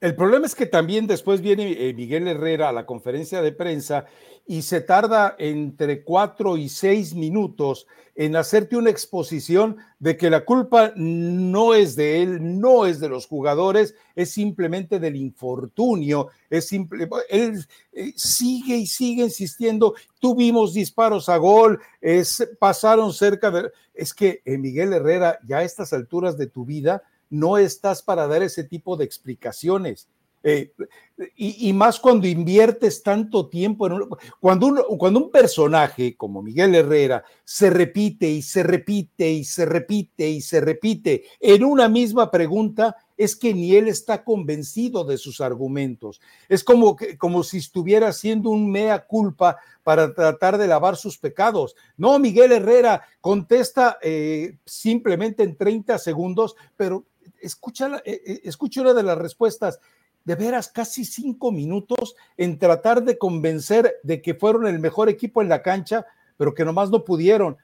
El 0.06 0.15
problema 0.15 0.46
es 0.46 0.54
que 0.54 0.68
también 0.68 1.08
después 1.08 1.41
viene 1.41 1.72
eh, 1.72 1.91
Miguel 1.96 2.28
Herrera 2.28 2.70
a 2.70 2.72
la 2.72 2.86
conferencia 2.86 3.41
de 3.41 3.52
prensa 3.52 4.06
y 4.46 4.62
se 4.62 4.82
tarda 4.82 5.36
entre 5.39 6.04
cuatro 6.04 6.58
y 6.58 6.70
seis 6.70 7.15
minutos 7.15 7.88
en 8.13 8.36
hacerte 8.36 8.78
una 8.78 8.91
exposición 8.91 9.78
de 9.98 10.15
que 10.15 10.30
la 10.30 10.46
culpa 10.46 10.94
no 10.96 11.74
es 11.74 11.96
de 11.96 12.22
él, 12.22 12.60
no 12.62 12.86
es 12.86 13.00
de 13.00 13.10
los 13.10 13.26
jugadores, 13.26 13.96
es 14.15 14.30
simplemente 14.30 15.00
del 15.00 15.15
infortunio, 15.15 16.28
es 16.52 16.68
simple, 16.68 17.10
él 17.28 17.65
eh, 17.91 18.13
sigue 18.15 18.78
y 18.78 18.86
sigue 18.86 19.24
insistiendo, 19.24 19.96
tuvimos 20.20 20.76
disparos 20.76 21.30
a 21.30 21.38
gol, 21.38 21.82
pasaron 22.60 23.12
cerca 23.12 23.50
de, 23.50 23.72
es 23.96 24.13
que 24.13 24.44
eh, 24.46 24.60
Miguel 24.60 24.94
Herrera, 24.94 25.39
ya 25.48 25.58
a 25.58 25.63
estas 25.63 25.94
alturas 25.94 26.38
de 26.38 26.46
tu 26.46 26.63
vida, 26.63 27.02
no 27.36 27.58
estás 27.58 28.02
para 28.02 28.28
dar 28.28 28.43
ese 28.43 28.63
tipo 28.63 28.98
de 28.98 29.06
explicaciones. 29.06 30.08
Eh, 30.48 30.71
y, 31.36 31.74
más 31.74 32.00
cuando 32.00 32.28
inviertes 32.28 33.02
tanto 33.02 33.50
tiempo 33.50 33.88
en 33.88 33.93
un, 33.93 34.10
cuando, 34.39 34.86
cuando 35.00 35.19
un 35.19 35.32
personaje 35.32 36.15
como 36.15 36.43
Miguel 36.43 36.76
Herrera 36.76 37.24
se 37.43 37.71
repite 37.71 38.30
y 38.30 38.43
se 38.43 38.62
repite 38.62 39.32
y 39.32 39.43
se 39.43 39.65
repite 39.65 40.30
y 40.30 40.41
se 40.41 40.62
repite 40.62 41.24
en 41.39 41.63
una 41.63 41.89
misma 41.89 42.30
pregunta, 42.30 42.95
es 43.17 43.36
que 43.36 43.56
ni 43.56 43.76
él 43.76 43.88
está 43.88 44.24
convencido 44.24 45.04
de 45.04 45.17
sus 45.17 45.41
argumentos. 45.41 46.21
Es 46.48 46.63
como, 46.63 46.95
que, 46.95 47.17
como 47.17 47.43
si 47.43 47.58
estuviera 47.58 48.10
haciendo 48.10 48.52
un 48.52 48.69
mea 48.69 49.08
culpa 49.08 49.58
para 49.82 50.13
tratar 50.13 50.60
de 50.60 50.67
lavar 50.67 50.95
sus 50.95 51.17
pecados. 51.17 51.76
No, 51.98 52.19
Miguel 52.19 52.52
Herrera 52.52 53.02
contesta 53.19 53.98
eh, 54.04 54.60
simplemente 54.63 55.41
en 55.41 55.56
30 55.56 55.98
segundos, 55.98 56.56
pero 56.78 57.06
escucha, 57.41 58.01
eh, 58.05 58.41
escucha 58.43 58.81
una 58.81 58.93
de 58.93 59.03
las 59.03 59.17
respuestas 59.17 59.79
de 60.25 60.35
veras 60.35 60.67
casi 60.67 61.05
cinco 61.05 61.51
minutos 61.51 62.15
en 62.35 62.57
tratar 62.57 63.03
de 63.03 63.17
convencer 63.17 63.95
de 64.03 64.21
que 64.21 64.33
fueron 64.33 64.67
el 64.67 64.79
mejor 64.79 65.07
equipo 65.07 65.41
en 65.41 65.49
la 65.49 65.61
cancha, 65.61 66.05
pero 66.35 66.53
que 66.53 66.65
nomás 66.65 66.89
no 66.89 67.05
pudieron. 67.05 67.57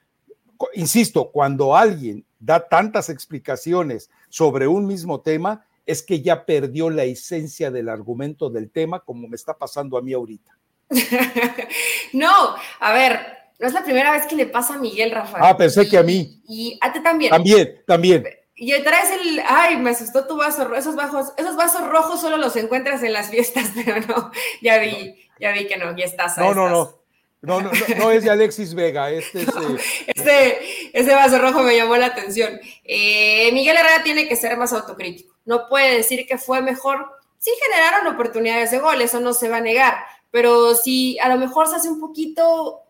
Insisto, 0.75 1.31
cuando 1.31 1.75
alguien 1.75 2.23
da 2.39 2.67
tantas 2.67 3.09
explicaciones 3.09 4.11
sobre 4.29 4.67
un 4.67 4.85
mismo 4.85 5.21
tema, 5.21 5.65
es 5.87 6.03
que 6.03 6.21
ya 6.21 6.45
perdió 6.45 6.91
la 6.91 7.03
esencia 7.03 7.71
del 7.71 7.89
argumento 7.89 8.51
del 8.51 8.69
tema, 8.69 8.99
como 8.99 9.27
me 9.27 9.35
está 9.35 9.57
pasando 9.57 9.97
a 9.97 10.01
mí 10.03 10.13
ahorita. 10.13 10.55
no, 12.13 12.31
a 12.79 12.93
ver, 12.93 13.19
no 13.59 13.67
es 13.67 13.73
la 13.73 13.83
primera 13.83 14.11
vez 14.11 14.27
que 14.27 14.35
le 14.35 14.45
pasa 14.45 14.75
a 14.75 14.79
Miguel, 14.79 15.11
Rafael. 15.11 15.43
Ah, 15.43 15.57
pensé 15.57 15.89
que 15.89 15.97
a 15.97 16.03
mí. 16.03 16.43
Y 16.47 16.77
a 16.79 16.93
ti 16.93 17.01
también. 17.01 17.31
También, 17.31 17.81
también 17.87 18.23
y 18.63 18.79
traes 18.83 19.09
el, 19.09 19.41
ay, 19.47 19.77
me 19.77 19.89
asustó 19.89 20.27
tu 20.27 20.37
vaso, 20.37 20.71
esos 20.75 20.95
bajos, 20.95 21.33
esos 21.35 21.55
vasos 21.55 21.81
rojos 21.89 22.21
solo 22.21 22.37
los 22.37 22.55
encuentras 22.55 23.01
en 23.01 23.11
las 23.11 23.31
fiestas, 23.31 23.71
pero 23.75 24.01
no, 24.01 24.31
ya 24.61 24.77
vi, 24.77 25.15
ya 25.39 25.51
vi 25.51 25.65
que 25.65 25.77
no, 25.77 25.97
ya 25.97 26.05
estás. 26.05 26.37
No, 26.37 26.53
no, 26.53 26.69
no. 26.69 27.01
No, 27.41 27.59
no, 27.59 27.71
no, 27.97 28.11
es 28.11 28.23
de 28.23 28.29
Alexis 28.29 28.75
Vega, 28.75 29.09
este 29.09 29.41
es, 29.41 29.47
este, 30.07 30.59
ese 30.93 31.15
vaso 31.15 31.39
rojo 31.39 31.63
me 31.63 31.75
llamó 31.75 31.97
la 31.97 32.05
atención. 32.05 32.59
Eh, 32.83 33.51
Miguel 33.51 33.77
Herrera 33.77 34.03
tiene 34.03 34.27
que 34.27 34.35
ser 34.35 34.55
más 34.57 34.73
autocrítico. 34.73 35.33
No 35.45 35.67
puede 35.67 35.97
decir 35.97 36.27
que 36.27 36.37
fue 36.37 36.61
mejor. 36.61 37.07
Sí 37.39 37.49
generaron 37.63 38.13
oportunidades 38.13 38.69
de 38.69 38.77
gol, 38.77 39.01
eso 39.01 39.19
no 39.19 39.33
se 39.33 39.49
va 39.49 39.57
a 39.57 39.61
negar, 39.61 39.95
pero 40.29 40.75
si 40.75 41.17
a 41.17 41.29
lo 41.29 41.39
mejor 41.39 41.67
se 41.67 41.77
hace 41.77 41.89
un 41.89 41.99
poquito 41.99 42.81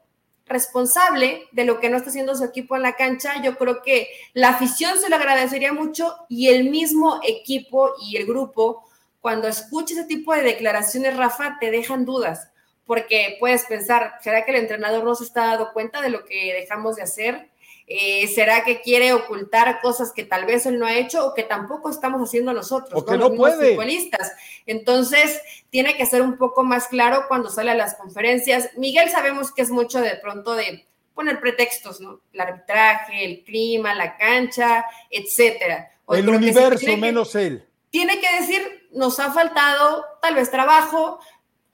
responsable 0.51 1.47
de 1.51 1.65
lo 1.65 1.79
que 1.79 1.89
no 1.89 1.97
está 1.97 2.09
haciendo 2.09 2.35
su 2.35 2.43
equipo 2.43 2.75
en 2.75 2.81
la 2.81 2.95
cancha, 2.95 3.41
yo 3.43 3.57
creo 3.57 3.81
que 3.81 4.09
la 4.33 4.49
afición 4.49 4.97
se 4.99 5.09
lo 5.09 5.15
agradecería 5.15 5.73
mucho 5.73 6.15
y 6.29 6.49
el 6.49 6.69
mismo 6.69 7.19
equipo 7.23 7.93
y 8.01 8.17
el 8.17 8.25
grupo, 8.25 8.83
cuando 9.19 9.47
escucha 9.47 9.93
ese 9.93 10.05
tipo 10.05 10.33
de 10.33 10.41
declaraciones, 10.41 11.15
Rafa, 11.17 11.57
te 11.59 11.69
dejan 11.71 12.05
dudas, 12.05 12.49
porque 12.85 13.37
puedes 13.39 13.65
pensar, 13.65 14.15
¿será 14.21 14.43
que 14.43 14.51
el 14.51 14.57
entrenador 14.57 15.03
no 15.03 15.15
se 15.15 15.23
está 15.23 15.45
dando 15.45 15.71
cuenta 15.73 16.01
de 16.01 16.09
lo 16.09 16.25
que 16.25 16.53
dejamos 16.53 16.95
de 16.95 17.03
hacer? 17.03 17.50
Eh, 17.87 18.27
¿Será 18.27 18.63
que 18.63 18.81
quiere 18.81 19.13
ocultar 19.13 19.81
cosas 19.81 20.13
que 20.13 20.23
tal 20.23 20.45
vez 20.45 20.65
él 20.65 20.79
no 20.79 20.85
ha 20.85 20.95
hecho 20.95 21.25
o 21.25 21.33
que 21.33 21.43
tampoco 21.43 21.89
estamos 21.89 22.21
haciendo 22.21 22.53
nosotros? 22.53 23.01
O 23.01 23.05
que 23.05 23.17
no, 23.17 23.33
puede. 23.33 23.71
Futbolistas. 23.71 24.31
Entonces, 24.65 25.41
tiene 25.69 25.97
que 25.97 26.05
ser 26.05 26.21
un 26.21 26.37
poco 26.37 26.63
más 26.63 26.87
claro 26.87 27.25
cuando 27.27 27.49
sale 27.49 27.71
a 27.71 27.75
las 27.75 27.95
conferencias. 27.95 28.69
Miguel 28.77 29.09
sabemos 29.09 29.51
que 29.51 29.61
es 29.61 29.69
mucho 29.69 29.99
de 29.99 30.15
pronto 30.15 30.55
de 30.55 30.85
poner 31.13 31.39
pretextos, 31.39 31.99
¿no? 31.99 32.21
El 32.33 32.39
arbitraje, 32.41 33.25
el 33.25 33.43
clima, 33.43 33.93
la 33.93 34.17
cancha, 34.17 34.85
etcétera. 35.09 35.91
el 36.09 36.29
universo 36.29 36.97
menos 36.97 37.35
él. 37.35 37.67
Tiene 37.89 38.19
que 38.19 38.39
decir, 38.39 38.87
nos 38.91 39.19
ha 39.19 39.31
faltado 39.31 40.05
tal 40.21 40.35
vez 40.35 40.49
trabajo, 40.49 41.19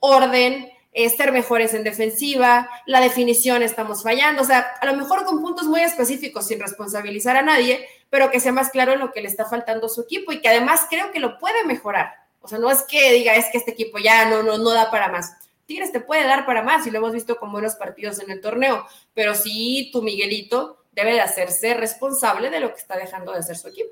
orden, 0.00 0.68
ser 0.94 1.32
mejores 1.32 1.74
en 1.74 1.84
defensiva, 1.84 2.68
la 2.86 3.00
definición 3.00 3.62
estamos 3.62 4.02
fallando, 4.02 4.42
o 4.42 4.44
sea, 4.44 4.66
a 4.80 4.86
lo 4.86 4.94
mejor 4.94 5.24
con 5.24 5.40
puntos 5.40 5.66
muy 5.66 5.80
específicos 5.80 6.46
sin 6.46 6.58
responsabilizar 6.58 7.36
a 7.36 7.42
nadie, 7.42 7.86
pero 8.10 8.30
que 8.30 8.40
sea 8.40 8.52
más 8.52 8.70
claro 8.70 8.96
lo 8.96 9.12
que 9.12 9.20
le 9.20 9.28
está 9.28 9.44
faltando 9.44 9.86
a 9.86 9.90
su 9.90 10.02
equipo 10.02 10.32
y 10.32 10.40
que 10.40 10.48
además 10.48 10.86
creo 10.88 11.12
que 11.12 11.20
lo 11.20 11.38
puede 11.38 11.64
mejorar. 11.64 12.14
O 12.40 12.48
sea, 12.48 12.58
no 12.58 12.70
es 12.70 12.82
que 12.82 13.12
diga, 13.12 13.34
es 13.36 13.46
que 13.52 13.58
este 13.58 13.72
equipo 13.72 13.98
ya 13.98 14.28
no, 14.28 14.42
no, 14.42 14.58
no 14.58 14.70
da 14.70 14.90
para 14.90 15.08
más. 15.08 15.36
Tigres 15.66 15.92
te 15.92 16.00
puede 16.00 16.24
dar 16.24 16.46
para 16.46 16.62
más 16.62 16.86
y 16.86 16.90
lo 16.90 16.98
hemos 16.98 17.12
visto 17.12 17.36
con 17.36 17.52
buenos 17.52 17.74
partidos 17.74 18.20
en 18.20 18.30
el 18.30 18.40
torneo, 18.40 18.86
pero 19.12 19.34
sí 19.34 19.90
tu 19.92 20.02
Miguelito 20.02 20.84
debe 20.92 21.12
de 21.12 21.20
hacerse 21.20 21.74
responsable 21.74 22.50
de 22.50 22.60
lo 22.60 22.72
que 22.72 22.80
está 22.80 22.96
dejando 22.96 23.32
de 23.32 23.40
hacer 23.40 23.56
su 23.56 23.68
equipo. 23.68 23.90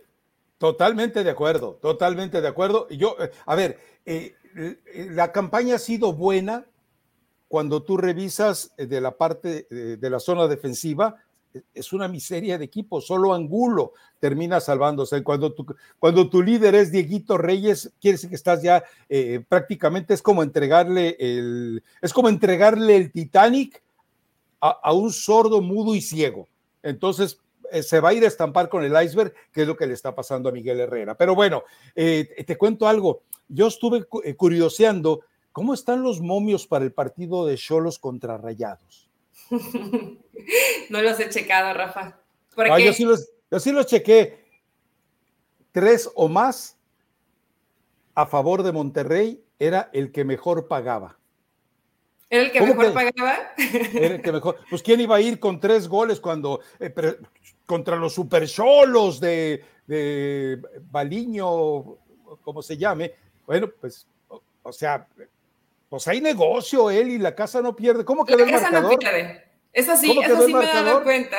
Totalmente 0.58 1.22
de 1.22 1.30
acuerdo, 1.30 1.74
totalmente 1.82 2.40
de 2.40 2.48
acuerdo. 2.48 2.86
Y 2.88 2.96
yo, 2.96 3.16
eh, 3.20 3.30
a 3.44 3.54
ver, 3.54 3.78
eh, 4.06 4.34
eh, 4.56 4.76
la 5.10 5.30
campaña 5.32 5.74
ha 5.74 5.78
sido 5.78 6.14
buena, 6.14 6.64
cuando 7.48 7.82
tú 7.82 7.96
revisas 7.96 8.72
eh, 8.76 8.86
de 8.86 9.00
la 9.00 9.16
parte 9.16 9.66
eh, 9.70 9.96
de 9.98 10.10
la 10.10 10.18
zona 10.18 10.48
defensiva, 10.48 11.16
e, 11.54 11.62
es 11.74 11.92
una 11.92 12.08
miseria 12.08 12.58
de 12.58 12.64
equipo, 12.64 13.00
solo 13.00 13.34
Angulo 13.34 13.92
termina 14.18 14.60
salvándose. 14.60 15.22
Cuando 15.22 15.52
tu, 15.52 15.66
cuando 15.98 16.28
tu 16.28 16.42
líder 16.42 16.74
es 16.74 16.90
Dieguito 16.90 17.38
Reyes, 17.38 17.92
quiere 18.00 18.16
decir 18.16 18.30
que 18.30 18.36
estás 18.36 18.62
ya 18.62 18.82
eh, 19.08 19.44
prácticamente 19.48 20.14
es 20.14 20.22
como 20.22 20.42
entregarle 20.42 21.16
el, 21.18 21.82
es 22.00 22.12
como 22.12 22.28
entregarle 22.28 22.96
el 22.96 23.12
Titanic 23.12 23.82
a, 24.60 24.92
un 24.92 25.12
sordo, 25.12 25.60
mudo 25.60 25.94
y 25.94 26.00
ciego. 26.00 26.48
Entonces 26.82 27.38
se 27.82 28.00
va 28.00 28.08
a 28.08 28.14
ir 28.14 28.24
a 28.24 28.26
estampar 28.26 28.68
con 28.68 28.82
el 28.82 29.00
iceberg, 29.00 29.32
que 29.52 29.62
es 29.62 29.68
lo 29.68 29.76
que 29.76 29.86
le 29.86 29.92
está 29.92 30.12
pasando 30.12 30.48
a 30.48 30.52
Miguel 30.52 30.80
Herrera. 30.80 31.16
Pero 31.16 31.36
bueno, 31.36 31.62
te 31.94 32.56
cuento 32.58 32.88
algo. 32.88 33.22
Yo 33.48 33.68
estuve 33.68 34.06
curioseando 34.06 35.20
¿Cómo 35.56 35.72
están 35.72 36.02
los 36.02 36.20
momios 36.20 36.66
para 36.66 36.84
el 36.84 36.92
partido 36.92 37.46
de 37.46 37.56
Cholos 37.56 37.98
contra 37.98 38.36
Rayados? 38.36 39.08
no 40.90 41.00
los 41.00 41.18
he 41.18 41.30
checado, 41.30 41.72
Rafa. 41.72 42.20
Ah, 42.58 42.78
yo, 42.78 42.92
sí 42.92 43.06
los, 43.06 43.30
yo 43.50 43.58
sí 43.58 43.72
los 43.72 43.86
chequé. 43.86 44.44
Tres 45.72 46.10
o 46.14 46.28
más 46.28 46.76
a 48.14 48.26
favor 48.26 48.64
de 48.64 48.72
Monterrey 48.72 49.42
era 49.58 49.88
el 49.94 50.12
que 50.12 50.26
mejor 50.26 50.68
pagaba. 50.68 51.16
¿Era 52.28 52.42
el 52.42 52.52
que 52.52 52.60
mejor 52.60 52.92
pagaba? 52.92 53.36
Era 53.94 54.14
el 54.16 54.20
que 54.20 54.32
mejor. 54.32 54.58
Pues 54.68 54.82
quién 54.82 55.00
iba 55.00 55.16
a 55.16 55.22
ir 55.22 55.40
con 55.40 55.58
tres 55.58 55.88
goles 55.88 56.20
cuando 56.20 56.60
eh, 56.78 56.94
contra 57.64 57.96
los 57.96 58.12
super 58.12 58.46
cholos 58.46 59.20
de, 59.20 59.64
de 59.86 60.60
Baliño, 60.90 61.96
como 62.42 62.60
se 62.60 62.76
llame. 62.76 63.14
Bueno, 63.46 63.70
pues, 63.80 64.06
o 64.62 64.70
sea, 64.70 65.08
pues 65.88 66.08
hay 66.08 66.20
negocio 66.20 66.90
él 66.90 67.10
y 67.10 67.18
la 67.18 67.34
casa 67.34 67.62
no 67.62 67.76
pierde. 67.76 68.04
¿Cómo 68.04 68.24
quedó 68.24 68.44
el 68.44 68.52
marcador? 68.52 68.92
No 68.92 68.98
pierde. 68.98 69.44
Eso 69.72 69.96
sí, 69.96 70.18
eso 70.22 70.46
sí 70.46 70.54
me 70.54 70.64
he 70.64 70.68
dado 70.68 71.02
cuenta. 71.02 71.36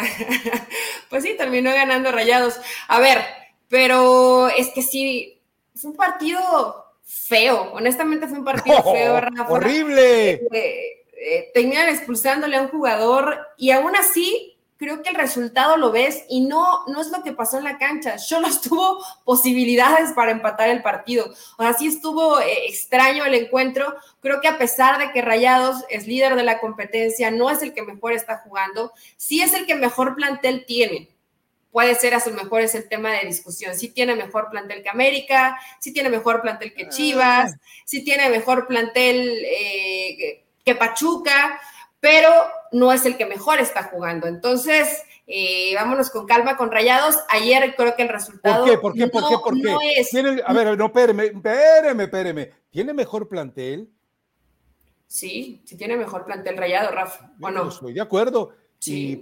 pues 1.10 1.24
sí, 1.24 1.36
terminó 1.38 1.72
ganando 1.72 2.12
Rayados. 2.12 2.60
A 2.88 3.00
ver, 3.00 3.20
pero 3.68 4.48
es 4.50 4.70
que 4.76 4.84
sí, 4.84 5.42
fue 5.76 5.92
un 5.92 5.98
partido 5.98 6.86
feo. 7.04 7.72
Honestamente 7.74 8.28
fue 8.28 8.38
un 8.38 8.46
partido 8.46 8.84
feo, 8.84 9.20
Rafa. 9.20 9.52
Horrible. 9.52 10.32
Eh, 10.52 11.06
eh, 11.20 11.52
terminan 11.54 11.90
expulsándole 11.90 12.58
a 12.58 12.62
un 12.62 12.68
jugador 12.68 13.40
y 13.58 13.72
aún 13.72 13.96
así 13.96 14.57
creo 14.78 15.02
que 15.02 15.10
el 15.10 15.16
resultado 15.16 15.76
lo 15.78 15.92
ves 15.92 16.24
y 16.30 16.42
no, 16.42 16.86
no 16.88 17.02
es 17.02 17.10
lo 17.10 17.24
que 17.24 17.34
pasó 17.34 17.58
en 17.58 17.64
la 17.64 17.78
cancha. 17.78 18.18
Solo 18.20 18.48
tuvo 18.62 19.04
posibilidades 19.26 20.14
para 20.14 20.32
empatar 20.32 20.70
el 20.70 20.82
partido. 20.82 21.34
O 21.58 21.64
sea, 21.64 21.74
sí 21.74 21.88
estuvo 21.88 22.40
eh, 22.40 22.68
extraño 22.68 23.26
el 23.26 23.34
encuentro. 23.34 23.96
Creo 24.22 24.40
que 24.40 24.48
a 24.48 24.58
pesar 24.58 25.00
de 25.00 25.12
que 25.12 25.22
Rayados 25.22 25.84
es 25.90 26.08
líder 26.08 26.36
de 26.36 26.44
la 26.44 26.60
competencia, 26.60 27.32
no 27.32 27.50
es 27.50 27.62
el 27.62 27.74
que 27.74 27.82
mejor 27.82 28.14
está 28.14 28.38
jugando, 28.38 28.94
sí 29.18 29.42
es 29.42 29.54
el 29.54 29.66
que 29.66 29.76
mejor 29.76 30.16
plantel 30.16 30.66
tiene. 30.66 31.10
Puede 31.72 31.96
ser 31.96 32.16
a 32.16 32.20
su 32.20 32.32
mejor 32.32 32.62
es 32.62 32.74
el 32.76 32.88
tema 32.88 33.12
de 33.12 33.28
discusión. 33.28 33.76
Sí 33.76 33.90
tiene 33.90 34.16
mejor 34.16 34.50
plantel 34.50 34.82
que 34.82 34.90
América, 34.90 35.60
sí 35.80 35.92
tiene 35.94 36.10
mejor 36.10 36.42
plantel 36.42 36.74
que 36.74 36.90
Chivas, 36.90 37.54
ah. 37.54 37.60
sí 37.86 38.04
tiene 38.04 38.30
mejor 38.30 38.68
plantel 38.68 39.44
eh, 39.46 40.44
que 40.64 40.76
Pachuca 40.76 41.60
pero 42.00 42.30
no 42.72 42.92
es 42.92 43.06
el 43.06 43.18
que 43.18 43.26
mejor 43.26 43.60
está 43.60 43.84
jugando. 43.84 44.28
Entonces, 44.28 45.04
eh, 45.28 45.74
vámonos 45.76 46.10
con 46.10 46.26
calma 46.26 46.56
con 46.56 46.72
Rayados. 46.72 47.18
Ayer 47.30 47.76
creo 47.76 47.96
que 47.96 48.04
el 48.04 48.10
resultado. 48.10 48.66
¿Por 48.66 48.72
qué? 48.72 48.78
¿Por 48.78 48.94
qué? 48.94 49.08
¿Por 49.08 49.30
qué? 49.30 49.36
¿Por 49.44 49.62
qué? 49.62 50.44
a 50.46 50.54
ver, 50.54 50.78
no, 50.78 50.86
espéreme, 50.86 51.26
espéreme, 51.26 52.04
espéreme. 52.04 52.52
¿Tiene 52.70 52.94
mejor 52.94 53.28
plantel? 53.28 53.90
Sí, 55.08 55.62
sí 55.66 55.78
tiene 55.78 55.96
mejor 55.98 56.26
plantel 56.26 56.58
Rayado, 56.58 56.92
Rafa. 56.92 57.32
¿O 57.42 57.50
no? 57.50 57.70
Estoy 57.70 57.94
de 57.94 58.02
acuerdo. 58.02 58.52
Sí. 58.80 59.22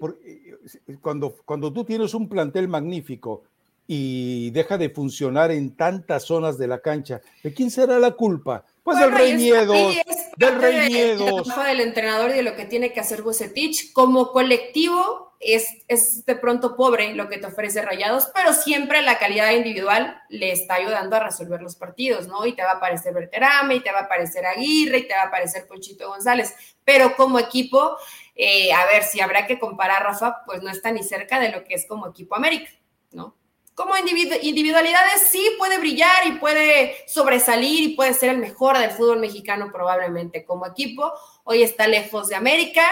Y 0.87 0.95
cuando, 0.97 1.35
cuando 1.45 1.71
tú 1.71 1.85
tienes 1.85 2.13
un 2.13 2.27
plantel 2.27 2.67
magnífico 2.67 3.43
y 3.87 4.49
deja 4.51 4.77
de 4.77 4.89
funcionar 4.89 5.51
en 5.51 5.75
tantas 5.75 6.23
zonas 6.23 6.57
de 6.57 6.67
la 6.67 6.79
cancha, 6.79 7.21
¿de 7.43 7.53
quién 7.53 7.69
será 7.71 7.99
la 7.99 8.11
culpa? 8.11 8.65
Pues 8.86 8.99
del 8.99 9.11
Rey 9.13 9.33
Miedos, 9.33 9.95
del 10.38 10.61
Rey 10.61 10.89
Miedos. 10.91 11.47
del 11.47 11.81
entrenador 11.81 12.29
y 12.29 12.33
de 12.33 12.43
lo 12.43 12.55
que 12.55 12.65
tiene 12.65 12.93
que 12.93 12.99
hacer 12.99 13.23
Bucetich. 13.23 13.91
Como 13.93 14.31
colectivo 14.31 15.36
es, 15.39 15.65
es 15.88 16.23
de 16.23 16.36
pronto 16.36 16.75
pobre 16.75 17.15
lo 17.15 17.27
que 17.27 17.39
te 17.39 17.47
ofrece 17.47 17.81
Rayados, 17.81 18.29
pero 18.36 18.53
siempre 18.53 19.01
la 19.01 19.17
calidad 19.17 19.53
individual 19.53 20.21
le 20.29 20.51
está 20.51 20.75
ayudando 20.75 21.15
a 21.15 21.19
resolver 21.21 21.63
los 21.63 21.75
partidos, 21.75 22.27
¿no? 22.27 22.45
Y 22.45 22.53
te 22.53 22.61
va 22.61 22.73
a 22.73 22.75
aparecer 22.75 23.11
Berterame, 23.11 23.73
y 23.73 23.79
te 23.79 23.91
va 23.91 24.01
a 24.01 24.03
aparecer 24.03 24.45
Aguirre, 24.45 24.99
y 24.99 25.07
te 25.07 25.15
va 25.15 25.23
a 25.23 25.27
aparecer 25.29 25.65
Ponchito 25.65 26.07
González. 26.07 26.53
Pero 26.83 27.15
como 27.15 27.39
equipo, 27.39 27.97
eh, 28.36 28.71
a 28.71 28.86
ver, 28.86 29.01
si 29.01 29.19
habrá 29.19 29.47
que 29.47 29.57
comparar, 29.57 30.03
Rafa, 30.03 30.43
pues 30.45 30.61
no 30.61 30.69
está 30.69 30.91
ni 30.91 31.01
cerca 31.01 31.39
de 31.39 31.49
lo 31.49 31.63
que 31.63 31.73
es 31.73 31.88
como 31.88 32.07
equipo 32.07 32.36
América, 32.36 32.69
¿no? 33.11 33.36
Como 33.76 33.93
individualidades 33.97 35.28
sí 35.30 35.51
puede 35.57 35.78
brillar 35.78 36.26
y 36.28 36.39
puede 36.39 36.95
sobresalir 37.07 37.82
y 37.82 37.95
puede 37.95 38.13
ser 38.13 38.30
el 38.30 38.38
mejor 38.38 38.78
del 38.78 38.91
fútbol 38.91 39.19
mexicano 39.19 39.69
probablemente 39.71 40.45
como 40.45 40.65
equipo. 40.65 41.11
Hoy 41.43 41.61
está 41.61 41.86
lejos 41.86 42.30
de 42.30 42.36
América. 42.36 42.84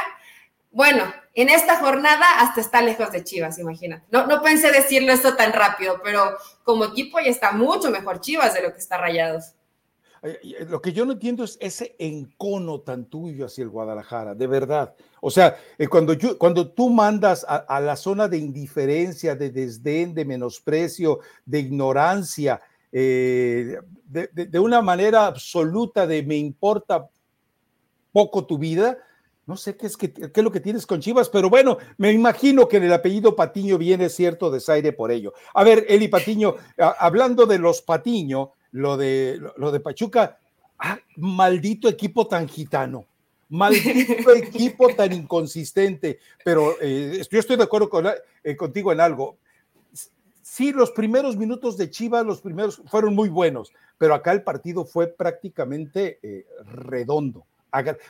Bueno, 0.72 1.06
en 1.34 1.48
esta 1.48 1.78
jornada 1.78 2.26
hasta 2.40 2.60
está 2.60 2.82
lejos 2.82 3.12
de 3.14 3.24
Chivas, 3.24 3.58
imagínate. 3.60 4.06
No, 4.12 4.28
no 4.28 4.42
pensé 4.42 4.72
decirlo 4.72 5.14
esto 5.14 5.38
tan 5.38 5.54
rápido, 5.54 6.02
pero 6.04 6.38
como 6.64 6.84
equipo 6.84 7.18
ya 7.20 7.32
está 7.32 7.54
mucho 7.54 7.90
mejor 7.90 8.20
Chivas 8.20 8.54
de 8.54 8.64
lo 8.64 8.74
que 8.74 8.80
está 8.80 8.98
Rayados. 8.98 9.54
Lo 10.68 10.82
que 10.82 10.92
yo 10.92 11.06
no 11.06 11.14
entiendo 11.14 11.46
es 11.46 11.58
ese 11.62 11.96
encono 12.00 12.82
tan 12.82 13.06
tuyo 13.06 13.46
hacia 13.46 13.64
el 13.64 13.70
Guadalajara, 13.70 14.36
de 14.36 14.48
verdad. 14.48 14.96
O 15.26 15.32
sea, 15.32 15.58
eh, 15.78 15.88
cuando, 15.88 16.18
tú 16.18 16.90
mandas 16.90 17.46
a, 17.48 17.80
la 17.80 17.96
zona 17.96 18.28
de 18.28 18.38
indiferencia, 18.38 19.38
de 19.38 19.52
desdén, 19.52 20.14
de 20.14 20.26
menosprecio, 20.26 21.22
de 21.46 21.60
ignorancia, 21.60 22.60
eh, 22.92 23.78
de, 24.04 24.60
una 24.60 24.82
manera 24.82 25.26
absoluta 25.26 26.06
de 26.06 26.24
me 26.24 26.36
importa 26.36 27.10
poco 28.12 28.46
tu 28.46 28.58
vida, 28.58 28.98
No 29.46 29.56
sé 29.56 29.78
qué 29.78 29.88
es, 29.88 29.98
es 29.98 30.44
lo 30.44 30.52
que 30.52 30.60
tienes 30.60 30.86
con 30.86 31.00
Chivas, 31.00 31.30
pero 31.30 31.50
bueno, 31.50 31.78
me 31.98 32.12
imagino 32.12 32.68
que 32.68 32.78
en 32.78 32.84
el 32.84 32.94
apellido 32.94 33.34
Patiño 33.34 33.78
viene 33.78 34.10
cierto 34.10 34.52
desaire 34.52 34.92
por 34.92 35.10
ello. 35.10 35.34
A 35.54 35.64
ver, 35.64 35.86
Eli 35.88 36.10
Patiño, 36.10 36.56
hablando 37.00 37.46
de 37.46 37.60
los 37.60 37.82
Patiño, 37.82 38.52
lo 38.72 38.98
de, 38.98 39.40
lo 39.56 39.72
de 39.72 39.80
Pachuca, 39.80 40.38
ah, 40.80 41.00
maldito 41.16 41.88
equipo 41.88 42.28
tan 42.28 42.50
gitano, 42.50 43.06
maldito 43.50 44.32
equipo 44.36 44.94
tan 44.96 45.14
inconsistente, 45.14 46.20
pero 46.44 46.76
eh, 46.82 47.22
yo 47.30 47.40
estoy 47.40 47.58
de 47.58 47.64
acuerdo 47.64 47.90
con, 47.90 48.08
eh, 48.44 48.56
contigo 48.56 48.92
en 48.92 49.00
algo. 49.00 49.38
Sí, 50.42 50.72
los 50.72 50.92
primeros 50.92 51.38
minutos 51.38 51.78
de 51.78 51.90
Chivas, 51.90 52.26
los 52.26 52.42
primeros 52.42 52.82
fueron 52.86 53.16
muy 53.16 53.30
buenos, 53.30 53.72
pero 53.98 54.14
acá 54.14 54.32
el 54.32 54.44
partido 54.44 54.86
fue 54.86 55.08
prácticamente 55.08 56.20
eh, 56.22 56.46
redondo 56.66 57.46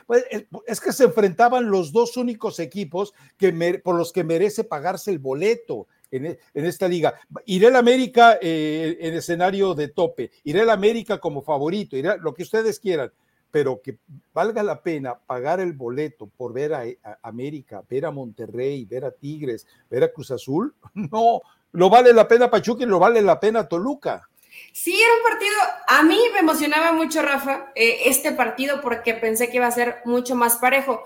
pues, 0.06 0.24
es 0.66 0.80
que 0.80 0.92
se 0.92 1.04
enfrentaban 1.04 1.70
los 1.70 1.92
dos 1.92 2.16
únicos 2.16 2.58
equipos 2.58 3.14
que 3.38 3.52
por 3.82 3.96
los 3.96 4.12
que 4.12 4.24
merece 4.24 4.64
pagarse 4.64 5.10
el 5.10 5.18
boleto 5.18 5.86
en, 6.10 6.26
e, 6.26 6.38
esta 6.54 6.86
liga. 6.86 7.14
Iré 7.46 7.68
al 7.68 7.76
América 7.76 8.38
eh, 8.40 8.98
en 9.00 9.14
escenario 9.14 9.74
de 9.74 9.88
tope, 9.88 10.30
iré 10.44 10.60
al 10.60 10.70
América 10.70 11.18
como 11.18 11.42
favorito, 11.42 11.96
iré 11.96 12.18
lo 12.18 12.34
que 12.34 12.42
ustedes 12.42 12.78
quieran, 12.78 13.10
pero 13.54 13.80
que 13.80 13.98
valga 14.32 14.64
la 14.64 14.82
pena 14.82 15.16
pagar 15.16 15.60
el 15.60 15.74
boleto 15.74 16.26
por 16.26 16.52
ver 16.52 16.74
a, 16.74 16.82
América, 17.22 17.84
ver 17.88 18.04
a 18.04 18.10
Monterrey, 18.10 18.84
ver 18.84 19.04
a 19.04 19.12
Tigres, 19.12 19.64
ver 19.88 20.02
a 20.02 20.12
Cruz 20.12 20.32
Azul, 20.32 20.74
no, 20.94 21.40
lo 21.70 21.88
vale 21.88 22.12
la 22.12 22.26
pena 22.26 22.50
Pachuca 22.50 22.82
y 22.82 22.86
lo 22.86 22.98
vale 22.98 23.22
la 23.22 23.38
pena 23.38 23.68
Toluca. 23.68 24.28
Sí, 24.72 25.00
era 25.00 25.14
un 25.14 25.22
partido, 25.22 25.54
a 25.86 26.02
mí 26.02 26.18
me 26.32 26.40
emocionaba 26.40 26.92
mucho, 26.94 27.22
Rafa, 27.22 27.70
eh, 27.76 27.98
este 28.06 28.32
partido 28.32 28.80
porque 28.80 29.14
pensé 29.14 29.48
que 29.48 29.58
iba 29.58 29.68
a 29.68 29.70
ser 29.70 29.98
mucho 30.04 30.34
más 30.34 30.56
parejo. 30.56 31.04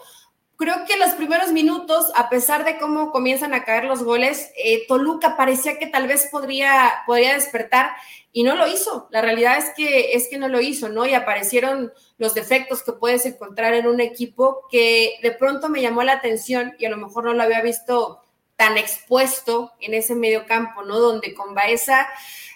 Creo 0.59 0.85
que 0.87 0.97
los 0.97 1.11
primeros 1.11 1.53
minutos, 1.53 2.11
a 2.17 2.29
pesar 2.29 2.65
de 2.65 2.79
cómo 2.79 3.13
comienzan 3.13 3.55
a 3.55 3.65
caer 3.65 3.85
los 3.85 4.03
goles, 4.03 4.51
eh, 4.57 4.89
Toluca 4.89 5.37
parecía 5.37 5.79
que 5.79 5.87
tal 5.87 6.09
vez 6.09 6.27
podría, 6.33 7.05
podría 7.07 7.35
despertar 7.35 7.93
y 8.33 8.43
no 8.43 8.57
lo 8.57 8.67
hizo. 8.67 9.07
La 9.13 9.23
realidad 9.23 9.57
es 9.57 9.67
que, 9.77 10.15
es 10.15 10.27
que 10.29 10.37
no 10.37 10.49
lo 10.49 10.61
hizo, 10.61 10.89
¿no? 10.89 11.07
Y 11.07 11.15
aparecieron 11.15 11.93
los 12.17 12.35
defectos 12.35 12.83
que 12.83 12.91
puedes 12.91 13.25
encontrar 13.25 13.73
en 13.75 13.87
un 13.87 14.01
equipo 14.01 14.63
que 14.69 15.21
de 15.23 15.31
pronto 15.31 15.69
me 15.69 15.81
llamó 15.81 16.03
la 16.03 16.15
atención 16.15 16.75
y 16.77 16.87
a 16.87 16.91
lo 16.91 16.97
mejor 16.97 17.23
no 17.23 17.35
lo 17.35 17.43
había 17.45 17.63
visto 17.63 18.21
tan 18.57 18.77
expuesto 18.79 19.71
en 19.79 19.95
ese 19.95 20.17
medio 20.17 20.45
campo, 20.45 20.83
¿no? 20.83 20.99
Donde 20.99 21.35
con 21.35 21.55
Baeza 21.55 22.09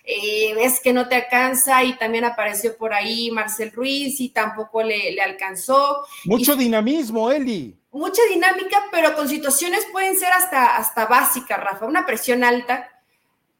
eh, 0.05 0.53
ves 0.57 0.81
que 0.81 0.93
no 0.93 1.09
te 1.09 1.15
alcanza 1.15 1.85
y 1.85 1.97
también 1.97 2.25
apareció 2.25 2.77
por 2.77 2.93
ahí 2.93 3.31
Marcel 3.31 3.71
Ruiz 3.71 4.21
y 4.21 4.31
tampoco 4.31 4.83
le, 4.83 5.21
alcanzó. 5.23 6.05
Mucho 6.25 6.57
dinamismo, 6.57 7.31
Eli. 7.31 7.79
Mucha 7.93 8.23
dinámica, 8.31 8.85
pero 8.91 9.15
con 9.15 9.29
situaciones 9.29 9.87
pueden 9.93 10.19
ser 10.19 10.33
hasta, 10.33 10.77
hasta 10.77 11.05
básicas, 11.05 11.61
Rafa. 11.61 11.85
Una 11.85 12.07
presión 12.07 12.43
alta, 12.43 12.91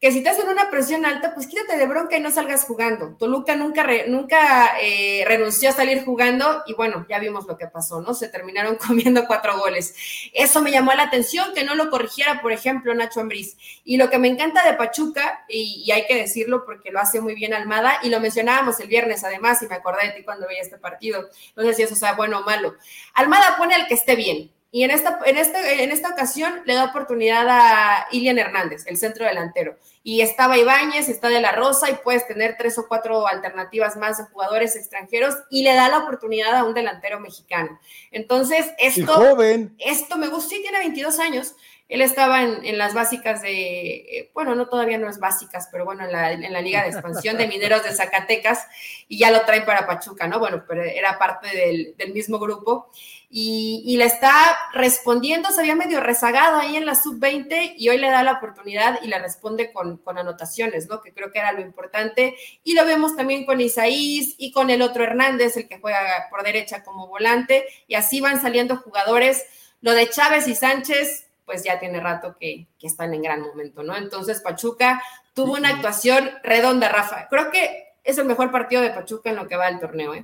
que 0.03 0.11
si 0.11 0.21
te 0.21 0.31
hacen 0.31 0.49
una 0.49 0.69
presión 0.69 1.05
alta, 1.05 1.33
pues 1.33 1.47
quítate 1.47 1.77
de 1.77 1.87
bronca 1.87 2.17
y 2.17 2.19
no 2.19 2.29
salgas 2.29 2.65
jugando. 2.65 3.15
Toluca 3.17 3.55
nunca, 3.55 3.87
nunca 4.09 4.77
eh, 4.81 5.23
renunció 5.25 5.69
a 5.69 5.71
salir 5.71 6.03
jugando 6.03 6.61
y 6.65 6.73
bueno, 6.73 7.05
ya 7.07 7.19
vimos 7.19 7.47
lo 7.47 7.57
que 7.57 7.67
pasó, 7.67 8.01
¿no? 8.01 8.13
Se 8.13 8.27
terminaron 8.27 8.75
comiendo 8.87 9.25
cuatro 9.25 9.57
goles. 9.57 9.95
Eso 10.33 10.61
me 10.61 10.71
llamó 10.71 10.91
la 10.91 11.03
atención, 11.03 11.53
que 11.55 11.63
no 11.63 11.73
lo 11.75 11.89
corrigiera, 11.89 12.41
por 12.41 12.51
ejemplo, 12.51 12.93
Nacho 12.93 13.21
Ambriz. 13.21 13.55
Y 13.85 13.95
lo 13.95 14.09
que 14.09 14.17
me 14.17 14.27
encanta 14.27 14.69
de 14.69 14.73
Pachuca, 14.73 15.45
y, 15.47 15.89
hay 15.89 16.05
que 16.05 16.17
decirlo 16.17 16.65
porque 16.65 16.91
lo 16.91 16.99
hace 16.99 17.21
muy 17.21 17.33
bien 17.33 17.53
Almada, 17.53 17.99
y 18.03 18.09
lo 18.09 18.19
mencionábamos 18.19 18.81
el 18.81 18.89
viernes 18.89 19.23
además, 19.23 19.63
y 19.63 19.67
me 19.67 19.75
acordé 19.75 20.07
de 20.07 20.15
ti 20.15 20.23
cuando 20.25 20.47
veía 20.47 20.63
este 20.63 20.79
partido, 20.79 21.29
no 21.55 21.63
sé 21.63 21.75
si 21.75 21.83
eso 21.83 21.95
sea 21.95 22.11
bueno 22.11 22.39
o 22.39 22.43
malo. 22.43 22.75
Almada 23.13 23.55
pone 23.57 23.73
al 23.73 23.87
que 23.87 23.93
esté 23.93 24.17
bien, 24.17 24.51
y 24.75 24.83
en 24.83 24.89
esta, 24.89 25.19
en, 25.27 25.37
este, 25.37 25.83
en 25.83 25.91
esta 25.91 26.09
ocasión 26.09 26.63
le 26.65 26.73
da 26.73 26.85
oportunidad 26.85 27.45
a 27.47 28.07
Ilian 28.11 28.39
Hernández, 28.39 28.87
el 28.87 28.97
centro 28.97 29.23
delantero. 29.23 29.77
Y 30.01 30.21
estaba 30.21 30.57
Ibáñez, 30.57 31.09
está 31.09 31.29
De 31.29 31.39
La 31.39 31.51
Rosa 31.51 31.91
y 31.91 31.99
puedes 32.03 32.25
tener 32.25 32.55
tres 32.57 32.79
o 32.79 32.87
cuatro 32.87 33.27
alternativas 33.27 33.97
más 33.97 34.17
de 34.17 34.23
jugadores 34.23 34.75
extranjeros 34.75 35.35
y 35.51 35.61
le 35.61 35.75
da 35.75 35.89
la 35.89 35.99
oportunidad 35.99 36.55
a 36.55 36.63
un 36.63 36.73
delantero 36.73 37.19
mexicano. 37.19 37.79
Entonces, 38.09 38.73
esto, 38.79 39.13
joven. 39.13 39.75
esto 39.77 40.17
me 40.17 40.27
gusta, 40.27 40.55
sí, 40.55 40.61
tiene 40.63 40.79
22 40.79 41.19
años. 41.19 41.53
Él 41.87 42.01
estaba 42.01 42.41
en, 42.41 42.75
las 42.75 42.95
básicas 42.95 43.43
de, 43.43 43.91
eh, 43.91 44.31
bueno, 44.33 44.55
no 44.55 44.67
todavía 44.67 44.97
no 44.97 45.07
es 45.07 45.19
básicas, 45.19 45.69
pero 45.71 45.85
bueno, 45.85 46.03
en 46.05 46.11
la, 46.11 46.31
en 46.31 46.51
la 46.51 46.61
Liga 46.61 46.81
de 46.81 46.89
Expansión 46.89 47.37
de 47.37 47.45
Mineros 47.45 47.83
de 47.83 47.93
Zacatecas 47.93 48.65
y 49.07 49.19
ya 49.19 49.29
lo 49.29 49.41
traen 49.41 49.65
para 49.65 49.85
Pachuca, 49.85 50.25
¿no? 50.25 50.39
Bueno, 50.39 50.63
pero 50.67 50.81
era 50.81 51.19
parte 51.19 51.55
del, 51.55 51.93
del 51.95 52.11
mismo 52.11 52.39
grupo 52.39 52.89
y, 53.35 53.97
le 53.97 54.05
está 54.05 54.31
respondiendo, 54.73 55.49
se 55.49 55.61
había 55.61 55.75
medio 55.75 55.99
rezagado 55.99 56.57
ahí 56.57 56.75
en 56.75 56.85
la 56.85 56.93
sub-20 56.93 57.73
y 57.75 57.89
hoy 57.89 57.97
le 57.97 58.11
da 58.11 58.21
la 58.21 58.33
oportunidad 58.33 58.99
y 59.01 59.07
le 59.07 59.17
responde 59.17 59.73
con, 59.73 59.97
con, 59.97 60.19
anotaciones, 60.19 60.87
¿no? 60.87 61.01
Que 61.01 61.13
creo 61.13 61.31
que 61.31 61.39
era 61.39 61.51
lo 61.51 61.61
importante. 61.61 62.35
Y 62.63 62.75
lo 62.75 62.85
vemos 62.85 63.15
también 63.15 63.47
con 63.47 63.59
Isaís 63.59 64.35
y 64.37 64.51
con 64.51 64.69
el 64.69 64.83
otro 64.83 65.03
Hernández, 65.03 65.57
el 65.57 65.67
que 65.67 65.79
juega 65.79 66.27
por 66.29 66.43
derecha 66.43 66.83
como 66.83 67.07
volante, 67.07 67.65
y 67.87 67.95
así 67.95 68.21
van 68.21 68.39
saliendo 68.39 68.77
jugadores. 68.77 69.47
Lo 69.81 69.93
de 69.93 70.07
Chávez 70.09 70.47
y 70.47 70.53
Sánchez, 70.53 71.25
pues 71.47 71.63
ya 71.63 71.79
tiene 71.79 71.99
rato 71.99 72.37
que, 72.39 72.67
que 72.77 72.85
están 72.85 73.15
en 73.15 73.23
gran 73.23 73.41
momento, 73.41 73.81
¿no? 73.81 73.97
Entonces 73.97 74.41
Pachuca 74.41 75.01
tuvo 75.33 75.53
una 75.53 75.69
actuación 75.69 76.29
redonda, 76.43 76.87
Rafa. 76.87 77.27
Creo 77.29 77.49
que 77.49 77.93
es 78.03 78.15
el 78.19 78.25
mejor 78.25 78.51
partido 78.51 78.83
de 78.83 78.91
Pachuca 78.91 79.31
en 79.31 79.37
lo 79.37 79.47
que 79.47 79.55
va 79.55 79.71
del 79.71 79.79
torneo, 79.79 80.13
¿eh? 80.13 80.23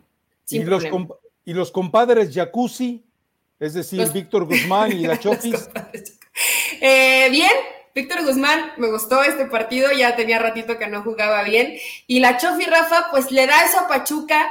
y 0.51 0.63
los, 0.63 0.83
y 1.49 1.53
los 1.55 1.71
compadres 1.71 2.31
Jacuzzi, 2.31 3.03
es 3.59 3.73
decir, 3.73 4.07
Víctor 4.11 4.45
Guzmán 4.45 4.91
y 4.91 5.07
la 5.07 5.17
Chofis. 5.19 5.67
Eh, 6.79 7.27
bien, 7.31 7.49
Víctor 7.95 8.23
Guzmán, 8.23 8.73
me 8.77 8.91
gustó 8.91 9.23
este 9.23 9.47
partido, 9.47 9.91
ya 9.91 10.15
tenía 10.15 10.37
ratito 10.37 10.77
que 10.77 10.85
no 10.85 11.01
jugaba 11.01 11.41
bien. 11.41 11.73
Y 12.05 12.19
la 12.19 12.37
Chofi 12.37 12.65
Rafa, 12.65 13.07
pues 13.09 13.31
le 13.31 13.47
da 13.47 13.65
eso 13.65 13.79
a 13.79 13.87
Pachuca 13.87 14.47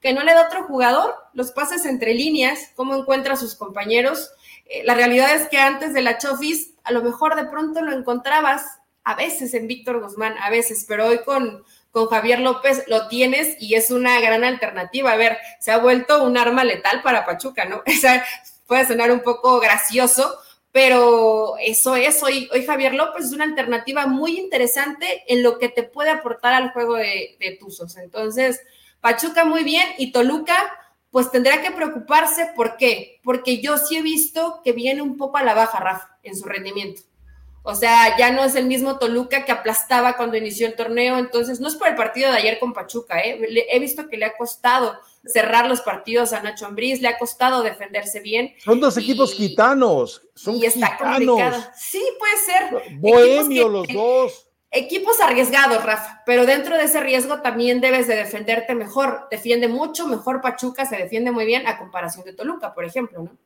que 0.00 0.12
no 0.12 0.24
le 0.24 0.34
da 0.34 0.46
otro 0.48 0.64
jugador, 0.64 1.14
los 1.34 1.52
pases 1.52 1.86
entre 1.86 2.14
líneas, 2.14 2.72
cómo 2.74 2.96
encuentra 2.96 3.34
a 3.34 3.36
sus 3.36 3.54
compañeros. 3.54 4.32
Eh, 4.64 4.82
la 4.84 4.94
realidad 4.94 5.32
es 5.36 5.48
que 5.50 5.58
antes 5.58 5.94
de 5.94 6.02
la 6.02 6.18
Chofis, 6.18 6.72
a 6.82 6.90
lo 6.90 7.04
mejor 7.04 7.36
de 7.36 7.44
pronto 7.44 7.80
lo 7.80 7.92
encontrabas 7.92 8.79
a 9.10 9.16
veces 9.16 9.54
en 9.54 9.66
Víctor 9.66 10.00
Guzmán, 10.00 10.36
a 10.40 10.50
veces, 10.50 10.84
pero 10.86 11.08
hoy 11.08 11.18
con, 11.24 11.64
con 11.90 12.06
Javier 12.06 12.38
López 12.38 12.84
lo 12.86 13.08
tienes 13.08 13.56
y 13.60 13.74
es 13.74 13.90
una 13.90 14.20
gran 14.20 14.44
alternativa. 14.44 15.10
A 15.10 15.16
ver, 15.16 15.36
se 15.58 15.72
ha 15.72 15.78
vuelto 15.78 16.22
un 16.22 16.38
arma 16.38 16.62
letal 16.62 17.02
para 17.02 17.26
Pachuca, 17.26 17.64
¿no? 17.64 17.82
O 17.86 18.00
sea, 18.00 18.24
puede 18.68 18.86
sonar 18.86 19.10
un 19.10 19.20
poco 19.20 19.58
gracioso, 19.58 20.38
pero 20.70 21.56
eso 21.58 21.96
es, 21.96 22.22
hoy, 22.22 22.48
hoy 22.52 22.64
Javier 22.64 22.94
López 22.94 23.26
es 23.26 23.32
una 23.32 23.44
alternativa 23.44 24.06
muy 24.06 24.38
interesante 24.38 25.24
en 25.26 25.42
lo 25.42 25.58
que 25.58 25.68
te 25.68 25.82
puede 25.82 26.10
aportar 26.10 26.54
al 26.54 26.72
juego 26.72 26.94
de, 26.94 27.36
de 27.40 27.56
Tuzos. 27.58 27.96
Entonces, 27.96 28.60
Pachuca 29.00 29.44
muy 29.44 29.64
bien 29.64 29.88
y 29.98 30.12
Toluca, 30.12 30.56
pues 31.10 31.32
tendrá 31.32 31.62
que 31.62 31.72
preocuparse. 31.72 32.52
¿Por 32.54 32.76
qué? 32.76 33.20
Porque 33.24 33.60
yo 33.60 33.76
sí 33.76 33.96
he 33.96 34.02
visto 34.02 34.60
que 34.62 34.70
viene 34.70 35.02
un 35.02 35.16
poco 35.16 35.38
a 35.38 35.42
la 35.42 35.54
baja, 35.54 35.80
Rafa, 35.80 36.16
en 36.22 36.36
su 36.36 36.44
rendimiento. 36.44 37.02
O 37.62 37.74
sea, 37.74 38.16
ya 38.16 38.30
no 38.30 38.42
es 38.42 38.54
el 38.54 38.66
mismo 38.66 38.98
Toluca 38.98 39.44
que 39.44 39.52
aplastaba 39.52 40.16
cuando 40.16 40.36
inició 40.36 40.66
el 40.66 40.74
torneo. 40.74 41.18
Entonces, 41.18 41.60
no 41.60 41.68
es 41.68 41.76
por 41.76 41.88
el 41.88 41.94
partido 41.94 42.30
de 42.30 42.38
ayer 42.38 42.58
con 42.58 42.72
Pachuca, 42.72 43.20
¿eh? 43.20 43.38
he 43.70 43.78
visto 43.78 44.08
que 44.08 44.16
le 44.16 44.24
ha 44.24 44.36
costado 44.36 44.98
cerrar 45.24 45.68
los 45.68 45.82
partidos 45.82 46.32
a 46.32 46.42
Nacho 46.42 46.66
Ambriz, 46.66 47.00
le 47.02 47.08
ha 47.08 47.18
costado 47.18 47.62
defenderse 47.62 48.20
bien. 48.20 48.54
Son 48.64 48.80
dos 48.80 48.96
equipos 48.96 49.34
gitanos. 49.34 50.22
Son 50.34 50.56
y 50.56 50.64
está. 50.64 50.96
Sí, 51.76 52.02
puede 52.18 52.36
ser. 52.38 52.98
Bohemio 52.98 53.68
los 53.68 53.88
dos. 53.88 54.46
Equipos 54.72 55.20
arriesgados, 55.20 55.84
Rafa, 55.84 56.22
pero 56.24 56.46
dentro 56.46 56.76
de 56.76 56.84
ese 56.84 57.00
riesgo 57.00 57.42
también 57.42 57.80
debes 57.80 58.06
de 58.06 58.14
defenderte 58.14 58.76
mejor. 58.76 59.26
Defiende 59.28 59.66
mucho, 59.66 60.06
mejor 60.06 60.40
Pachuca 60.40 60.86
se 60.86 60.96
defiende 60.96 61.32
muy 61.32 61.44
bien 61.44 61.66
a 61.66 61.76
comparación 61.76 62.24
de 62.24 62.34
Toluca, 62.34 62.72
por 62.72 62.84
ejemplo, 62.84 63.24
¿no? 63.24 63.36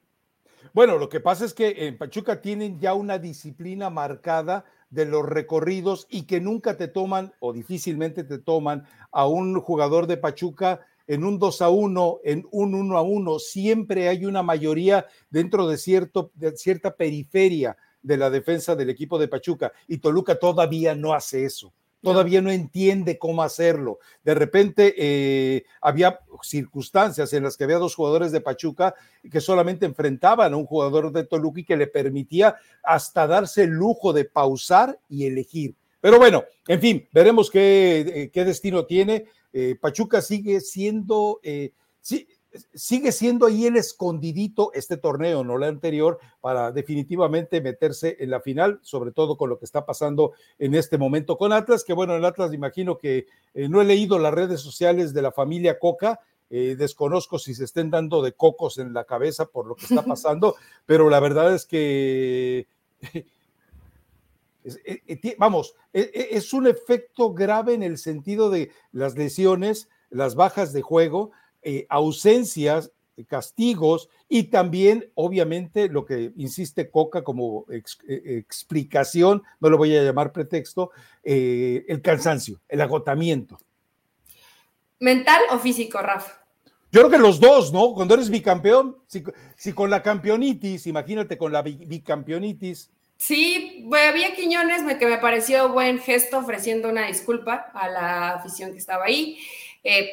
Bueno, 0.75 0.99
lo 0.99 1.09
que 1.09 1.21
pasa 1.21 1.45
es 1.45 1.55
que 1.55 1.87
en 1.87 1.97
Pachuca 1.97 2.41
tienen 2.41 2.81
ya 2.81 2.95
una 2.95 3.21
disciplina 3.21 3.91
marcada 3.91 4.65
de 4.91 5.05
los 5.05 5.25
recorridos 5.25 6.09
y 6.11 6.23
que 6.23 6.41
nunca 6.41 6.77
te 6.77 6.89
toman 6.89 7.33
o 7.39 7.53
difícilmente 7.53 8.25
te 8.25 8.39
toman 8.39 8.85
a 9.13 9.29
un 9.29 9.61
jugador 9.61 10.09
de 10.09 10.17
Pachuca 10.17 10.81
en 11.07 11.23
un 11.23 11.39
2 11.39 11.63
a 11.63 11.69
1, 11.69 12.19
en 12.25 12.49
un 12.51 12.75
1 12.75 12.99
a 12.99 13.03
1. 13.03 13.39
Siempre 13.39 14.09
hay 14.09 14.27
una 14.27 14.43
mayoría 14.43 15.07
dentro 15.31 15.69
de, 15.69 15.79
cierto, 15.79 16.33
de 16.35 16.57
cierta 16.57 16.97
periferia 16.97 17.77
de 18.03 18.17
la 18.17 18.29
defensa 18.29 18.75
del 18.75 18.91
equipo 18.91 19.17
de 19.21 19.29
Pachuca 19.29 19.71
y 19.87 19.99
Toluca 19.99 20.41
todavía 20.41 20.97
no 20.97 21.15
hace 21.15 21.45
eso 21.45 21.73
todavía 22.05 22.41
no 22.41 22.51
entiende 22.51 23.19
cómo 23.19 23.43
hacerlo. 23.43 23.99
De 24.23 24.35
repente 24.35 24.95
eh, 24.97 25.65
había 25.81 26.21
circunstancias 26.43 27.33
en 27.33 27.43
las 27.43 27.57
que 27.57 27.65
había 27.65 27.79
dos 27.79 27.95
jugadores 27.95 28.31
de 28.31 28.41
Pachuca 28.41 28.95
que 29.31 29.41
solamente 29.41 29.87
enfrentaban 29.87 30.53
a 30.53 30.57
un 30.57 30.67
jugador 30.67 31.11
de 31.11 31.25
Toluca 31.25 31.61
y 31.61 31.65
que 31.65 31.77
le 31.77 31.89
permitía 31.89 32.57
hasta 32.83 33.27
darse 33.27 33.65
el 33.65 33.71
lujo 33.71 34.13
de 34.13 34.27
pausar 34.27 34.99
y 35.09 35.27
elegir. 35.27 35.75
Pero 36.01 36.19
bueno, 36.19 36.45
en 36.69 36.81
fin, 36.81 37.09
veremos 37.13 37.51
qué, 37.51 38.01
eh, 38.01 38.31
qué 38.31 38.45
destino 38.45 38.85
tiene. 38.85 39.25
Eh, 39.53 39.77
Pachuca 39.81 40.21
sigue 40.21 40.61
siendo, 40.61 41.41
sí, 42.01 42.29
sigue 42.75 43.13
siendo 43.13 43.47
ahí 43.47 43.67
el 43.67 43.77
escondidito 43.77 44.71
este 44.75 44.97
torneo, 44.97 45.45
no 45.45 45.57
el 45.57 45.65
anterior, 45.65 46.19
para 46.41 46.73
definitivamente 46.73 47.61
meterse 47.61 48.17
en 48.21 48.31
la 48.31 48.41
final, 48.41 48.81
sobre 48.83 49.13
todo 49.13 49.37
con 49.37 49.51
lo 49.51 49.59
que 49.59 49.65
está 49.65 49.85
pasando 49.85 50.33
en 50.59 50.75
este 50.75 50.99
momento 50.99 51.37
con 51.37 51.53
Atlas, 51.53 51.85
que 51.85 51.93
bueno, 51.93 52.17
el 52.17 52.25
Atlas 52.25 52.53
imagino 52.53 52.99
que 52.99 53.27
eh, 53.55 53.69
no 53.69 53.81
he 53.81 53.85
leído 53.85 54.19
las 54.19 54.35
redes 54.35 54.61
sociales 54.61 55.13
de 55.13 55.23
la 55.23 55.33
familia 55.33 55.79
Coca, 55.79 56.21
eh, 56.51 56.77
desconozco 56.77 57.39
si 57.39 57.55
se 57.55 57.65
estén 57.65 57.91
dando 57.91 58.23
de 58.23 58.33
cocos 58.33 58.79
en 58.79 58.93
la 58.93 59.05
cabeza 59.05 59.47
por 59.47 59.67
lo 59.67 59.75
que 59.75 59.87
está 59.87 60.03
pasando, 60.05 60.57
pero 60.87 61.11
la 61.11 61.21
verdad 61.21 61.55
es 61.55 61.67
que, 61.67 62.67
vamos, 65.39 65.75
es 65.93 66.53
un 66.53 66.67
efecto 66.67 67.33
grave 67.33 67.75
en 67.75 67.83
el 67.83 67.99
sentido 67.99 68.51
de 68.51 68.71
las 68.93 69.17
lesiones, 69.17 69.89
las 70.11 70.37
bajas 70.37 70.73
de 70.73 70.83
juego, 70.83 71.33
eh, 71.65 71.87
ausencias, 71.89 72.93
castigos 73.29 74.09
y 74.29 74.45
también, 74.45 75.11
obviamente, 75.15 75.89
lo 75.89 76.05
que 76.05 76.33
insiste 76.37 76.91
Coca 76.91 77.23
como 77.23 77.67
eh, 77.71 77.83
explicación, 78.09 79.43
no 79.61 79.71
lo 79.71 79.79
voy 79.79 79.97
a 79.97 80.03
llamar 80.03 80.33
pretexto, 80.33 80.91
eh, 81.23 81.85
el 81.89 82.03
cansancio, 82.03 82.61
el 82.69 82.81
agotamiento. 82.81 83.59
¿Mental 84.99 85.43
o 85.53 85.59
físico, 85.59 85.99
Rafa? 85.99 86.45
Yo 86.91 87.01
creo 87.01 87.11
que 87.11 87.19
los 87.19 87.41
dos, 87.41 87.73
¿no? 87.73 87.93
Cuando 87.93 88.15
eres 88.15 88.31
bicampeón, 88.31 88.97
si, 89.57 89.73
con 89.73 89.91
la 89.91 90.03
campeonitis, 90.03 90.87
imagínate 90.87 91.37
con 91.37 91.53
la 91.53 91.63
bicampeonitis. 91.63 92.91
Sí, 93.17 93.89
había 93.93 94.35
Quiñones 94.35 94.83
me, 94.83 94.99
que 94.99 95.07
me 95.07 95.19
pareció 95.19 95.73
buen 95.73 95.99
gesto 95.99 96.39
ofreciendo 96.39 96.89
una 96.89 97.07
disculpa 97.07 97.71
a 97.75 97.89
la 97.89 98.31
afición 98.35 98.73
que 98.73 98.79
estaba 98.79 99.07
ahí. 99.07 99.39
Eh, 99.83 100.09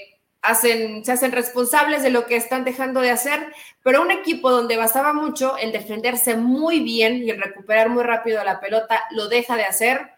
se 0.59 1.11
hacen 1.11 1.31
responsables 1.31 2.01
de 2.03 2.09
lo 2.09 2.25
que 2.25 2.35
están 2.35 2.63
dejando 2.63 3.01
de 3.01 3.11
hacer, 3.11 3.53
pero 3.83 4.01
un 4.01 4.11
equipo 4.11 4.49
donde 4.49 4.77
basaba 4.77 5.13
mucho 5.13 5.57
el 5.57 5.71
defenderse 5.71 6.35
muy 6.35 6.79
bien 6.79 7.23
y 7.23 7.29
el 7.29 7.41
recuperar 7.41 7.89
muy 7.89 8.03
rápido 8.03 8.43
la 8.43 8.59
pelota 8.59 9.03
lo 9.11 9.27
deja 9.27 9.55
de 9.55 9.65
hacer, 9.65 10.11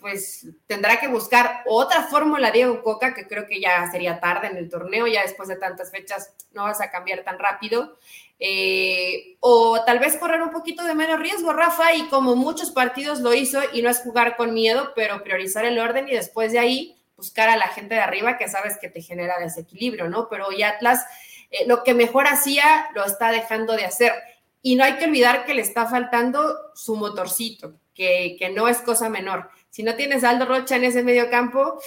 pues 0.00 0.46
tendrá 0.66 0.98
que 0.98 1.08
buscar 1.08 1.62
otra 1.66 2.04
fórmula 2.04 2.50
Diego 2.50 2.82
Coca, 2.82 3.14
que 3.14 3.28
creo 3.28 3.46
que 3.46 3.60
ya 3.60 3.88
sería 3.92 4.18
tarde 4.18 4.48
en 4.48 4.56
el 4.56 4.68
torneo, 4.70 5.06
ya 5.06 5.22
después 5.22 5.48
de 5.48 5.56
tantas 5.56 5.90
fechas 5.90 6.32
no 6.52 6.64
vas 6.64 6.80
a 6.80 6.90
cambiar 6.90 7.22
tan 7.22 7.38
rápido. 7.38 7.96
Eh, 8.38 9.36
o 9.40 9.84
tal 9.84 9.98
vez 9.98 10.16
correr 10.16 10.42
un 10.42 10.50
poquito 10.50 10.82
de 10.84 10.94
menos 10.94 11.20
riesgo, 11.20 11.52
Rafa, 11.52 11.94
y 11.94 12.08
como 12.08 12.34
muchos 12.34 12.70
partidos 12.70 13.20
lo 13.20 13.34
hizo, 13.34 13.60
y 13.74 13.82
no 13.82 13.90
es 13.90 14.00
jugar 14.00 14.36
con 14.36 14.54
miedo, 14.54 14.92
pero 14.96 15.22
priorizar 15.22 15.66
el 15.66 15.78
orden 15.78 16.08
y 16.08 16.12
después 16.12 16.52
de 16.52 16.58
ahí 16.58 16.96
buscar 17.20 17.50
a 17.50 17.56
la 17.58 17.68
gente 17.68 17.96
de 17.96 18.00
arriba 18.00 18.38
que 18.38 18.48
sabes 18.48 18.78
que 18.78 18.88
te 18.88 19.02
genera 19.02 19.38
desequilibrio, 19.38 20.08
¿no? 20.08 20.28
Pero 20.30 20.46
hoy 20.46 20.62
Atlas 20.62 21.04
eh, 21.50 21.66
lo 21.66 21.82
que 21.82 21.92
mejor 21.92 22.26
hacía 22.26 22.88
lo 22.94 23.04
está 23.04 23.30
dejando 23.30 23.74
de 23.74 23.84
hacer. 23.84 24.12
Y 24.62 24.76
no 24.76 24.84
hay 24.84 24.96
que 24.96 25.04
olvidar 25.04 25.44
que 25.44 25.52
le 25.52 25.60
está 25.60 25.86
faltando 25.86 26.56
su 26.74 26.96
motorcito, 26.96 27.74
que, 27.94 28.36
que 28.38 28.48
no 28.48 28.68
es 28.68 28.78
cosa 28.78 29.10
menor. 29.10 29.50
Si 29.68 29.82
no 29.82 29.94
tienes 29.96 30.24
a 30.24 30.30
Aldo 30.30 30.46
Rocha 30.46 30.76
en 30.76 30.84
ese 30.84 31.02
medio 31.02 31.28
campo, 31.28 31.78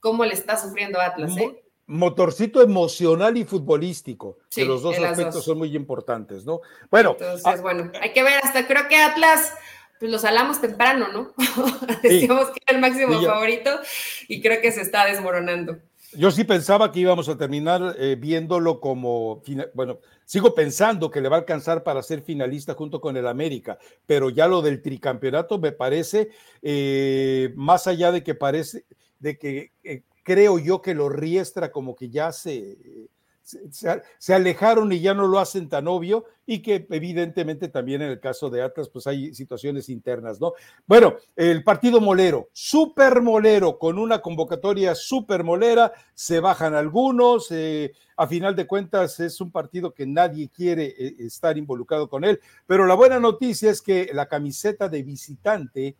¿cómo 0.00 0.24
le 0.24 0.32
está 0.32 0.56
sufriendo 0.56 1.00
Atlas? 1.00 1.36
Eh? 1.36 1.62
Motorcito 1.86 2.62
emocional 2.62 3.36
y 3.36 3.44
futbolístico, 3.44 4.38
que 4.50 4.64
los 4.64 4.82
dos 4.82 4.98
aspectos 4.98 5.44
son 5.44 5.58
muy 5.58 5.74
importantes, 5.74 6.44
¿no? 6.44 6.60
Bueno, 6.90 7.12
entonces, 7.12 7.46
ah, 7.46 7.56
bueno, 7.60 7.90
hay 8.00 8.12
que 8.12 8.22
ver 8.22 8.40
hasta 8.42 8.66
creo 8.66 8.88
que 8.88 8.96
Atlas 8.96 9.52
pues 9.98 10.10
los 10.10 10.22
salamos 10.22 10.60
temprano, 10.60 11.08
¿no? 11.08 11.32
Decíamos 12.02 12.50
que 12.50 12.60
era 12.66 12.76
el 12.76 12.80
máximo 12.80 13.20
favorito 13.22 13.70
y 14.28 14.40
creo 14.40 14.60
que 14.60 14.72
se 14.72 14.82
está 14.82 15.06
desmoronando. 15.06 15.78
Yo 16.12 16.30
sí 16.30 16.44
pensaba 16.44 16.90
que 16.90 17.00
íbamos 17.00 17.28
a 17.28 17.36
terminar 17.36 17.94
eh, 17.98 18.16
viéndolo 18.18 18.80
como, 18.80 19.42
bueno, 19.74 19.98
sigo 20.24 20.54
pensando 20.54 21.10
que 21.10 21.20
le 21.20 21.28
va 21.28 21.36
a 21.36 21.40
alcanzar 21.40 21.82
para 21.82 22.02
ser 22.02 22.22
finalista 22.22 22.72
junto 22.72 23.00
con 23.00 23.16
el 23.18 23.26
América, 23.26 23.78
pero 24.06 24.30
ya 24.30 24.48
lo 24.48 24.62
del 24.62 24.80
tricampeonato 24.80 25.58
me 25.58 25.72
parece, 25.72 26.30
eh, 26.62 27.52
más 27.56 27.86
allá 27.86 28.10
de 28.10 28.22
que 28.22 28.34
parece, 28.34 28.86
de 29.18 29.36
que 29.36 29.72
eh, 29.84 30.02
creo 30.22 30.58
yo 30.58 30.80
que 30.80 30.94
lo 30.94 31.10
riestra 31.10 31.70
como 31.72 31.94
que 31.94 32.08
ya 32.08 32.32
se 32.32 32.78
se, 34.18 34.34
alejaron 34.34 34.92
y 34.92 35.00
ya 35.00 35.14
no 35.14 35.26
lo 35.26 35.38
hacen 35.38 35.68
tan 35.68 35.88
obvio 35.88 36.26
y 36.44 36.60
que 36.60 36.86
evidentemente 36.90 37.68
también 37.68 38.02
en 38.02 38.10
el 38.10 38.20
caso 38.20 38.50
de 38.50 38.62
Atlas 38.62 38.88
pues 38.88 39.06
hay 39.06 39.34
situaciones 39.34 39.88
internas, 39.88 40.40
¿no? 40.40 40.52
Bueno, 40.86 41.16
el 41.36 41.64
partido 41.64 42.00
molero, 42.00 42.48
súper 42.52 43.22
molero, 43.22 43.78
con 43.78 43.98
una 43.98 44.20
convocatoria 44.20 44.94
súper 44.94 45.44
molera, 45.44 45.92
se 46.14 46.40
bajan 46.40 46.74
algunos, 46.74 47.50
eh, 47.50 47.92
a 48.16 48.26
final 48.26 48.54
de 48.54 48.66
cuentas 48.66 49.18
es 49.20 49.40
un 49.40 49.50
partido 49.50 49.94
que 49.94 50.06
nadie 50.06 50.48
quiere 50.48 50.94
eh, 50.98 51.16
estar 51.20 51.56
involucrado 51.56 52.08
con 52.08 52.24
él, 52.24 52.40
pero 52.66 52.86
la 52.86 52.94
buena 52.94 53.18
noticia 53.18 53.70
es 53.70 53.80
que 53.80 54.10
la 54.12 54.26
camiseta 54.26 54.88
de 54.88 55.02
visitante, 55.02 55.96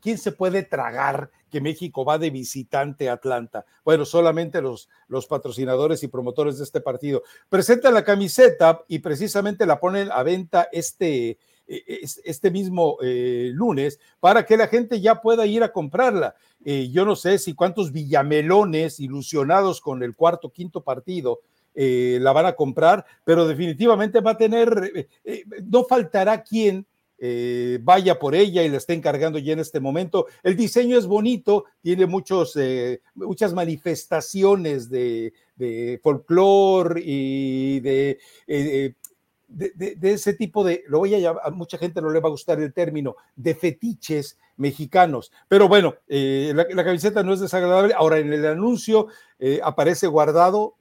¿quién 0.00 0.18
se 0.18 0.32
puede 0.32 0.62
tragar 0.62 1.30
que 1.52 1.60
México 1.60 2.02
va 2.04 2.16
de 2.18 2.30
visitante 2.30 3.10
a 3.10 3.12
Atlanta. 3.12 3.66
Bueno, 3.84 4.06
solamente 4.06 4.62
los, 4.62 4.88
los 5.06 5.26
patrocinadores 5.26 6.02
y 6.02 6.08
promotores 6.08 6.56
de 6.56 6.64
este 6.64 6.80
partido. 6.80 7.22
Presentan 7.50 7.92
la 7.92 8.04
camiseta 8.04 8.82
y 8.88 9.00
precisamente 9.00 9.66
la 9.66 9.78
ponen 9.78 10.10
a 10.10 10.22
venta 10.22 10.68
este, 10.72 11.38
e, 11.68 12.00
este 12.24 12.50
mismo 12.50 12.96
eh, 13.02 13.50
lunes 13.52 14.00
para 14.18 14.46
que 14.46 14.56
la 14.56 14.66
gente 14.66 15.02
ya 15.02 15.20
pueda 15.20 15.44
ir 15.44 15.62
a 15.62 15.72
comprarla. 15.72 16.34
Eh, 16.64 16.88
yo 16.90 17.04
no 17.04 17.16
sé 17.16 17.38
si 17.38 17.52
cuántos 17.52 17.92
villamelones 17.92 18.98
ilusionados 18.98 19.82
con 19.82 20.02
el 20.02 20.16
cuarto, 20.16 20.52
quinto 20.52 20.82
partido 20.82 21.40
eh, 21.74 22.18
la 22.22 22.32
van 22.32 22.46
a 22.46 22.54
comprar, 22.54 23.04
pero 23.24 23.46
definitivamente 23.46 24.20
va 24.20 24.32
a 24.32 24.38
tener, 24.38 25.08
no 25.64 25.84
faltará 25.84 26.42
quien 26.42 26.86
eh, 27.24 27.78
vaya 27.80 28.18
por 28.18 28.34
ella 28.34 28.64
y 28.64 28.68
la 28.68 28.78
está 28.78 28.94
encargando 28.94 29.38
ya 29.38 29.52
en 29.52 29.60
este 29.60 29.78
momento. 29.78 30.26
El 30.42 30.56
diseño 30.56 30.98
es 30.98 31.06
bonito, 31.06 31.66
tiene 31.80 32.06
muchos, 32.06 32.56
eh, 32.56 33.00
muchas 33.14 33.54
manifestaciones 33.54 34.90
de, 34.90 35.32
de 35.54 36.00
folclore 36.02 37.00
y 37.00 37.80
eh, 37.84 38.18
de, 39.46 39.70
de, 39.76 40.12
ese 40.12 40.34
tipo 40.34 40.64
de, 40.64 40.82
lo 40.88 40.98
voy 40.98 41.14
a 41.14 41.20
llamar, 41.20 41.42
a 41.44 41.50
mucha 41.50 41.78
gente 41.78 42.02
no 42.02 42.10
le 42.10 42.18
va 42.18 42.26
a 42.26 42.32
gustar 42.32 42.60
el 42.60 42.72
término, 42.72 43.14
de 43.36 43.54
fetiches 43.54 44.36
mexicanos. 44.56 45.30
Pero 45.46 45.68
bueno, 45.68 45.94
la, 46.08 46.66
la, 46.70 46.84
camiseta 46.84 47.22
no 47.22 47.34
es 47.34 47.38
desagradable. 47.38 47.94
Ahora, 47.96 48.18
en 48.18 48.32
el 48.32 48.44
anuncio 48.44 49.06
aparece 49.62 50.08
guardado, 50.08 50.74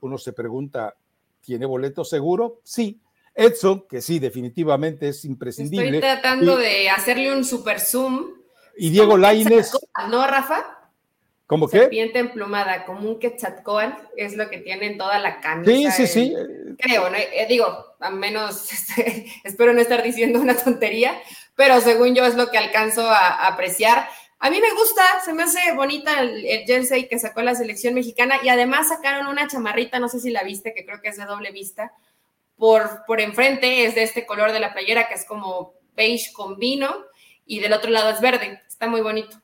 uno 0.00 0.16
se 0.16 0.32
pregunta, 0.32 0.96
¿tiene 1.42 1.66
boleto 1.66 2.02
seguro? 2.02 2.60
Sí, 2.62 2.98
Edson, 3.34 3.86
que 3.88 4.00
sí, 4.00 4.18
definitivamente 4.18 5.08
es 5.08 5.24
imprescindible. 5.24 5.86
Estoy 5.86 6.00
tratando 6.00 6.56
de 6.56 6.90
hacerle 6.90 7.32
un 7.32 7.44
super 7.44 7.80
zoom. 7.80 8.30
Y 8.76 8.90
Diego 8.90 9.16
Laines. 9.16 9.72
¿No, 10.08 10.26
Rafa? 10.26 10.82
¿Cómo 11.46 11.68
qué? 11.68 11.80
Serpiente 11.80 12.18
emplumada, 12.18 12.86
como 12.86 13.08
un 13.08 13.18
Quetzalcoatl, 13.18 14.06
es 14.16 14.36
lo 14.36 14.48
que 14.48 14.58
tiene 14.58 14.86
en 14.86 14.96
toda 14.96 15.18
la 15.18 15.40
camisa. 15.40 15.90
Sí, 15.90 16.06
sí, 16.06 16.30
sí. 16.30 16.34
Creo, 16.78 17.10
¿no? 17.10 17.16
Eh, 17.16 17.46
digo, 17.48 17.66
al 18.00 18.14
menos 18.14 18.72
este, 18.72 19.26
espero 19.44 19.74
no 19.74 19.80
estar 19.80 20.02
diciendo 20.02 20.40
una 20.40 20.56
tontería, 20.56 21.20
pero 21.54 21.80
según 21.80 22.14
yo 22.14 22.24
es 22.24 22.36
lo 22.36 22.50
que 22.50 22.58
alcanzo 22.58 23.02
a, 23.02 23.46
apreciar. 23.46 24.08
A 24.38 24.50
mí 24.50 24.60
me 24.60 24.72
gusta, 24.72 25.02
se 25.24 25.34
me 25.34 25.42
hace 25.42 25.72
bonita 25.74 26.20
el, 26.20 26.44
el, 26.46 26.64
jersey 26.64 27.06
que 27.06 27.18
sacó 27.18 27.42
la 27.42 27.54
selección 27.54 27.94
mexicana 27.94 28.36
y 28.42 28.48
además 28.48 28.88
sacaron 28.88 29.26
una 29.26 29.46
chamarrita, 29.46 30.00
no 30.00 30.08
sé 30.08 30.20
si 30.20 30.30
la 30.30 30.42
viste, 30.42 30.72
que 30.74 30.86
creo 30.86 31.00
que 31.02 31.10
es 31.10 31.16
de 31.18 31.26
doble 31.26 31.52
vista, 31.52 31.92
por, 32.56 33.04
por 33.06 33.20
enfrente 33.20 33.84
es 33.84 33.94
de 33.94 34.02
este 34.02 34.26
color 34.26 34.52
de 34.52 34.60
la 34.60 34.72
playera 34.72 35.08
que 35.08 35.14
es 35.14 35.24
como 35.24 35.74
beige 35.94 36.32
con 36.32 36.58
vino 36.58 36.94
y 37.46 37.60
del 37.60 37.72
otro 37.72 37.90
lado 37.90 38.10
es 38.10 38.20
verde. 38.20 38.62
Está 38.66 38.86
muy 38.88 39.00
bonito. 39.00 39.36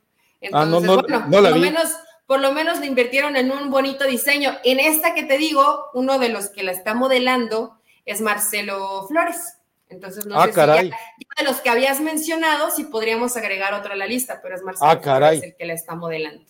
Ah, 0.52 0.62
Entonces, 0.62 0.88
bueno, 0.88 1.30
por, 1.30 1.42
lo 1.42 1.56
menos, 1.56 1.88
por 2.26 2.40
lo 2.40 2.52
menos 2.52 2.78
le 2.80 2.86
invirtieron 2.86 3.36
en 3.36 3.50
un 3.50 3.70
bonito 3.70 4.06
diseño. 4.06 4.56
En 4.64 4.78
esta 4.80 5.14
que 5.14 5.24
te 5.24 5.38
digo, 5.38 5.86
uno 5.94 6.18
de 6.18 6.28
los 6.28 6.48
que 6.50 6.62
la 6.62 6.72
está 6.72 6.94
modelando 6.94 7.78
es 8.04 8.20
Marcelo 8.20 9.06
Flores. 9.08 9.58
Entonces, 9.88 10.26
no 10.26 10.38
ah, 10.38 10.46
sé 10.46 10.52
caray. 10.52 10.90
si 11.18 11.26
de 11.38 11.50
los 11.50 11.60
que 11.60 11.70
habías 11.70 12.00
mencionado, 12.00 12.70
si 12.70 12.84
podríamos 12.84 13.36
agregar 13.36 13.72
otro 13.74 13.92
a 13.92 13.96
la 13.96 14.06
lista, 14.06 14.40
pero 14.42 14.54
es 14.54 14.62
Marcelo 14.62 14.90
ah, 14.90 15.00
caray. 15.00 15.38
Flores 15.38 15.52
el 15.52 15.56
que 15.56 15.66
la 15.66 15.72
está 15.72 15.94
modelando. 15.94 16.44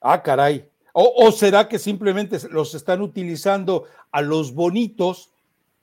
Ah, 0.00 0.22
caray. 0.22 0.68
O, 0.92 1.26
o, 1.26 1.32
será 1.32 1.68
que 1.68 1.78
simplemente 1.78 2.38
los 2.48 2.74
están 2.74 3.02
utilizando 3.02 3.84
a 4.12 4.22
los 4.22 4.54
bonitos 4.54 5.30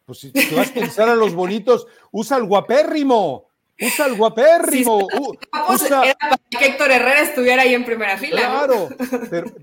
pues 0.05 0.19
si 0.19 0.31
te 0.31 0.55
vas 0.55 0.69
a 0.69 0.73
pensar 0.73 1.09
a 1.09 1.15
los 1.15 1.33
bonitos, 1.33 1.87
usa 2.11 2.37
el 2.37 2.45
guapérrimo. 2.45 3.47
Usa 3.79 4.05
el 4.05 4.15
guapérrimo. 4.15 5.07
usa... 5.69 6.03
Era 6.03 6.15
para 6.15 6.37
que 6.49 6.65
Héctor 6.65 6.91
Herrera 6.91 7.21
estuviera 7.21 7.61
ahí 7.63 7.73
en 7.73 7.85
primera 7.85 8.17
fila. 8.17 8.41
Claro, 8.41 8.89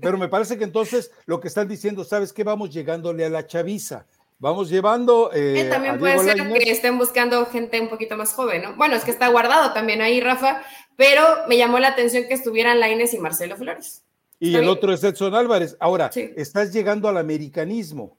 pero, 0.01 0.17
me 0.17 0.27
parece 0.27 0.57
que 0.57 0.63
entonces 0.63 1.11
lo 1.25 1.39
que 1.39 1.47
están 1.47 1.67
diciendo, 1.67 2.03
¿sabes 2.03 2.33
qué? 2.33 2.43
Vamos 2.43 2.71
llegándole 2.71 3.25
a 3.25 3.29
la 3.29 3.47
chaviza. 3.47 4.05
Vamos 4.39 4.69
llevando. 4.69 5.31
Eh, 5.33 5.67
también 5.69 5.99
puede 5.99 6.17
ser 6.17 6.35
que 6.35 6.71
estén 6.71 6.97
buscando 6.97 7.45
gente 7.45 7.79
un 7.79 7.89
poquito 7.89 8.17
más 8.17 8.33
joven, 8.33 8.63
¿no? 8.63 8.75
Bueno, 8.75 8.95
es 8.95 9.05
que 9.05 9.11
está 9.11 9.27
guardado 9.27 9.71
también 9.71 10.01
ahí, 10.01 10.19
Rafa, 10.19 10.63
pero 10.95 11.23
me 11.47 11.57
llamó 11.57 11.77
la 11.77 11.89
atención 11.89 12.25
que 12.27 12.33
estuvieran 12.33 12.79
Laines 12.79 13.13
y 13.13 13.19
Marcelo 13.19 13.55
Flores. 13.55 14.03
Y 14.39 14.55
el 14.55 14.67
otro 14.67 14.91
es 14.91 15.03
Edson 15.03 15.35
Álvarez. 15.35 15.77
Ahora, 15.79 16.09
estás 16.35 16.73
llegando 16.73 17.07
al 17.07 17.17
americanismo 17.17 18.17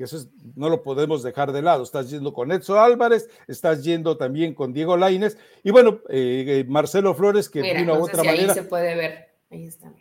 que 0.00 0.04
eso 0.04 0.16
no 0.56 0.70
lo 0.70 0.82
podemos 0.82 1.22
dejar 1.22 1.52
de 1.52 1.60
lado. 1.60 1.82
Estás 1.82 2.08
yendo 2.08 2.32
con 2.32 2.50
Edson 2.50 2.78
Álvarez, 2.78 3.28
estás 3.46 3.84
yendo 3.84 4.16
también 4.16 4.54
con 4.54 4.72
Diego 4.72 4.96
Laines 4.96 5.36
y 5.62 5.70
bueno, 5.72 6.00
eh, 6.08 6.46
eh, 6.48 6.64
Marcelo 6.66 7.14
Flores, 7.14 7.50
que 7.50 7.60
de 7.60 7.82
una 7.82 7.98
u 7.98 8.04
otra 8.04 8.24
manera. 8.24 8.54
Ahí 8.54 8.58
se 8.58 8.62
puede 8.62 8.94
ver, 8.94 9.28
ahí 9.50 9.66
está. 9.66 9.92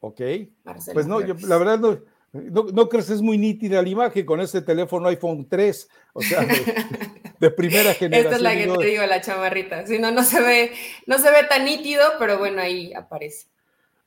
Ok. 0.00 0.20
pues 0.92 1.06
no, 1.06 1.20
yo, 1.20 1.34
la 1.46 1.56
verdad 1.58 1.78
no, 1.78 2.64
no, 2.64 2.88
crees 2.88 3.06
que 3.06 3.12
es 3.12 3.22
muy 3.22 3.38
nítida 3.38 3.80
la 3.80 3.88
imagen 3.88 4.26
con 4.26 4.40
ese 4.40 4.60
teléfono 4.60 5.06
iPhone 5.06 5.46
3, 5.48 5.88
o 6.12 6.20
sea, 6.20 6.44
de, 7.38 7.50
primera 7.52 7.94
generación. 7.94 8.34
Esta 8.34 8.36
es 8.38 8.42
la 8.42 8.56
que 8.56 8.76
te 8.76 8.86
digo, 8.86 9.06
la 9.06 9.20
chamarrita. 9.20 9.86
Si 9.86 10.00
no, 10.00 10.10
no 10.10 10.24
se 10.24 10.40
ve, 10.40 10.72
no 11.06 11.16
se 11.20 11.30
ve 11.30 11.44
tan 11.48 11.64
nítido, 11.64 12.02
pero 12.18 12.38
bueno, 12.38 12.60
ahí 12.60 12.92
aparece. 12.92 13.46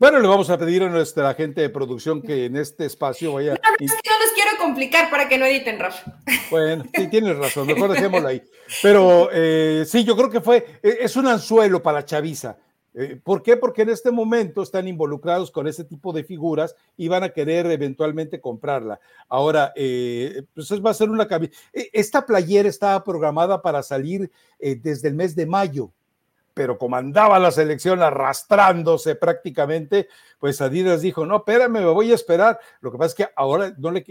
Bueno, 0.03 0.19
le 0.19 0.27
vamos 0.27 0.49
a 0.49 0.57
pedir 0.57 0.83
a 0.83 0.89
nuestra 0.89 1.33
gente 1.33 1.61
de 1.61 1.69
producción 1.69 2.21
que 2.21 2.43
en 2.43 2.57
este 2.57 2.85
espacio 2.85 3.31
vaya. 3.31 3.51
No, 3.51 3.55
es 3.55 3.61
que 3.79 3.85
no 3.87 3.93
quiero 4.01 4.32
complicar 4.63 5.09
para 5.09 5.27
que 5.27 5.37
no 5.37 5.45
editen, 5.45 5.79
Rafa. 5.79 6.19
Bueno, 6.49 6.85
sí, 6.93 7.07
tienes 7.11 7.37
razón, 7.37 7.67
mejor 7.67 7.91
dejémoslo 7.91 8.27
ahí. 8.27 8.41
Pero 8.81 9.29
eh, 9.31 9.83
sí, 9.85 10.03
yo 10.03 10.15
creo 10.15 10.29
que 10.29 10.41
fue, 10.41 10.79
e, 10.81 10.99
es 11.01 11.15
un 11.15 11.27
anzuelo 11.27 11.81
para 11.83 12.05
Chaviza. 12.05 12.57
Eh, 12.95 13.19
¿Por 13.21 13.41
qué? 13.41 13.57
Porque 13.57 13.81
en 13.81 13.89
este 13.89 14.11
momento 14.11 14.61
están 14.61 14.87
involucrados 14.87 15.49
con 15.49 15.67
ese 15.67 15.83
tipo 15.83 16.13
de 16.13 16.23
figuras 16.23 16.75
y 16.95 17.07
van 17.07 17.23
a 17.23 17.29
querer 17.29 17.65
eventualmente 17.65 18.39
comprarla. 18.39 18.99
Ahora, 19.27 19.73
eh, 19.75 20.43
pues 20.53 20.71
va 20.83 20.91
a 20.91 20.93
ser 20.93 21.09
una 21.09 21.27
e, 21.73 21.89
Esta 21.91 22.25
playera 22.25 22.69
estaba 22.69 23.03
programada 23.03 23.61
para 23.61 23.81
salir 23.81 24.31
eh, 24.59 24.75
desde 24.75 25.07
el 25.07 25.15
mes 25.15 25.35
de 25.35 25.45
mayo, 25.45 25.91
pero 26.53 26.77
como 26.77 26.95
andaba 26.95 27.39
la 27.39 27.51
selección 27.51 28.01
arrastrándose 28.01 29.15
prácticamente, 29.15 30.07
pues 30.39 30.61
Adidas 30.61 31.01
dijo, 31.01 31.25
no, 31.25 31.37
espérame, 31.37 31.73
me 31.73 31.85
voy 31.85 32.11
a 32.11 32.15
esperar. 32.15 32.59
Lo 32.81 32.91
que 32.91 32.97
pasa 32.97 33.07
es 33.07 33.15
que 33.15 33.33
ahora 33.35 33.73
no 33.77 33.91
le, 33.91 34.05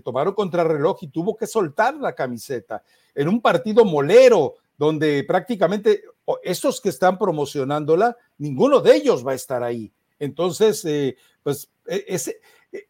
tomaron 0.00 0.34
contrarreloj 0.34 0.98
y 1.02 1.08
tuvo 1.08 1.36
que 1.36 1.46
soltar 1.46 1.94
la 1.94 2.14
camiseta 2.14 2.82
en 3.14 3.28
un 3.28 3.40
partido 3.40 3.84
molero 3.84 4.54
donde 4.76 5.22
prácticamente 5.24 6.02
estos 6.42 6.80
que 6.80 6.88
están 6.88 7.16
promocionándola, 7.16 8.16
ninguno 8.38 8.80
de 8.80 8.96
ellos 8.96 9.24
va 9.24 9.32
a 9.32 9.36
estar 9.36 9.62
ahí. 9.62 9.92
Entonces, 10.18 10.84
eh, 10.84 11.16
pues 11.42 11.70
e, 11.86 12.04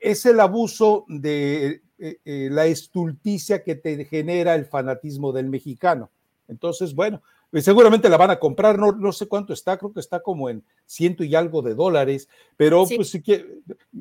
es, 0.00 0.26
el 0.26 0.40
abuso 0.40 1.04
de 1.08 1.82
eh, 1.98 2.18
eh, 2.24 2.48
la 2.50 2.66
estulticia 2.66 3.62
que 3.62 3.74
te 3.74 4.04
genera 4.06 4.54
el 4.54 4.64
fanatismo 4.64 5.32
del 5.32 5.48
mexicano. 5.48 6.10
Entonces, 6.48 6.94
bueno, 6.94 7.22
seguramente 7.62 8.08
la 8.08 8.16
van 8.16 8.30
a 8.30 8.38
comprar, 8.38 8.78
no, 8.78 8.92
no 8.92 9.12
sé 9.12 9.28
cuánto 9.28 9.52
está, 9.52 9.78
creo 9.78 9.92
que 9.92 10.00
está 10.00 10.20
como 10.20 10.50
en 10.50 10.64
ciento 10.86 11.22
y 11.22 11.34
algo 11.34 11.62
de 11.62 11.74
dólares, 11.74 12.28
pero 12.56 12.84
pues 12.86 13.10
sí 13.10 13.22
que 13.22 13.60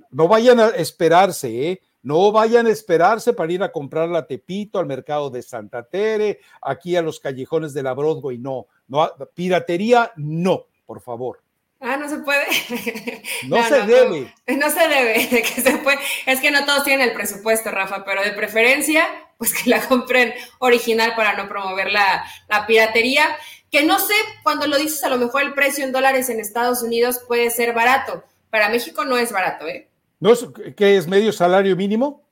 no 0.09 0.27
vayan 0.27 0.59
a 0.59 0.69
esperarse, 0.69 1.69
¿eh? 1.69 1.81
No 2.01 2.33
vayan 2.33 2.67
a 2.67 2.71
esperarse 2.71 3.31
para 3.31 3.53
ir 3.53 3.63
a 3.63 3.71
comprar 3.71 4.13
a 4.13 4.27
Tepito, 4.27 4.77
al 4.79 4.87
mercado 4.87 5.29
de 5.29 5.41
Santa 5.41 5.83
Tere, 5.83 6.39
aquí 6.61 6.97
a 6.97 7.01
los 7.01 7.19
callejones 7.19 7.73
de 7.73 7.83
la 7.83 7.93
Broadway. 7.93 8.37
No, 8.37 8.67
no, 8.87 9.09
piratería, 9.33 10.11
no, 10.17 10.65
por 10.85 10.99
favor. 10.99 11.42
Ah, 11.85 11.97
no 11.97 12.07
se 12.07 12.17
puede. 12.19 12.45
No, 13.47 13.61
se 13.67 13.81
debe. 13.81 14.33
No, 14.47 14.69
se 14.69 14.87
debe, 14.87 15.27
de 15.27 15.41
que 15.41 15.61
se 15.61 15.77
puede. 15.79 15.99
Es 16.25 16.39
que 16.39 16.49
no 16.49 16.65
todos 16.65 16.85
tienen 16.85 17.09
el 17.09 17.13
presupuesto, 17.13 17.71
Rafa, 17.71 18.05
pero 18.05 18.23
de 18.23 18.31
preferencia, 18.31 19.05
pues 19.37 19.53
que 19.53 19.69
la 19.69 19.85
compren 19.85 20.33
original 20.59 21.13
para 21.15 21.33
no 21.33 21.49
promover 21.49 21.91
la, 21.91 22.25
la 22.47 22.65
piratería. 22.65 23.35
Que 23.69 23.83
no 23.83 23.99
sé, 23.99 24.13
cuando 24.43 24.65
lo 24.65 24.77
dices, 24.77 25.03
a 25.03 25.09
lo 25.09 25.17
mejor 25.17 25.41
el 25.41 25.53
precio 25.53 25.83
en 25.83 25.91
dólares 25.91 26.29
en 26.29 26.39
Estados 26.39 26.81
Unidos 26.83 27.19
puede 27.27 27.49
ser 27.49 27.73
barato. 27.73 28.23
Para 28.49 28.69
México 28.69 29.03
no 29.03 29.17
es 29.17 29.33
barato, 29.33 29.67
¿eh? 29.67 29.89
¿No 30.21 30.31
es, 30.31 30.47
¿Qué 30.77 30.95
es 30.95 31.05
medio 31.05 31.33
salario 31.33 31.75
mínimo? 31.75 32.23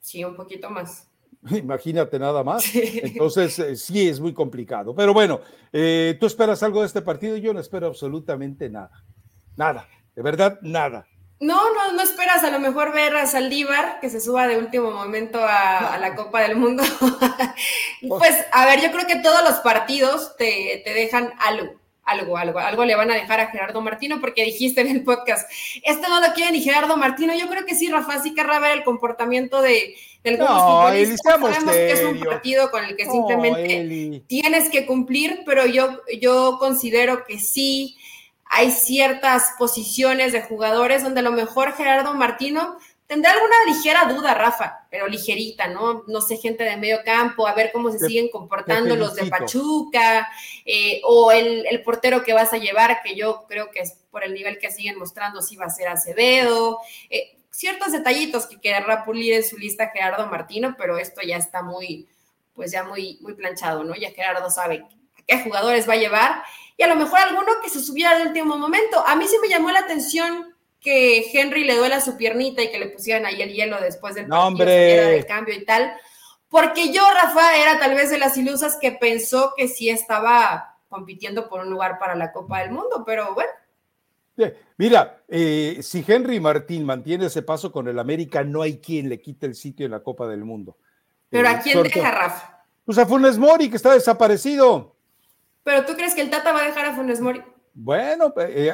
Sí, 0.00 0.22
un 0.22 0.36
poquito 0.36 0.70
más. 0.70 1.09
Imagínate 1.50 2.18
nada 2.18 2.44
más. 2.44 2.64
Entonces, 2.74 3.58
eh, 3.58 3.76
sí 3.76 4.08
es 4.08 4.20
muy 4.20 4.34
complicado. 4.34 4.94
Pero 4.94 5.14
bueno, 5.14 5.40
eh, 5.72 6.16
¿tú 6.20 6.26
esperas 6.26 6.62
algo 6.62 6.80
de 6.80 6.86
este 6.86 7.02
partido? 7.02 7.36
Yo 7.36 7.54
no 7.54 7.60
espero 7.60 7.86
absolutamente 7.86 8.68
nada. 8.68 9.04
Nada. 9.56 9.88
De 10.14 10.22
verdad, 10.22 10.58
nada. 10.62 11.06
No, 11.40 11.72
no, 11.72 11.92
no 11.94 12.02
esperas 12.02 12.44
a 12.44 12.50
lo 12.50 12.58
mejor 12.58 12.92
ver 12.92 13.16
a 13.16 13.24
Saldívar 13.24 13.98
que 14.00 14.10
se 14.10 14.20
suba 14.20 14.46
de 14.46 14.58
último 14.58 14.90
momento 14.90 15.40
a, 15.42 15.96
la 15.98 16.14
Copa 16.14 16.42
del 16.42 16.56
Mundo. 16.56 16.82
pues, 18.08 18.34
a 18.52 18.66
ver, 18.66 18.82
yo 18.82 18.92
creo 18.92 19.06
que 19.06 19.22
todos 19.22 19.42
los 19.42 19.60
partidos 19.60 20.36
te, 20.36 20.82
te 20.84 20.92
dejan 20.92 21.32
algo 21.38 21.79
algo, 22.10 22.36
algo, 22.36 22.58
algo 22.58 22.84
le 22.84 22.96
van 22.96 23.10
a 23.10 23.14
dejar 23.14 23.40
a 23.40 23.46
Gerardo 23.46 23.80
Martino 23.80 24.20
porque 24.20 24.44
dijiste 24.44 24.80
en 24.80 24.88
el 24.88 25.02
podcast, 25.04 25.50
este 25.82 26.08
no 26.08 26.20
lo 26.20 26.32
quiere 26.34 26.52
ni 26.52 26.62
Gerardo 26.62 26.96
Martino. 26.96 27.34
Yo 27.34 27.48
creo 27.48 27.64
que 27.64 27.74
sí, 27.74 27.88
Rafa, 27.88 28.22
sí 28.22 28.34
querrá 28.34 28.58
ver 28.58 28.78
el 28.78 28.84
comportamiento 28.84 29.62
de, 29.62 29.94
de 30.24 30.30
algunos 30.30 30.50
no, 30.50 31.16
Sabemos 31.22 31.72
que 31.72 31.92
es 31.92 32.04
un 32.04 32.20
partido 32.20 32.70
con 32.70 32.84
el 32.84 32.96
que 32.96 33.06
simplemente 33.06 34.22
tienes 34.26 34.68
que 34.70 34.86
cumplir, 34.86 35.42
pero 35.46 35.66
yo, 35.66 36.00
yo 36.20 36.56
considero 36.58 37.24
que 37.24 37.38
sí 37.38 37.96
hay 38.52 38.72
ciertas 38.72 39.54
posiciones 39.58 40.32
de 40.32 40.42
jugadores 40.42 41.04
donde 41.04 41.20
a 41.20 41.22
lo 41.22 41.30
mejor 41.30 41.72
Gerardo 41.74 42.14
Martino 42.14 42.78
Tendrá 43.10 43.32
alguna 43.32 43.56
ligera 43.66 44.04
duda, 44.04 44.34
Rafa, 44.34 44.86
pero 44.88 45.08
ligerita, 45.08 45.66
¿no? 45.66 46.04
No 46.06 46.20
sé, 46.20 46.36
gente 46.36 46.62
de 46.62 46.76
medio 46.76 47.00
campo, 47.04 47.44
a 47.44 47.54
ver 47.54 47.72
cómo 47.72 47.90
se 47.90 47.98
siguen 47.98 48.28
comportando 48.28 48.94
los 48.94 49.16
de 49.16 49.26
Pachuca, 49.26 50.30
eh, 50.64 51.00
o 51.02 51.32
el, 51.32 51.82
portero 51.82 52.22
que 52.22 52.34
vas 52.34 52.52
a 52.52 52.58
llevar, 52.58 53.02
que 53.02 53.16
yo 53.16 53.46
creo 53.48 53.72
que 53.72 53.80
es 53.80 53.94
por 54.12 54.22
el 54.22 54.32
nivel 54.32 54.58
que 54.58 54.70
siguen 54.70 54.96
mostrando, 54.96 55.42
si 55.42 55.56
va 55.56 55.64
a 55.64 55.70
ser 55.70 55.88
Acevedo. 55.88 56.78
Eh, 57.08 57.36
ciertos 57.50 57.90
detallitos 57.90 58.46
que 58.46 58.60
querrá 58.60 59.04
pulir 59.04 59.34
en 59.34 59.42
su 59.42 59.58
lista 59.58 59.90
Gerardo 59.92 60.28
Martino, 60.28 60.76
pero 60.78 60.96
esto 60.96 61.20
ya 61.20 61.36
está 61.36 61.64
muy, 61.64 62.06
pues 62.54 62.70
ya 62.70 62.84
muy, 62.84 63.18
muy 63.22 63.34
planchado, 63.34 63.82
¿no? 63.82 63.96
Ya 63.96 64.12
Gerardo 64.12 64.48
sabe 64.50 64.86
a 65.18 65.22
qué 65.26 65.42
jugadores 65.42 65.88
va 65.88 65.94
a 65.94 65.96
llevar 65.96 66.44
y 66.76 66.84
a 66.84 66.86
lo 66.86 66.94
mejor 66.94 67.18
alguno 67.18 67.54
que 67.60 67.70
se 67.70 67.82
subiera 67.82 68.16
de 68.16 68.28
último 68.28 68.56
momento. 68.56 69.04
A 69.04 69.16
mí 69.16 69.26
sí 69.26 69.34
me 69.42 69.48
llamó 69.48 69.72
la 69.72 69.80
atención 69.80 70.49
que 70.80 71.30
Henry 71.32 71.64
le 71.64 71.76
duela 71.76 72.00
su 72.00 72.16
piernita 72.16 72.62
y 72.62 72.70
que 72.70 72.78
le 72.78 72.88
pusieran 72.88 73.26
ahí 73.26 73.42
el 73.42 73.52
hielo 73.52 73.80
después 73.80 74.14
del 74.14 74.26
partido, 74.26 74.64
del 74.66 75.26
cambio 75.26 75.54
y 75.54 75.64
tal. 75.64 75.92
Porque 76.48 76.92
yo, 76.92 77.02
Rafa, 77.14 77.56
era 77.56 77.78
tal 77.78 77.94
vez 77.94 78.10
de 78.10 78.18
las 78.18 78.36
ilusas 78.36 78.78
que 78.80 78.92
pensó 78.92 79.52
que 79.56 79.68
sí 79.68 79.88
estaba 79.88 80.78
compitiendo 80.88 81.48
por 81.48 81.60
un 81.60 81.70
lugar 81.70 81.98
para 81.98 82.16
la 82.16 82.32
Copa 82.32 82.60
del 82.60 82.72
Mundo, 82.72 83.04
pero 83.06 83.34
bueno. 83.34 83.50
Mira, 84.78 85.22
eh, 85.28 85.80
si 85.82 86.04
Henry 86.06 86.40
Martín 86.40 86.84
mantiene 86.84 87.26
ese 87.26 87.42
paso 87.42 87.70
con 87.70 87.86
el 87.88 87.98
América, 87.98 88.42
no 88.42 88.62
hay 88.62 88.78
quien 88.78 89.08
le 89.08 89.20
quite 89.20 89.46
el 89.46 89.54
sitio 89.54 89.84
en 89.84 89.92
la 89.92 90.00
Copa 90.00 90.26
del 90.26 90.44
Mundo. 90.44 90.76
¿Pero 91.28 91.46
a 91.46 91.52
eh, 91.52 91.60
quién 91.62 91.82
deja, 91.82 92.10
Rafa? 92.10 92.64
Pues 92.84 92.96
a 92.96 93.06
Funes 93.06 93.38
Mori, 93.38 93.68
que 93.68 93.76
está 93.76 93.92
desaparecido. 93.92 94.96
¿Pero 95.62 95.84
tú 95.84 95.94
crees 95.94 96.14
que 96.14 96.22
el 96.22 96.30
Tata 96.30 96.52
va 96.52 96.62
a 96.62 96.66
dejar 96.66 96.86
a 96.86 96.94
Funes 96.94 97.20
Mori? 97.20 97.42
Bueno, 97.72 98.34
eh, 98.36 98.72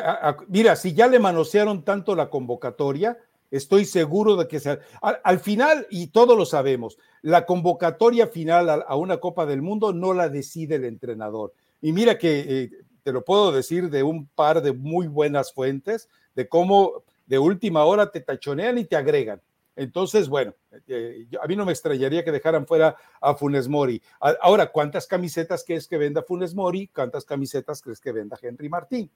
mira, 0.48 0.74
si 0.76 0.94
ya 0.94 1.06
le 1.06 1.18
manosearon 1.18 1.84
tanto 1.84 2.14
la 2.14 2.30
convocatoria, 2.30 3.18
estoy 3.50 3.84
seguro 3.84 4.36
de 4.36 4.48
que 4.48 4.60
se, 4.60 4.78
al, 5.00 5.38
final, 5.38 5.86
y 5.90 6.08
todos 6.08 6.36
lo 6.36 6.46
sabemos, 6.46 6.98
la 7.22 7.44
convocatoria 7.44 8.26
final 8.26 8.84
a, 8.86 8.96
una 8.96 9.18
Copa 9.18 9.46
del 9.46 9.62
Mundo 9.62 9.92
no 9.92 10.14
la 10.14 10.28
decide 10.28 10.76
el 10.76 10.84
entrenador. 10.84 11.52
Y 11.80 11.92
mira 11.92 12.18
que 12.18 12.40
eh, 12.40 12.70
te 13.02 13.12
lo 13.12 13.24
puedo 13.24 13.52
decir 13.52 13.90
de 13.90 14.02
un 14.02 14.26
par 14.26 14.62
de 14.62 14.72
muy 14.72 15.06
buenas 15.06 15.52
fuentes, 15.52 16.08
de 16.34 16.48
cómo 16.48 17.04
de 17.26 17.38
última 17.38 17.84
hora 17.84 18.10
te 18.10 18.20
tachonean 18.20 18.78
y 18.78 18.84
te 18.84 18.96
agregan. 18.96 19.40
Entonces, 19.76 20.28
bueno, 20.28 20.54
eh, 20.88 21.26
a 21.40 21.46
mí 21.46 21.54
no 21.54 21.66
me 21.66 21.72
extrañaría 21.72 22.24
que 22.24 22.32
dejaran 22.32 22.66
fuera 22.66 22.96
a 23.20 23.34
Funes 23.34 23.68
Mori. 23.68 24.02
Ahora, 24.40 24.72
¿cuántas 24.72 25.06
camisetas 25.06 25.62
crees 25.64 25.86
que 25.86 25.98
venda 25.98 26.22
Funes 26.22 26.54
Mori? 26.54 26.88
¿Cuántas 26.88 27.24
camisetas 27.24 27.82
crees 27.82 28.00
que 28.00 28.12
venda 28.12 28.38
Henry 28.40 28.68
Martín? 28.70 29.10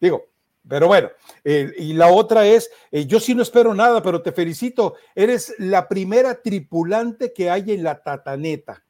Digo, 0.00 0.26
pero 0.68 0.88
bueno, 0.88 1.10
eh, 1.44 1.72
y 1.76 1.92
la 1.92 2.08
otra 2.08 2.46
es, 2.46 2.70
eh, 2.90 3.06
yo 3.06 3.20
sí 3.20 3.34
no 3.34 3.42
espero 3.42 3.74
nada, 3.74 4.02
pero 4.02 4.22
te 4.22 4.32
felicito, 4.32 4.94
eres 5.14 5.54
la 5.58 5.86
primera 5.86 6.42
tripulante 6.42 7.32
que 7.32 7.50
hay 7.50 7.72
en 7.72 7.84
la 7.84 8.02
tataneta. 8.02 8.82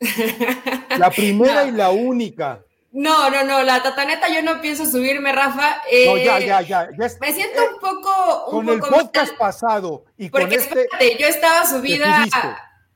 La 0.98 1.10
primera 1.10 1.64
y 1.64 1.70
la 1.70 1.90
única. 1.90 2.64
No, 2.92 3.30
no, 3.30 3.42
no, 3.44 3.62
la 3.62 3.82
tataneta 3.82 4.28
yo 4.28 4.42
no 4.42 4.60
pienso 4.60 4.84
subirme, 4.84 5.32
Rafa. 5.32 5.82
no, 6.06 6.18
ya, 6.18 6.38
ya, 6.38 6.60
ya. 6.60 6.88
me 6.96 7.32
siento 7.32 7.60
un 7.74 7.80
poco. 7.80 8.46
con 8.50 8.68
el 8.68 8.80
podcast 8.80 9.34
pasado 9.36 10.04
y 10.18 10.28
con 10.28 10.52
este. 10.52 10.88
yo 11.18 11.26
estaba 11.26 11.64
subida 11.66 12.26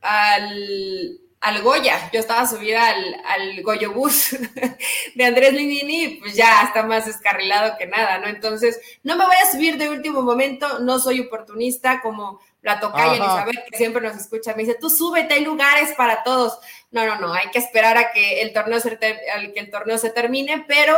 al, 0.02 1.18
al 1.40 1.62
Goya, 1.62 2.10
yo 2.12 2.20
estaba 2.20 2.46
subida 2.46 2.88
al, 2.88 3.22
al 3.24 3.62
Goyo 3.62 3.92
Bus 3.92 4.36
de 5.14 5.24
Andrés 5.24 5.54
Linini, 5.54 6.18
pues 6.20 6.34
ya 6.34 6.62
está 6.64 6.82
más 6.82 7.06
descarrilado 7.06 7.78
que 7.78 7.86
nada, 7.86 8.18
¿no? 8.18 8.26
Entonces, 8.26 8.78
no 9.02 9.16
me 9.16 9.24
voy 9.24 9.36
a 9.42 9.50
subir 9.50 9.78
de 9.78 9.88
último 9.88 10.20
momento, 10.20 10.80
no 10.80 10.98
soy 10.98 11.20
oportunista 11.20 12.02
como 12.02 12.40
la 12.66 12.80
tocaya 12.80 13.12
Elizabeth, 13.12 13.64
que 13.70 13.76
siempre 13.76 14.02
nos 14.02 14.16
escucha, 14.16 14.52
me 14.54 14.64
dice, 14.64 14.76
tú 14.78 14.90
súbete, 14.90 15.34
hay 15.34 15.44
lugares 15.44 15.94
para 15.96 16.24
todos. 16.24 16.58
No, 16.90 17.06
no, 17.06 17.18
no, 17.20 17.32
hay 17.32 17.48
que 17.50 17.60
esperar 17.60 17.96
a 17.96 18.10
que 18.10 18.42
el 18.42 18.52
torneo 18.52 18.80
se, 18.80 18.98
que 18.98 19.52
el 19.54 19.70
torneo 19.70 19.96
se 19.98 20.10
termine, 20.10 20.64
pero 20.66 20.96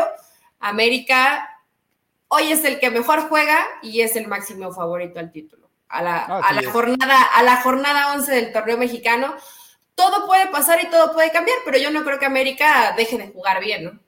América 0.60 1.62
hoy 2.28 2.52
es 2.52 2.64
el 2.64 2.80
que 2.80 2.90
mejor 2.90 3.28
juega 3.28 3.66
y 3.82 4.00
es 4.00 4.16
el 4.16 4.28
máximo 4.28 4.72
favorito 4.72 5.20
al 5.20 5.30
título. 5.30 5.68
a 5.90 6.02
la, 6.02 6.24
a 6.24 6.52
la 6.54 6.70
jornada, 6.70 7.22
a 7.22 7.42
la 7.42 7.60
jornada 7.60 8.14
11 8.14 8.32
del 8.34 8.52
torneo 8.52 8.78
mexicano. 8.78 9.36
Todo 9.94 10.26
puede 10.26 10.46
pasar 10.46 10.82
y 10.82 10.88
todo 10.88 11.12
puede 11.12 11.30
cambiar, 11.32 11.58
pero 11.66 11.76
yo 11.76 11.90
no 11.90 12.02
creo 12.02 12.18
que 12.18 12.26
América 12.26 12.94
deje 12.96 13.18
de 13.18 13.28
jugar 13.28 13.60
bien, 13.60 13.84
¿no? 13.84 14.00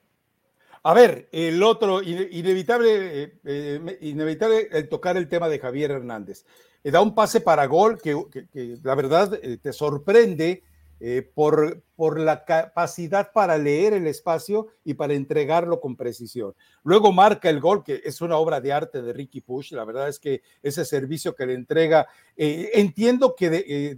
A 0.83 0.95
ver, 0.95 1.29
el 1.31 1.61
otro, 1.61 2.01
inevitable, 2.01 3.23
eh, 3.23 3.39
eh, 3.45 3.97
inevitable 4.01 4.67
el 4.71 4.89
tocar 4.89 5.15
el 5.15 5.29
tema 5.29 5.47
de 5.47 5.59
Javier 5.59 5.91
Hernández. 5.91 6.43
Da 6.83 7.01
un 7.01 7.13
pase 7.13 7.41
para 7.41 7.65
gol 7.67 8.01
que, 8.01 8.17
que 8.31 8.77
la 8.81 8.95
verdad 8.95 9.39
te 9.61 9.73
sorprende 9.73 10.63
eh, 11.03 11.27
por, 11.33 11.81
por 11.95 12.19
la 12.19 12.45
capacidad 12.45 13.31
para 13.31 13.57
leer 13.57 13.93
el 13.93 14.05
espacio 14.05 14.67
y 14.83 14.93
para 14.93 15.15
entregarlo 15.15 15.81
con 15.81 15.95
precisión. 15.95 16.53
Luego 16.83 17.11
marca 17.11 17.49
el 17.49 17.59
gol, 17.59 17.83
que 17.83 18.01
es 18.05 18.21
una 18.21 18.37
obra 18.37 18.61
de 18.61 18.71
arte 18.71 19.01
de 19.01 19.11
Ricky 19.11 19.41
Push. 19.41 19.71
La 19.71 19.83
verdad 19.83 20.09
es 20.09 20.19
que 20.19 20.43
ese 20.61 20.85
servicio 20.85 21.33
que 21.33 21.47
le 21.47 21.55
entrega, 21.55 22.07
eh, 22.37 22.69
entiendo 22.75 23.33
que 23.35 23.65
eh, 23.67 23.97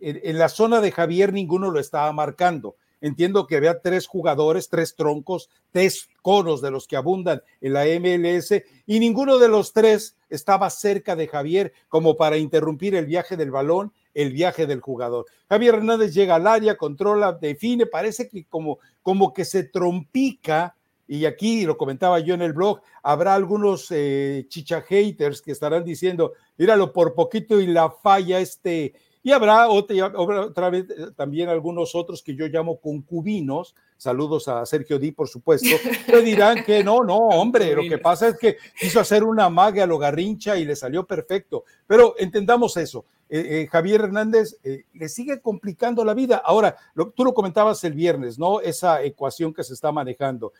en 0.00 0.38
la 0.38 0.48
zona 0.48 0.80
de 0.80 0.90
Javier 0.90 1.34
ninguno 1.34 1.70
lo 1.70 1.80
estaba 1.80 2.10
marcando. 2.14 2.76
Entiendo 3.00 3.46
que 3.46 3.56
había 3.56 3.80
tres 3.80 4.06
jugadores, 4.06 4.68
tres 4.68 4.96
troncos, 4.96 5.50
tres 5.70 6.08
conos 6.22 6.60
de 6.60 6.70
los 6.70 6.86
que 6.86 6.96
abundan 6.96 7.42
en 7.60 7.72
la 7.72 7.84
MLS 7.84 8.62
y 8.86 8.98
ninguno 8.98 9.38
de 9.38 9.48
los 9.48 9.72
tres 9.72 10.16
estaba 10.28 10.68
cerca 10.70 11.16
de 11.16 11.28
Javier 11.28 11.72
como 11.88 12.16
para 12.16 12.36
interrumpir 12.36 12.94
el 12.94 13.06
viaje 13.06 13.36
del 13.36 13.50
balón 13.50 13.92
el 14.18 14.32
viaje 14.32 14.66
del 14.66 14.80
jugador. 14.80 15.26
Javier 15.48 15.76
Hernández 15.76 16.12
llega 16.12 16.34
al 16.34 16.48
área, 16.48 16.76
controla, 16.76 17.32
define, 17.32 17.86
parece 17.86 18.28
que 18.28 18.44
como, 18.46 18.80
como 19.00 19.32
que 19.32 19.44
se 19.44 19.62
trompica, 19.62 20.74
y 21.06 21.24
aquí 21.24 21.64
lo 21.64 21.78
comentaba 21.78 22.18
yo 22.18 22.34
en 22.34 22.42
el 22.42 22.52
blog, 22.52 22.80
habrá 23.04 23.36
algunos 23.36 23.86
eh, 23.92 24.44
chicha 24.48 24.82
haters 24.82 25.40
que 25.40 25.52
estarán 25.52 25.84
diciendo, 25.84 26.32
míralo 26.56 26.92
por 26.92 27.14
poquito 27.14 27.60
y 27.60 27.68
la 27.68 27.90
falla 27.90 28.40
este, 28.40 28.94
y 29.22 29.32
habrá 29.32 29.68
otra, 29.68 30.12
otra 30.16 30.70
vez 30.70 30.86
eh, 30.90 31.08
también 31.16 31.48
algunos 31.48 31.94
otros 31.94 32.22
que 32.22 32.34
yo 32.34 32.46
llamo 32.46 32.80
concubinos, 32.80 33.74
saludos 33.96 34.48
a 34.48 34.64
Sergio 34.64 34.98
Di, 34.98 35.12
por 35.12 35.28
supuesto, 35.28 35.68
que 36.06 36.20
dirán 36.22 36.64
que 36.64 36.84
no, 36.84 37.02
no, 37.02 37.16
hombre, 37.16 37.74
lo 37.74 37.82
que 37.82 37.98
pasa 37.98 38.28
es 38.28 38.38
que 38.38 38.56
quiso 38.78 39.00
hacer 39.00 39.24
una 39.24 39.48
magia 39.48 39.84
a 39.84 39.86
lo 39.86 39.98
garrincha 39.98 40.56
y 40.56 40.64
le 40.64 40.76
salió 40.76 41.06
perfecto. 41.06 41.64
Pero 41.86 42.14
entendamos 42.18 42.76
eso. 42.76 43.04
Eh, 43.28 43.62
eh, 43.62 43.68
Javier 43.70 44.02
Hernández 44.02 44.58
le 44.62 45.08
sigue 45.08 45.40
complicando 45.40 46.04
la 46.04 46.14
vida. 46.14 46.40
Ahora, 46.42 46.76
tú 47.14 47.24
lo 47.24 47.34
comentabas 47.34 47.82
el 47.84 47.92
viernes, 47.92 48.38
¿no? 48.38 48.60
Esa 48.60 49.02
ecuación 49.02 49.52
que 49.52 49.64
se 49.64 49.74
está 49.74 49.92
manejando. 49.92 50.52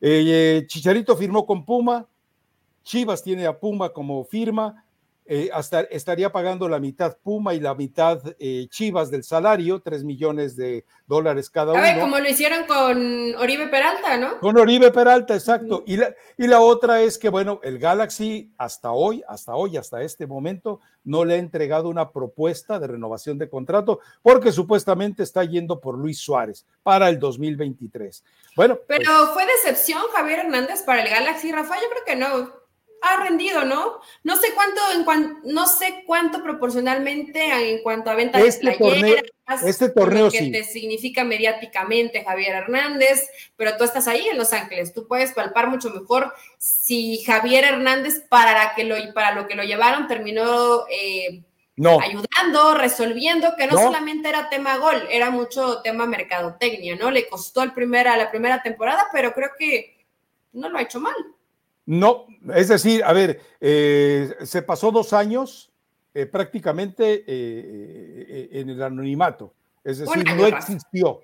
Chicharito 0.00 1.16
firmó 1.16 1.44
con 1.44 1.64
Puma, 1.64 2.06
Chivas 2.84 3.22
tiene 3.22 3.46
a 3.46 3.58
Puma 3.58 3.92
como 3.92 4.24
firma, 4.24 4.84
eh, 5.30 5.50
hasta 5.52 5.82
estaría 5.82 6.32
pagando 6.32 6.70
la 6.70 6.80
mitad 6.80 7.18
Puma 7.22 7.52
y 7.52 7.60
la 7.60 7.74
mitad 7.74 8.18
eh, 8.38 8.66
Chivas 8.70 9.10
del 9.10 9.24
salario, 9.24 9.78
tres 9.78 10.02
millones 10.02 10.56
de 10.56 10.86
dólares 11.06 11.50
cada 11.50 11.72
uno. 11.72 11.82
A 11.82 11.82
ver, 11.82 12.00
como 12.00 12.18
lo 12.18 12.26
hicieron 12.26 12.64
con 12.64 13.34
Oribe 13.34 13.68
Peralta, 13.68 14.16
¿no? 14.16 14.40
Con 14.40 14.56
Oribe 14.56 14.90
Peralta, 14.90 15.34
exacto. 15.34 15.84
y, 15.86 15.98
la, 15.98 16.14
y 16.38 16.46
la 16.46 16.62
otra 16.62 17.02
es 17.02 17.18
que, 17.18 17.28
bueno, 17.28 17.60
el 17.62 17.78
Galaxy 17.78 18.54
hasta 18.56 18.92
hoy, 18.92 19.22
hasta 19.28 19.54
hoy, 19.54 19.76
hasta 19.76 20.00
este 20.00 20.26
momento, 20.26 20.80
no 21.04 21.26
le 21.26 21.34
ha 21.34 21.38
entregado 21.38 21.90
una 21.90 22.10
propuesta 22.10 22.78
de 22.78 22.86
renovación 22.86 23.36
de 23.36 23.50
contrato 23.50 24.00
porque 24.22 24.50
supuestamente 24.50 25.22
está 25.22 25.44
yendo 25.44 25.78
por 25.78 25.98
Luis 25.98 26.20
Suárez 26.20 26.64
para 26.82 27.10
el 27.10 27.18
2023. 27.18 28.24
Bueno. 28.56 28.78
Pero 28.88 29.04
pues 29.04 29.28
fue 29.34 29.46
decepción 29.46 30.00
Javier 30.14 30.38
Hernández 30.38 30.82
para 30.84 31.02
el 31.02 31.10
Galaxy, 31.10 31.52
Rafa, 31.52 31.74
yo 31.74 31.88
creo 31.90 32.04
que 32.06 32.16
no 32.16 32.67
ha 33.02 33.24
rendido, 33.24 33.64
¿no? 33.64 34.00
No 34.22 34.36
sé 34.36 34.48
cuánto, 34.54 34.80
en 34.94 35.38
no 35.44 35.66
sé 35.66 36.04
cuánto 36.06 36.42
proporcionalmente 36.42 37.70
en 37.70 37.82
cuanto 37.82 38.10
a 38.10 38.14
venta 38.14 38.40
este 38.40 38.70
de 38.70 38.76
playeras, 38.76 39.22
torneo, 39.50 39.68
este 39.68 39.88
torneo 39.90 40.30
que 40.30 40.50
te 40.50 40.64
significa 40.64 41.24
mediáticamente 41.24 42.24
Javier 42.24 42.56
Hernández, 42.56 43.28
pero 43.56 43.76
tú 43.76 43.84
estás 43.84 44.08
ahí 44.08 44.26
en 44.28 44.38
Los 44.38 44.52
Ángeles, 44.52 44.92
tú 44.92 45.06
puedes 45.06 45.32
palpar 45.32 45.68
mucho 45.68 45.90
mejor 45.90 46.32
si 46.58 47.22
Javier 47.24 47.64
Hernández 47.64 48.22
para, 48.28 48.74
que 48.74 48.84
lo, 48.84 48.96
para 49.14 49.34
lo 49.34 49.46
que 49.46 49.54
lo 49.54 49.62
llevaron 49.62 50.08
terminó 50.08 50.84
eh, 50.90 51.42
ayudando, 51.86 52.74
resolviendo, 52.74 53.54
que 53.56 53.66
no, 53.66 53.78
solamente 53.78 54.28
era 54.28 54.48
tema 54.48 54.78
gol, 54.78 55.06
era 55.10 55.30
mucho 55.30 55.80
tema 55.82 56.06
mercadotecnia, 56.06 56.96
¿no? 56.96 57.10
Le 57.10 57.28
costó 57.28 57.62
el 57.62 57.72
primera, 57.72 58.16
la 58.16 58.30
primera 58.30 58.62
temporada, 58.62 59.06
pero 59.12 59.32
creo 59.32 59.50
que 59.58 60.06
no 60.52 60.68
lo 60.68 60.78
ha 60.78 60.82
hecho 60.82 61.00
mal. 61.00 61.14
No, 61.90 62.26
es 62.54 62.68
decir, 62.68 63.02
a 63.02 63.14
ver, 63.14 63.40
eh, 63.62 64.34
se 64.42 64.60
pasó 64.60 64.92
dos 64.92 65.14
años 65.14 65.72
eh, 66.12 66.26
prácticamente 66.26 67.24
eh, 67.26 68.48
en 68.52 68.68
el 68.68 68.82
anonimato, 68.82 69.54
es 69.82 70.00
decir, 70.00 70.22
no 70.36 70.46
existió. 70.46 71.20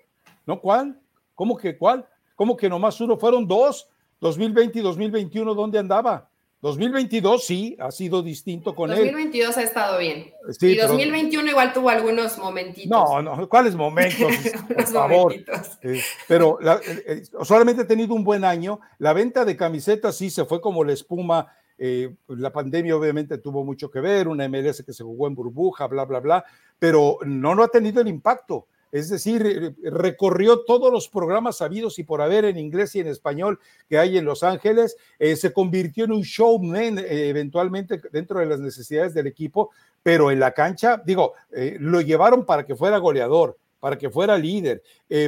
¿No? 0.47 0.59
¿Cuál? 0.63 0.99
¿Cómo 1.35 1.55
que 1.59 1.77
cuál? 1.77 2.09
¿Cómo 2.35 2.57
que 2.57 2.71
nomás 2.71 2.99
uno? 3.03 3.19
Fueron 3.19 3.47
dos, 3.47 3.91
2020 4.23 4.79
y 4.79 4.83
2021, 4.83 5.53
¿dónde 5.53 5.79
andaba? 5.79 6.31
2022 6.65 7.45
sí, 7.45 7.77
ha 7.79 7.91
sido 7.91 8.23
distinto 8.23 8.75
con 8.75 8.89
2022 8.89 8.99
él. 8.99 9.13
2022 9.13 9.57
ha 9.59 9.63
estado 9.63 9.99
bien. 9.99 10.33
y 10.63 10.77
2021 10.77 11.51
igual 11.51 11.75
tuvo 11.75 11.91
algunos 11.91 12.39
momentitos. 12.39 12.89
No, 12.89 13.21
no, 13.21 13.47
¿cuáles 13.51 13.75
momentos? 13.75 14.33
Por 14.75 14.87
favor. 14.87 15.35
Eh, 15.83 16.01
pero 16.27 16.59
eh, 16.63 17.05
eh, 17.07 17.23
solamente 17.43 17.83
ha 17.83 17.87
tenido 17.87 18.15
un 18.15 18.25
buen 18.25 18.47
año. 18.47 18.81
La 18.97 19.13
venta 19.13 19.45
de 19.45 19.59
camisetas 19.59 20.17
sí 20.17 20.31
se 20.31 20.47
fue 20.47 20.63
como 20.63 20.83
la 20.85 20.95
espuma. 20.95 21.53
la 21.77 22.51
pandemia 22.51 22.97
obviamente 22.97 23.37
tuvo 23.37 23.63
mucho 23.63 23.91
que 23.91 24.01
ver, 24.01 24.27
una 24.27 24.49
MLS 24.49 24.83
que 24.87 24.95
se 24.95 25.05
jugó 25.05 25.27
en 25.27 25.35
burbuja, 25.35 25.87
bla, 25.87 26.07
bla, 26.07 26.21
bla, 26.21 26.45
pero 26.79 27.19
no, 27.27 27.55
no 27.55 27.63
ha 27.63 27.69
tenido 27.69 28.01
el 28.01 28.09
impacto 28.09 28.69
es 28.95 29.09
decir, 29.09 29.45
eh, 29.45 29.91
recorrió 29.91 30.61
todos 30.61 30.93
los 30.93 31.09
programas 31.09 31.61
habidos 31.61 31.99
y 31.99 32.05
por 32.05 32.23
haber 32.23 32.45
en 32.45 32.57
inglés 32.57 32.95
y 32.95 33.01
en 33.01 33.09
español 33.09 33.59
que 33.89 33.99
hay 33.99 34.17
en 34.17 34.25
Los 34.25 34.45
Ángeles, 34.45 34.97
eh, 35.19 35.35
se 35.35 35.53
convirtió 35.53 36.05
en 36.05 36.13
un 36.13 36.23
showman 36.23 37.01
eh, 37.01 37.29
eventualmente 37.29 38.01
dentro 38.13 38.39
de 38.39 38.47
las 38.47 38.61
necesidades 38.61 39.13
del 39.13 39.27
equipo, 39.27 39.73
pero 40.01 40.31
en 40.31 40.39
la 40.39 40.53
cancha, 40.53 41.03
digo, 41.05 41.33
lo 41.81 42.03
llevaron 42.03 42.47
para 42.47 42.65
que 42.65 42.77
fuera 42.77 42.99
goleador, 42.99 43.59
para 43.81 43.99
que 43.99 44.11
fuera 44.11 44.37
líder, 44.37 44.83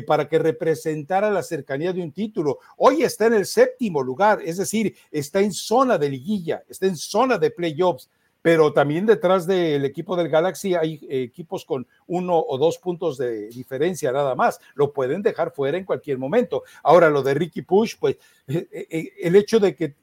para 0.06 0.28
que 0.28 0.38
representara 0.38 1.30
la 1.30 1.42
cercanía 1.42 1.94
de 1.94 2.02
un 2.02 2.12
título. 2.12 2.58
Hoy 2.76 3.02
está 3.02 3.26
en 3.26 3.34
el 3.34 3.46
séptimo 3.46 4.02
lugar, 4.02 4.40
es 4.44 4.58
decir, 4.58 4.94
está 5.10 5.40
en 5.40 5.52
zona 5.52 5.96
de 5.96 6.10
liguilla, 6.10 6.62
está 6.68 6.86
en 6.86 6.96
zona 6.96 7.38
de 7.38 7.50
playoffs 7.50 8.10
pero 8.46 8.72
también 8.72 9.06
detrás 9.06 9.44
del 9.44 9.84
equipo 9.84 10.14
del 10.14 10.28
Galaxy 10.28 10.76
hay 10.76 11.04
equipos 11.10 11.64
con 11.64 11.84
uno 12.06 12.38
o 12.38 12.56
dos 12.58 12.78
puntos 12.78 13.18
de 13.18 13.48
diferencia 13.48 14.12
nada 14.12 14.36
más. 14.36 14.60
Lo 14.76 14.92
pueden 14.92 15.20
dejar 15.20 15.50
fuera 15.50 15.76
en 15.76 15.84
cualquier 15.84 16.16
momento. 16.16 16.62
Ahora, 16.84 17.10
lo 17.10 17.24
de 17.24 17.34
Ricky 17.34 17.62
Push, 17.62 17.96
pues 17.98 18.18
eh, 18.46 18.68
eh, 18.70 18.86
eh, 18.88 19.12
el 19.20 19.34
hecho 19.34 19.58
de 19.58 19.74
que 19.74 19.96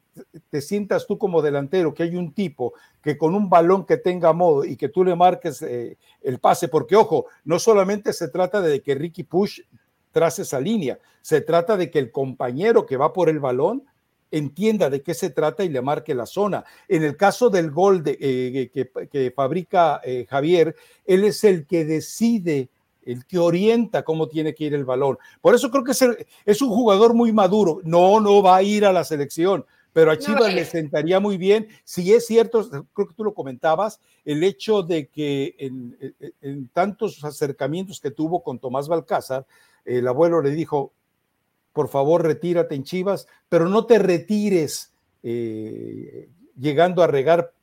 te 0.49 0.59
sientas 0.59 1.07
tú 1.07 1.17
como 1.17 1.41
delantero, 1.41 1.93
que 1.93 2.03
hay 2.03 2.17
un 2.17 2.33
tipo 2.33 2.73
que 3.01 3.17
con 3.17 3.33
un 3.33 3.49
balón 3.49 3.85
que 3.85 3.95
tenga 3.95 4.33
modo 4.33 4.65
y 4.65 4.75
que 4.75 4.89
tú 4.89 5.05
le 5.05 5.15
marques 5.15 5.61
el 5.61 6.39
pase, 6.41 6.67
porque 6.67 6.97
ojo, 6.97 7.27
no 7.45 7.59
solamente 7.59 8.11
se 8.11 8.27
trata 8.27 8.59
de 8.59 8.81
que 8.81 8.93
Ricky 8.93 9.23
Push 9.23 9.61
trace 10.11 10.41
esa 10.41 10.59
línea, 10.59 10.99
se 11.21 11.39
trata 11.39 11.77
de 11.77 11.89
que 11.89 11.99
el 11.99 12.11
compañero 12.11 12.85
que 12.85 12.97
va 12.97 13.13
por 13.13 13.29
el 13.29 13.39
balón 13.39 13.85
entienda 14.34 14.89
de 14.89 15.03
qué 15.03 15.13
se 15.13 15.29
trata 15.29 15.63
y 15.63 15.69
le 15.69 15.81
marque 15.81 16.15
la 16.15 16.25
zona. 16.25 16.65
En 16.88 17.03
el 17.03 17.15
caso 17.15 17.49
del 17.49 17.69
gol 17.69 18.03
de, 18.03 18.17
eh, 18.19 18.71
que, 19.11 19.31
fabrica 19.31 20.01
eh, 20.03 20.25
Javier, 20.27 20.75
él 21.05 21.23
es 21.23 21.43
el 21.43 21.67
que 21.67 21.86
decide, 21.86 22.69
el 23.03 23.25
que 23.25 23.38
orienta 23.38 24.03
cómo 24.03 24.27
tiene 24.27 24.55
que 24.55 24.65
ir 24.65 24.73
el 24.73 24.86
balón. 24.86 25.19
Por 25.39 25.53
eso 25.53 25.69
creo 25.69 25.84
que 25.84 25.91
es, 25.91 26.61
un 26.61 26.69
jugador 26.69 27.13
muy 27.13 27.31
maduro. 27.31 27.79
No, 27.84 28.19
no 28.19 28.41
va 28.41 28.57
a 28.57 28.63
ir 28.63 28.86
a 28.86 28.91
la 28.91 29.03
selección, 29.03 29.65
pero 29.93 30.09
a 30.09 30.17
Chivas 30.17 30.51
le 30.51 30.65
sentaría 30.65 31.19
muy 31.19 31.38
bien. 31.38 31.67
Si 31.84 32.11
es 32.11 32.25
cierto, 32.25 32.67
creo 32.93 33.07
que 33.07 33.13
tú 33.13 33.23
lo 33.23 33.36
comentabas, 33.36 33.99
el 34.25 34.43
hecho 34.43 34.81
de 34.81 35.09
que 35.09 35.55
en, 35.59 35.95
en 36.41 36.69
tantos 36.69 37.23
acercamientos 37.23 37.99
que 37.99 38.09
tuvo 38.09 38.41
con 38.41 38.57
Tomás 38.57 38.88
Balcázar, 38.88 39.45
el 39.86 40.07
abuelo 40.07 40.41
le 40.41 40.51
dijo, 40.51 40.91
por 41.74 41.89
favor 41.89 42.24
retírate 42.24 42.76
en 42.76 42.84
Chivas, 42.84 43.28
pero 43.49 43.67
no 43.67 43.86
te 43.86 43.99
retires 43.99 44.93
eh, 45.24 46.30
llegando 46.57 47.03
a 47.03 47.07
regar 47.07 47.53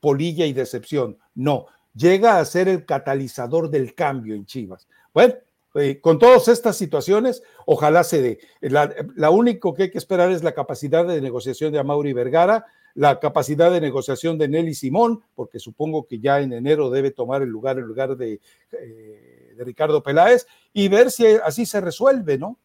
polilla 0.00 0.46
y 0.46 0.52
decepción. 0.52 1.18
No, 1.34 1.66
llega 1.94 2.38
a 2.38 2.44
ser 2.44 2.68
el 2.68 2.86
catalizador 2.86 3.68
del 3.68 3.94
cambio 3.94 4.34
en 4.34 4.46
Chivas. 4.46 4.88
Bueno, 5.12 5.34
eh, 5.74 6.00
con 6.00 6.18
todas 6.18 6.48
estas 6.48 6.76
situaciones, 6.76 7.42
ojalá 7.66 8.04
se 8.04 8.22
dé. 8.22 8.38
La, 8.60 9.30
único 9.30 9.74
que 9.74 9.84
hay 9.84 9.90
que 9.90 9.98
esperar 9.98 10.30
es 10.30 10.42
la 10.42 10.54
capacidad 10.54 11.06
de 11.06 11.20
negociación 11.20 11.72
de 11.72 11.78
Amauri 11.78 12.12
Vergara, 12.12 12.66
la 12.94 13.20
capacidad 13.20 13.70
de 13.70 13.80
negociación 13.80 14.38
de 14.38 14.48
Nelly 14.48 14.74
Simón, 14.74 15.22
porque 15.34 15.58
supongo 15.58 16.06
que 16.06 16.20
ya 16.20 16.40
en 16.40 16.52
enero 16.52 16.90
debe 16.90 17.10
tomar 17.10 17.42
el 17.42 17.48
lugar 17.48 17.78
en 17.78 17.84
lugar 17.84 18.16
de, 18.16 18.40
eh, 18.72 19.54
de 19.56 19.64
Ricardo 19.64 20.02
Peláez, 20.02 20.46
y 20.72 20.88
ver 20.88 21.10
si 21.10 21.26
así 21.26 21.66
se 21.66 21.80
resuelve, 21.80 22.38
¿no? 22.38 22.58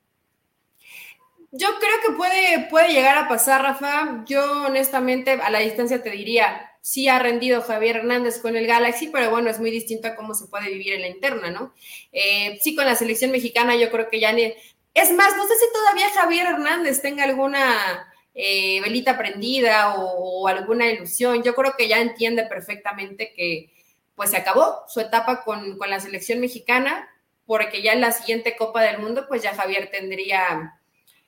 Yo 1.55 1.67
creo 1.79 1.93
que 2.03 2.17
puede, 2.17 2.67
puede 2.67 2.93
llegar 2.93 3.15
a 3.15 3.27
pasar, 3.27 3.61
Rafa. 3.61 4.23
Yo 4.25 4.63
honestamente 4.63 5.33
a 5.33 5.51
la 5.51 5.59
distancia 5.59 6.01
te 6.01 6.09
diría, 6.09 6.71
sí 6.81 7.07
ha 7.07 7.19
rendido 7.19 7.61
Javier 7.61 7.97
Hernández 7.97 8.39
con 8.39 8.55
el 8.55 8.65
Galaxy, 8.65 9.09
pero 9.09 9.29
bueno, 9.29 9.51
es 9.51 9.59
muy 9.59 9.69
distinto 9.69 10.07
a 10.07 10.15
cómo 10.15 10.33
se 10.33 10.47
puede 10.47 10.69
vivir 10.69 10.93
en 10.93 11.01
la 11.01 11.09
interna, 11.09 11.51
¿no? 11.51 11.75
Eh, 12.11 12.59
sí, 12.63 12.75
con 12.75 12.85
la 12.85 12.95
selección 12.95 13.29
mexicana 13.29 13.75
yo 13.75 13.91
creo 13.91 14.09
que 14.09 14.19
ya... 14.19 14.33
Ni... 14.33 14.51
Es 14.95 15.11
más, 15.13 15.37
no 15.37 15.47
sé 15.47 15.53
si 15.59 15.71
todavía 15.71 16.09
Javier 16.09 16.47
Hernández 16.47 17.03
tenga 17.03 17.23
alguna 17.23 18.03
eh, 18.33 18.81
velita 18.81 19.15
prendida 19.15 19.93
o, 19.95 20.47
alguna 20.47 20.87
ilusión. 20.87 21.43
Yo 21.43 21.53
creo 21.53 21.75
que 21.77 21.87
ya 21.87 22.01
entiende 22.01 22.45
perfectamente 22.47 23.31
que 23.35 23.71
pues 24.15 24.31
se 24.31 24.37
acabó 24.37 24.83
su 24.87 25.01
etapa 25.01 25.43
con, 25.43 25.77
la 25.87 25.99
selección 25.99 26.39
mexicana, 26.39 27.09
porque 27.45 27.83
ya 27.83 27.93
en 27.93 28.01
la 28.01 28.11
siguiente 28.11 28.55
Copa 28.55 28.81
del 28.81 28.99
Mundo, 28.99 29.27
pues 29.27 29.43
ya 29.43 29.53
Javier 29.53 29.91
tendría 29.91 30.79
37 30.81 30.82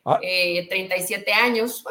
ah. 0.06 0.20
eh, 0.22 0.68
años. 1.44 1.84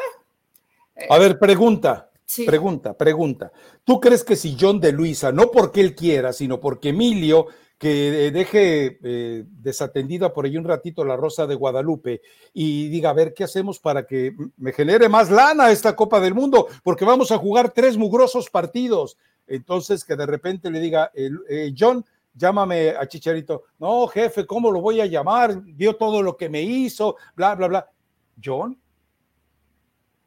A 1.09 1.17
ver, 1.17 1.37
pregunta. 1.37 2.09
Pregunta, 2.45 2.97
pregunta. 2.97 3.51
¿Tú 3.83 3.99
crees 3.99 4.23
que 4.23 4.35
si 4.35 4.57
John 4.59 4.79
de 4.79 4.91
Luisa, 4.91 5.31
no 5.31 5.51
porque 5.51 5.79
él 5.79 5.93
quiera, 5.93 6.33
sino 6.33 6.59
porque 6.59 6.89
Emilio 6.89 7.47
que 7.77 8.31
deje 8.31 8.99
eh, 9.03 9.43
desatendida 9.47 10.33
por 10.33 10.45
ahí 10.45 10.55
un 10.57 10.63
ratito 10.63 11.03
la 11.03 11.17
Rosa 11.17 11.45
de 11.45 11.55
Guadalupe 11.55 12.21
y 12.53 12.87
diga, 12.87 13.09
a 13.09 13.13
ver, 13.13 13.33
¿qué 13.33 13.43
hacemos 13.43 13.79
para 13.79 14.07
que 14.07 14.33
me 14.57 14.71
genere 14.71 15.09
más 15.09 15.29
lana 15.29 15.71
esta 15.71 15.95
Copa 15.95 16.19
del 16.19 16.33
Mundo? 16.33 16.67
Porque 16.83 17.03
vamos 17.03 17.31
a 17.31 17.37
jugar 17.37 17.71
tres 17.71 17.97
mugrosos 17.97 18.49
partidos. 18.49 19.17
Entonces, 19.45 20.05
que 20.05 20.15
de 20.15 20.25
repente 20.25 20.71
le 20.71 20.79
diga, 20.79 21.11
eh, 21.13 21.73
John, 21.77 22.03
llámame 22.33 22.91
a 22.91 23.05
Chicharito. 23.07 23.63
No, 23.77 24.07
jefe, 24.07 24.45
¿cómo 24.45 24.71
lo 24.71 24.79
voy 24.79 25.01
a 25.01 25.05
llamar? 25.05 25.61
Vio 25.61 25.95
todo 25.97 26.21
lo 26.23 26.37
que 26.37 26.49
me 26.49 26.61
hizo, 26.61 27.17
bla, 27.35 27.55
bla, 27.55 27.67
bla. 27.67 27.89
John, 28.43 28.79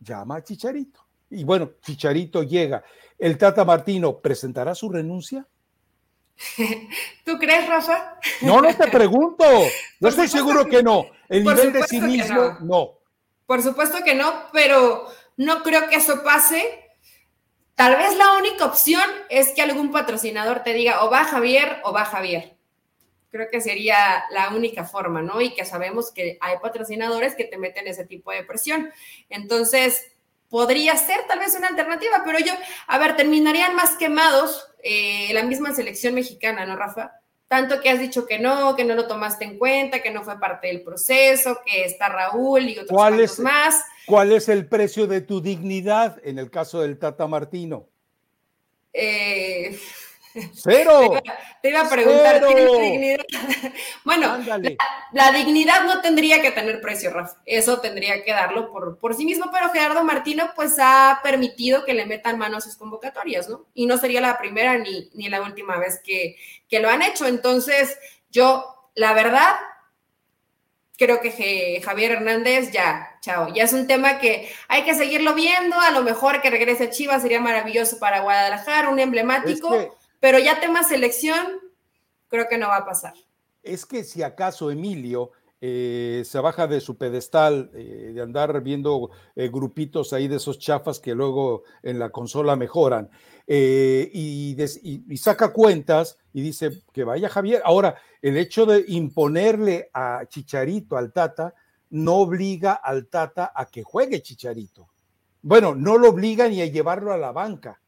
llama 0.00 0.36
a 0.36 0.44
Chicharito. 0.44 1.00
Y 1.30 1.44
bueno, 1.44 1.72
Chicharito 1.82 2.42
llega. 2.42 2.82
¿El 3.18 3.36
Tata 3.36 3.64
Martino 3.64 4.18
presentará 4.18 4.74
su 4.74 4.88
renuncia? 4.88 5.46
¿Tú 7.24 7.38
crees, 7.38 7.68
Rafa? 7.68 8.18
No, 8.42 8.60
no 8.60 8.74
te 8.74 8.88
pregunto. 8.88 9.44
No 10.00 10.10
estoy 10.10 10.28
seguro 10.28 10.64
que, 10.66 10.80
no. 10.80 11.06
El 11.28 11.42
nivel 11.42 11.72
de 11.72 11.82
cinismo, 11.82 12.56
no. 12.60 13.00
Por 13.46 13.60
supuesto 13.62 13.98
que 14.04 14.14
no, 14.14 14.44
pero 14.52 15.08
no 15.36 15.64
creo 15.64 15.88
que 15.88 15.96
eso 15.96 16.22
pase. 16.22 16.84
Tal 17.74 17.96
vez 17.96 18.16
la 18.16 18.34
única 18.34 18.64
opción 18.66 19.02
es 19.28 19.48
que 19.54 19.62
algún 19.62 19.90
patrocinador 19.90 20.62
te 20.62 20.74
diga 20.74 21.04
o 21.04 21.10
va 21.10 21.24
Javier 21.24 21.80
o 21.82 21.92
va 21.92 22.04
Javier. 22.04 22.57
Creo 23.30 23.48
que 23.50 23.60
sería 23.60 24.24
la 24.30 24.50
única 24.50 24.84
forma, 24.84 25.20
¿no? 25.22 25.40
Y 25.40 25.54
que 25.54 25.64
sabemos 25.64 26.10
que 26.12 26.38
hay 26.40 26.56
patrocinadores 26.62 27.34
que 27.34 27.44
te 27.44 27.58
meten 27.58 27.86
ese 27.86 28.06
tipo 28.06 28.30
de 28.30 28.44
presión. 28.44 28.90
Entonces, 29.28 30.12
podría 30.48 30.96
ser 30.96 31.26
tal 31.26 31.38
vez 31.38 31.54
una 31.54 31.68
alternativa, 31.68 32.22
pero 32.24 32.38
yo, 32.38 32.52
a 32.86 32.98
ver, 32.98 33.16
terminarían 33.16 33.74
más 33.74 33.96
quemados 33.96 34.66
eh, 34.82 35.30
la 35.32 35.42
misma 35.42 35.74
selección 35.74 36.14
mexicana, 36.14 36.64
¿no, 36.64 36.76
Rafa? 36.76 37.12
Tanto 37.48 37.80
que 37.80 37.88
has 37.88 37.98
dicho 37.98 38.26
que 38.26 38.38
no, 38.38 38.76
que 38.76 38.84
no 38.84 38.94
lo 38.94 39.06
tomaste 39.06 39.44
en 39.44 39.58
cuenta, 39.58 40.02
que 40.02 40.10
no 40.10 40.22
fue 40.22 40.38
parte 40.38 40.68
del 40.68 40.82
proceso, 40.82 41.60
que 41.64 41.84
está 41.84 42.08
Raúl 42.08 42.68
y 42.68 42.78
otros 42.78 43.38
más. 43.38 43.82
¿Cuál 44.06 44.32
es 44.32 44.48
el 44.48 44.66
precio 44.66 45.06
de 45.06 45.22
tu 45.22 45.40
dignidad 45.40 46.20
en 46.24 46.38
el 46.38 46.50
caso 46.50 46.80
del 46.82 46.98
Tata 46.98 47.26
Martino? 47.26 47.88
Eh, 48.92 49.78
Cero. 50.54 51.20
Te 51.62 51.70
iba, 51.70 51.80
a 51.80 51.88
preguntar, 51.88 52.46
dignidad? 52.46 53.24
bueno, 54.04 54.38
la, 55.12 55.32
dignidad 55.32 55.84
no 55.84 56.00
tendría 56.00 56.40
que 56.40 56.52
tener 56.52 56.80
precio, 56.80 57.10
Rafa. 57.10 57.36
Eso 57.44 57.80
tendría 57.80 58.22
que 58.22 58.32
darlo 58.32 58.70
por, 58.70 58.98
por 58.98 59.14
sí 59.14 59.24
mismo, 59.24 59.50
pero 59.52 59.70
Gerardo 59.70 60.04
Martino 60.04 60.52
pues 60.54 60.76
ha 60.78 61.18
permitido 61.22 61.84
que 61.84 61.94
le 61.94 62.06
metan 62.06 62.38
mano 62.38 62.58
a 62.58 62.60
sus 62.60 62.76
convocatorias, 62.76 63.48
¿no? 63.48 63.66
Y 63.74 63.86
no 63.86 63.98
sería 63.98 64.20
la 64.20 64.38
primera 64.38 64.78
ni, 64.78 65.10
ni 65.14 65.28
la 65.28 65.42
última 65.42 65.78
vez 65.78 66.00
que, 66.04 66.36
que 66.68 66.78
lo 66.78 66.88
han 66.88 67.02
hecho. 67.02 67.26
Entonces, 67.26 67.98
yo, 68.30 68.90
la 68.94 69.12
verdad, 69.14 69.56
creo 70.98 71.20
que 71.20 71.80
Javier 71.82 72.12
Hernández 72.12 72.72
ya, 72.72 73.18
chao, 73.20 73.52
ya 73.54 73.62
es 73.62 73.72
un 73.72 73.86
tema 73.86 74.18
que 74.18 74.52
hay 74.66 74.82
que 74.82 74.94
seguirlo 74.94 75.32
viendo, 75.34 75.78
a 75.78 75.92
lo 75.92 76.02
mejor 76.02 76.42
que 76.42 76.50
regrese 76.50 76.84
a 76.84 76.90
Chivas 76.90 77.22
sería 77.22 77.40
maravilloso 77.40 77.98
para 78.00 78.20
Guadalajara, 78.20 78.88
un 78.88 78.98
emblemático, 78.98 79.96
pero 80.20 80.38
ya 80.38 80.60
tema 80.60 80.82
selección, 80.84 81.46
creo 82.28 82.46
que 82.48 82.58
no 82.58 82.68
va 82.68 82.78
a 82.78 82.86
pasar. 82.86 83.14
Es 83.62 83.86
que 83.86 84.04
si 84.04 84.22
acaso 84.22 84.70
Emilio 84.70 85.32
eh, 85.60 86.22
se 86.24 86.38
baja 86.38 86.68
de 86.68 86.80
su 86.80 86.96
pedestal 86.96 87.70
eh, 87.74 88.12
de 88.14 88.22
andar 88.22 88.62
viendo 88.62 89.10
eh, 89.34 89.48
grupitos 89.48 90.12
ahí 90.12 90.28
de 90.28 90.36
esos 90.36 90.60
chafas 90.60 91.00
que 91.00 91.16
luego 91.16 91.64
en 91.82 91.98
la 91.98 92.10
consola 92.10 92.54
mejoran 92.54 93.10
y, 93.50 94.54
y, 94.54 95.16
saca 95.16 95.54
cuentas 95.54 96.18
y 96.34 96.42
dice 96.42 96.82
que 96.92 97.02
vaya 97.02 97.30
Javier. 97.30 97.62
Ahora, 97.64 97.96
el 98.20 98.36
hecho 98.36 98.66
de 98.66 98.84
imponerle 98.88 99.88
a 99.94 100.26
Chicharito, 100.28 100.98
al 100.98 101.14
Tata, 101.14 101.54
no 101.88 102.16
obliga 102.16 102.74
al 102.74 103.06
Tata 103.06 103.50
a 103.54 103.64
que 103.64 103.82
juegue 103.82 104.20
Chicharito. 104.20 104.88
Bueno, 105.40 105.74
no 105.74 105.96
lo 105.96 106.10
obliga 106.10 106.46
ni 106.46 106.60
a 106.60 106.66
llevarlo 106.66 107.10
a 107.10 107.16
la 107.16 107.32
banca 107.32 107.80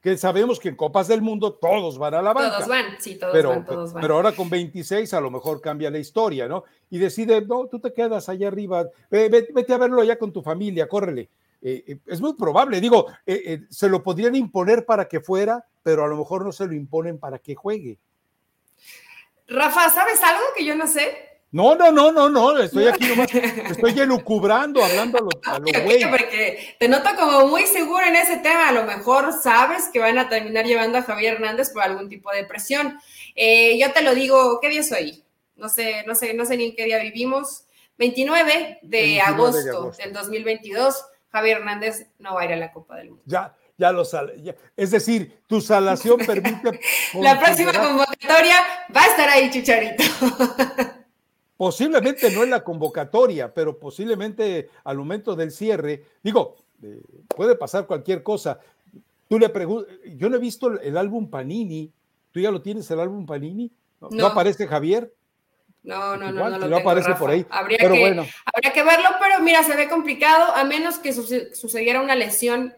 que 0.00 0.16
sabemos 0.16 0.60
que 0.60 0.68
en 0.68 0.76
Copas 0.76 1.08
del 1.08 1.22
Mundo 1.22 1.54
todos 1.54 1.98
van 1.98 2.14
a 2.14 2.22
la 2.22 2.32
banca. 2.32 2.56
Todos 2.56 2.68
van, 2.68 2.84
sí, 3.00 3.18
todos 3.18 3.32
pero, 3.32 3.50
van, 3.50 3.64
todos 3.64 3.92
van. 3.92 4.00
Pero 4.00 4.14
ahora 4.14 4.32
con 4.32 4.48
26 4.48 5.12
a 5.14 5.20
lo 5.20 5.30
mejor 5.30 5.60
cambia 5.60 5.90
la 5.90 5.98
historia, 5.98 6.46
¿no? 6.46 6.64
Y 6.90 6.98
decide, 6.98 7.44
no, 7.44 7.66
tú 7.66 7.80
te 7.80 7.92
quedas 7.92 8.28
allá 8.28 8.48
arriba, 8.48 8.86
vete, 9.10 9.72
a 9.72 9.78
verlo 9.78 10.00
allá 10.00 10.18
con 10.18 10.32
tu 10.32 10.42
familia, 10.42 10.88
córrele. 10.88 11.30
Eh, 11.60 11.84
eh, 11.86 11.98
es 12.06 12.20
muy 12.20 12.34
probable, 12.34 12.80
digo, 12.80 13.06
eh, 13.26 13.62
se 13.68 13.88
lo 13.88 14.04
podrían 14.04 14.36
imponer 14.36 14.84
para 14.84 15.08
que 15.08 15.20
fuera, 15.20 15.64
pero 15.82 16.04
a 16.04 16.08
lo 16.08 16.16
mejor 16.16 16.44
no 16.44 16.52
se 16.52 16.66
lo 16.66 16.74
imponen 16.74 17.18
para 17.18 17.40
que 17.40 17.56
juegue. 17.56 17.98
Rafa, 19.48 19.90
¿sabes 19.90 20.22
algo 20.22 20.44
que 20.56 20.64
yo 20.64 20.76
no 20.76 20.86
sé? 20.86 21.27
No, 21.50 21.74
no, 21.74 21.90
no, 21.90 22.12
no, 22.12 22.28
no, 22.28 22.58
estoy 22.58 22.88
aquí 22.88 23.06
nomás, 23.06 23.34
estoy 23.34 23.98
elucubrando, 23.98 24.84
hablando 24.84 25.18
a 25.46 25.58
lo, 25.58 25.82
güey. 25.82 26.10
Porque 26.10 26.76
te 26.78 26.88
noto 26.88 27.08
como 27.18 27.46
muy 27.46 27.64
seguro 27.64 28.04
en 28.04 28.16
ese 28.16 28.36
tema, 28.38 28.68
a 28.68 28.72
lo 28.72 28.84
mejor 28.84 29.32
sabes 29.32 29.88
que 29.90 29.98
van 29.98 30.18
a 30.18 30.28
terminar 30.28 30.66
llevando 30.66 30.98
a 30.98 31.02
Javier 31.02 31.34
Hernández 31.34 31.70
por 31.70 31.82
algún 31.82 32.10
tipo 32.10 32.30
de 32.32 32.44
presión. 32.44 32.98
Eh, 33.34 33.78
yo 33.80 33.92
te 33.92 34.02
lo 34.02 34.14
digo, 34.14 34.58
¿qué 34.60 34.68
día 34.68 34.80
es 34.80 34.92
hoy? 34.92 35.24
No 35.56 35.70
sé, 35.70 36.04
no 36.06 36.14
sé, 36.14 36.34
no 36.34 36.44
sé 36.44 36.58
ni 36.58 36.66
en 36.66 36.76
qué 36.76 36.84
día 36.84 36.98
vivimos. 36.98 37.64
29 37.96 38.80
de, 38.82 39.20
agosto, 39.22 39.92
del 39.98 40.12
2022, 40.12 41.04
Javier 41.32 41.58
Hernández 41.58 42.08
no 42.18 42.34
va 42.34 42.42
a 42.42 42.44
ir 42.44 42.52
a 42.52 42.56
la 42.56 42.72
Copa 42.72 42.96
del 42.96 43.08
Mundo. 43.08 43.22
Ya, 43.26 43.56
ya 43.78 43.90
lo 43.90 44.04
sale. 44.04 44.54
Es 44.76 44.90
decir, 44.90 45.40
tu 45.46 45.62
salación 45.62 46.18
permite. 46.26 46.78
la 47.14 47.40
próxima 47.40 47.72
convocatoria 47.72 48.56
va 48.94 49.02
a 49.02 49.06
estar 49.06 49.28
ahí, 49.30 49.50
Chicharito. 49.50 50.04
posiblemente 51.58 52.30
no 52.30 52.44
en 52.44 52.50
la 52.50 52.62
convocatoria, 52.64 53.52
pero 53.52 53.78
posiblemente 53.78 54.70
al 54.84 54.96
momento 54.96 55.34
del 55.34 55.50
cierre, 55.50 56.04
digo, 56.22 56.56
eh, 56.82 57.00
puede 57.26 57.56
pasar 57.56 57.86
cualquier 57.86 58.22
cosa. 58.22 58.60
Tú 59.28 59.38
le 59.38 59.48
preguntas, 59.48 59.92
yo 60.16 60.30
no 60.30 60.36
he 60.36 60.38
visto 60.38 60.80
el, 60.80 60.96
álbum 60.96 61.28
Panini, 61.28 61.92
¿tú 62.30 62.40
ya 62.40 62.52
lo 62.52 62.62
tienes 62.62 62.88
el 62.92 63.00
álbum 63.00 63.26
Panini? 63.26 63.70
¿No, 64.10 64.26
aparece 64.26 64.68
Javier? 64.68 65.12
No, 65.82 66.16
no, 66.16 66.30
no, 66.30 66.48
no, 66.48 66.58
no, 66.58 66.76
aparece 66.76 67.14
por 67.16 67.30
ahí. 67.30 67.44
Habría, 67.50 67.78
que, 67.78 67.86
habría 67.86 68.72
que 68.72 68.84
verlo, 68.84 69.08
pero 69.20 69.42
mira, 69.42 69.64
se 69.64 69.74
ve 69.74 69.88
complicado, 69.88 70.54
a 70.54 70.62
menos 70.62 70.98
que 70.98 71.12
sucediera 71.12 72.00
una 72.00 72.14
lesión 72.14 72.72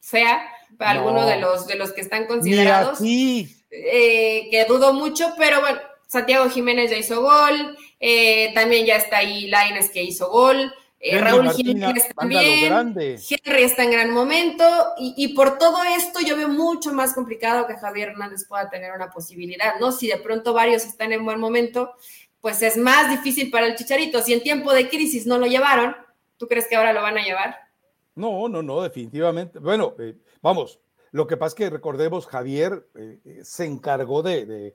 fea 0.00 0.46
para 0.76 0.90
alguno 0.90 1.26
de 1.26 1.40
los, 1.40 1.66
de 1.66 1.76
los 1.76 1.92
que 1.92 2.02
están 2.02 2.26
considerados. 2.26 3.00
Eh, 3.02 4.48
que 4.50 4.64
dudo 4.68 4.92
mucho, 4.92 5.34
pero 5.38 5.60
bueno, 5.60 5.80
Santiago 6.06 6.48
Jiménez 6.48 6.90
ya 6.90 6.96
hizo 6.96 7.20
gol, 7.20 7.76
eh, 7.98 8.52
también 8.54 8.86
ya 8.86 8.96
está 8.96 9.18
ahí 9.18 9.48
Laines 9.48 9.90
que 9.90 10.02
hizo 10.02 10.30
gol. 10.30 10.72
Eh, 10.98 11.20
Raúl 11.20 11.50
Jiménez 11.50 12.08
también. 12.16 12.72
Henry 12.72 13.62
está 13.62 13.84
en 13.84 13.90
gran 13.90 14.10
momento. 14.10 14.64
Y, 14.98 15.34
por 15.34 15.58
todo 15.58 15.78
esto, 15.84 16.20
yo 16.20 16.36
veo 16.36 16.48
mucho 16.48 16.92
más 16.92 17.12
complicado 17.12 17.66
que 17.66 17.76
Javier 17.76 18.10
Hernández 18.10 18.46
pueda 18.48 18.68
tener 18.70 18.92
una 18.92 19.10
posibilidad, 19.10 19.78
¿no? 19.78 19.92
Si 19.92 20.08
de 20.08 20.16
pronto 20.16 20.52
varios 20.52 20.84
están 20.84 21.12
en 21.12 21.24
buen 21.24 21.38
momento, 21.38 21.92
pues 22.40 22.62
es 22.62 22.76
más 22.76 23.10
difícil 23.10 23.50
para 23.50 23.66
el 23.66 23.76
Chicharito. 23.76 24.22
Si 24.22 24.32
en 24.32 24.42
tiempo 24.42 24.72
de 24.72 24.88
crisis 24.88 25.26
no 25.26 25.38
lo 25.38 25.46
llevaron, 25.46 25.94
¿tú 26.38 26.48
crees 26.48 26.66
que 26.66 26.76
ahora 26.76 26.92
lo 26.92 27.02
van 27.02 27.18
a 27.18 27.24
llevar? 27.24 27.56
No, 28.14 28.48
no, 28.48 28.62
no, 28.62 28.82
definitivamente. 28.82 29.58
Bueno, 29.58 29.94
eh, 29.98 30.16
vamos, 30.40 30.80
lo 31.12 31.26
que 31.26 31.36
pasa 31.36 31.48
es 31.48 31.54
que 31.54 31.70
recordemos, 31.70 32.26
Javier 32.26 32.88
se 33.42 33.66
encargó 33.66 34.22
de, 34.22 34.46
de 34.46 34.74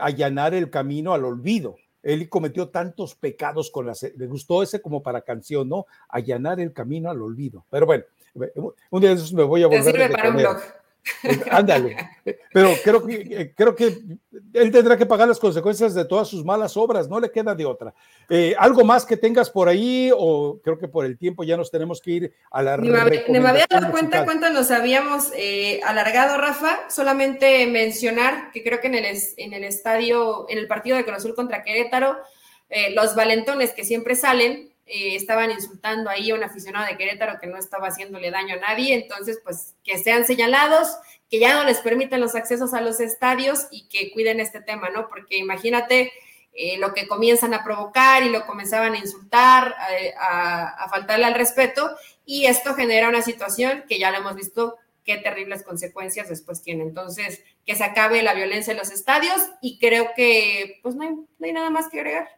allanar 0.00 0.54
el 0.54 0.70
camino 0.70 1.12
al 1.14 1.24
olvido 1.24 1.76
él 2.02 2.28
cometió 2.28 2.68
tantos 2.68 3.14
pecados 3.14 3.70
con 3.70 3.86
la... 3.86 3.92
Le 4.16 4.26
gustó 4.26 4.62
ese 4.62 4.80
como 4.80 5.02
para 5.02 5.22
canción, 5.22 5.68
¿no? 5.68 5.86
Allanar 6.08 6.60
el 6.60 6.72
camino 6.72 7.10
al 7.10 7.20
olvido. 7.20 7.66
Pero 7.70 7.86
bueno, 7.86 8.04
un 8.90 9.00
día 9.00 9.10
de 9.10 9.16
esos 9.16 9.32
me 9.32 9.42
voy 9.42 9.62
a 9.62 9.66
volver 9.66 10.02
a 10.02 10.08
para 10.08 10.30
un 10.30 10.36
blog. 10.36 10.56
Ándale. 11.50 11.96
Pero 12.52 12.74
creo 12.82 13.06
que, 13.06 13.14
eh, 13.14 13.52
creo 13.56 13.74
que 13.74 13.98
él 14.52 14.70
tendrá 14.70 14.96
que 14.96 15.06
pagar 15.06 15.28
las 15.28 15.38
consecuencias 15.38 15.94
de 15.94 16.04
todas 16.04 16.28
sus 16.28 16.44
malas 16.44 16.76
obras, 16.76 17.08
no 17.08 17.18
le 17.20 17.30
queda 17.30 17.54
de 17.54 17.64
otra. 17.64 17.94
Eh, 18.28 18.54
¿Algo 18.58 18.84
más 18.84 19.06
que 19.06 19.16
tengas 19.16 19.50
por 19.50 19.68
ahí 19.68 20.10
o 20.14 20.60
creo 20.62 20.78
que 20.78 20.88
por 20.88 21.04
el 21.04 21.16
tiempo 21.16 21.44
ya 21.44 21.56
nos 21.56 21.70
tenemos 21.70 22.00
que 22.00 22.10
ir 22.10 22.34
a 22.50 22.62
la... 22.62 22.76
Ni 22.76 22.90
me, 22.90 23.40
me 23.40 23.48
había 23.48 23.66
dado 23.68 23.90
cuenta 23.90 24.24
cuánto 24.24 24.50
nos 24.50 24.70
habíamos 24.70 25.30
eh, 25.36 25.80
alargado, 25.84 26.38
Rafa. 26.38 26.90
Solamente 26.90 27.66
mencionar 27.66 28.50
que 28.52 28.62
creo 28.62 28.80
que 28.80 28.88
en 28.88 28.94
el, 28.94 29.18
en 29.36 29.52
el 29.54 29.64
estadio, 29.64 30.46
en 30.48 30.58
el 30.58 30.66
partido 30.66 30.96
de 30.96 31.04
Cruz 31.04 31.18
Azul 31.18 31.34
contra 31.34 31.62
Querétaro, 31.62 32.16
los 32.94 33.14
valentones 33.14 33.72
que 33.72 33.82
siempre 33.82 34.14
salen 34.14 34.70
eh, 34.88 35.14
estaban 35.14 35.50
insultando 35.50 36.10
ahí 36.10 36.30
a 36.30 36.34
un 36.34 36.42
aficionado 36.42 36.86
de 36.86 36.96
Querétaro 36.96 37.38
que 37.40 37.46
no 37.46 37.56
estaba 37.56 37.88
haciéndole 37.88 38.30
daño 38.30 38.54
a 38.54 38.60
nadie, 38.60 38.94
entonces 38.94 39.40
pues 39.42 39.74
que 39.84 39.98
sean 39.98 40.24
señalados, 40.26 40.88
que 41.30 41.38
ya 41.38 41.54
no 41.54 41.64
les 41.64 41.78
permiten 41.78 42.20
los 42.20 42.34
accesos 42.34 42.74
a 42.74 42.80
los 42.80 43.00
estadios 43.00 43.66
y 43.70 43.88
que 43.88 44.10
cuiden 44.12 44.40
este 44.40 44.60
tema, 44.60 44.90
¿no? 44.90 45.08
Porque 45.08 45.36
imagínate 45.36 46.12
eh, 46.54 46.78
lo 46.78 46.94
que 46.94 47.06
comienzan 47.06 47.54
a 47.54 47.62
provocar 47.62 48.22
y 48.22 48.30
lo 48.30 48.46
comenzaban 48.46 48.94
a 48.94 48.98
insultar, 48.98 49.74
eh, 50.00 50.14
a, 50.18 50.84
a 50.84 50.88
faltarle 50.88 51.26
al 51.26 51.34
respeto 51.34 51.90
y 52.24 52.46
esto 52.46 52.74
genera 52.74 53.08
una 53.08 53.22
situación 53.22 53.84
que 53.88 53.98
ya 53.98 54.10
lo 54.10 54.18
hemos 54.18 54.34
visto 54.34 54.76
qué 55.08 55.16
terribles 55.16 55.62
consecuencias 55.62 56.28
después 56.28 56.62
tiene. 56.62 56.82
Entonces, 56.82 57.42
que 57.64 57.74
se 57.74 57.82
acabe 57.82 58.22
la 58.22 58.34
violencia 58.34 58.72
en 58.72 58.78
los 58.78 58.90
estadios 58.90 59.40
y 59.62 59.78
creo 59.78 60.10
que 60.14 60.80
pues 60.82 60.94
no 60.94 61.26
hay, 61.40 61.52
nada 61.52 61.70
más 61.70 61.88
que 61.88 62.00
agregar. 62.00 62.28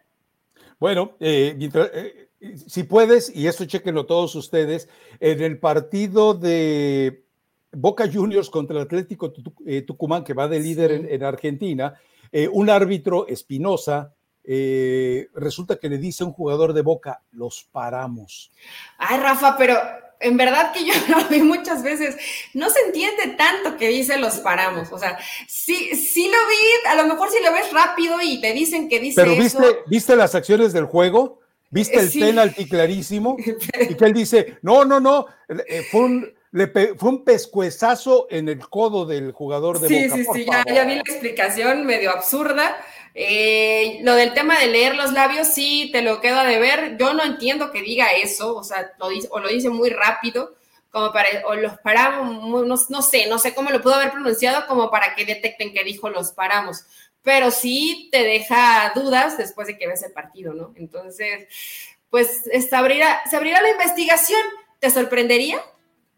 Bueno, 0.78 1.16
eh, 1.18 2.28
si 2.66 2.84
puedes, 2.84 3.34
y 3.34 3.46
esto 3.46 3.64
chequenlo 3.64 4.06
todos 4.06 4.34
ustedes, 4.34 4.88
en 5.20 5.42
el 5.42 5.58
partido 5.58 6.34
de 6.34 7.24
Boca 7.72 8.10
Juniors 8.12 8.50
contra 8.50 8.76
el 8.76 8.82
Atlético 8.82 9.32
eh, 9.66 9.82
Tucumán, 9.82 10.24
que 10.24 10.34
va 10.34 10.48
de 10.48 10.60
líder 10.60 10.92
en, 10.92 11.22
Argentina, 11.22 11.94
eh, 12.32 12.48
un 12.48 12.70
árbitro, 12.70 13.26
Espinosa, 13.28 14.14
eh, 14.44 15.28
resulta 15.34 15.76
que 15.76 15.88
le 15.88 15.98
dice 15.98 16.24
a 16.24 16.26
un 16.26 16.32
jugador 16.32 16.72
de 16.72 16.82
Boca, 16.82 17.22
los 17.32 17.68
paramos. 17.70 18.50
Ay, 18.96 19.20
Rafa, 19.20 19.56
pero 19.56 19.76
en 20.18 20.36
verdad 20.36 20.72
que 20.72 20.84
yo 20.84 20.94
lo 21.08 21.28
vi 21.28 21.42
muchas 21.42 21.82
veces, 21.82 22.16
no 22.54 22.70
se 22.70 22.80
entiende 22.80 23.34
tanto 23.36 23.76
que 23.76 23.88
dice 23.88 24.18
los 24.18 24.38
paramos, 24.38 24.90
o 24.92 24.98
sea, 24.98 25.18
sí, 25.46 25.94
sí 25.94 26.26
lo 26.26 26.48
vi, 26.48 26.88
a 26.88 26.94
lo 27.02 27.06
mejor 27.06 27.30
si 27.30 27.42
lo 27.42 27.52
ves 27.52 27.72
rápido 27.72 28.20
y 28.22 28.40
te 28.40 28.52
dicen 28.52 28.88
que 28.88 28.98
dice 28.98 29.22
Pero 29.22 29.36
viste, 29.36 29.64
¿viste 29.86 30.16
las 30.16 30.34
acciones 30.34 30.72
del 30.72 30.86
juego? 30.86 31.40
¿Viste 31.70 32.00
el 32.00 32.10
penalti 32.10 32.68
clarísimo? 32.68 33.36
Y 33.88 33.94
que 33.94 34.04
él 34.04 34.12
dice, 34.12 34.58
no, 34.62 34.84
no, 34.84 35.00
no, 35.00 35.26
eh, 35.48 35.86
fue 35.90 36.00
un, 36.00 36.34
le 36.52 36.66
fue 36.68 37.08
un 37.08 37.24
pescuezazo 37.24 38.26
en 38.28 38.48
el 38.48 38.58
codo 38.68 39.06
del 39.06 39.32
jugador 39.32 39.78
de 39.78 39.88
sí, 39.88 40.10
Sí, 40.10 40.24
sí, 40.32 40.44
ya, 40.44 40.64
ya, 40.64 40.84
vi 40.84 40.96
la 40.96 41.00
explicación 41.00 41.86
medio 41.86 42.10
absurda. 42.10 42.76
Eh, 43.14 43.98
lo 44.02 44.14
del 44.14 44.34
tema 44.34 44.58
de 44.58 44.66
leer 44.66 44.96
los 44.96 45.12
labios, 45.12 45.48
sí, 45.48 45.90
te 45.92 46.02
lo 46.02 46.20
quedo 46.20 46.42
de 46.44 46.58
ver. 46.58 46.96
Yo 46.98 47.14
no 47.14 47.22
entiendo 47.22 47.70
que 47.70 47.82
diga 47.82 48.12
eso, 48.12 48.56
o 48.56 48.64
sea, 48.64 48.92
lo 48.98 49.08
dice, 49.08 49.28
o 49.30 49.38
lo 49.38 49.48
dice 49.48 49.68
muy 49.68 49.90
rápido, 49.90 50.56
como 50.90 51.12
para, 51.12 51.28
o 51.46 51.54
los 51.54 51.78
paramos, 51.78 52.66
no, 52.66 52.76
no 52.88 53.02
sé, 53.02 53.28
no 53.28 53.38
sé 53.38 53.54
cómo 53.54 53.70
lo 53.70 53.80
pudo 53.80 53.94
haber 53.94 54.10
pronunciado, 54.10 54.66
como 54.66 54.90
para 54.90 55.14
que 55.14 55.24
detecten 55.24 55.72
que 55.72 55.84
dijo 55.84 56.10
los 56.10 56.32
paramos 56.32 56.84
pero 57.22 57.50
sí 57.50 58.08
te 58.10 58.22
deja 58.22 58.92
dudas 58.94 59.36
después 59.36 59.66
de 59.66 59.76
que 59.76 59.86
ves 59.86 60.02
el 60.02 60.12
partido, 60.12 60.54
¿no? 60.54 60.72
Entonces, 60.76 61.48
pues 62.08 62.44
se 62.44 62.76
abrirá, 62.76 63.20
se 63.28 63.36
abrirá 63.36 63.60
la 63.60 63.70
investigación. 63.70 64.40
¿Te 64.78 64.90
sorprendería? 64.90 65.60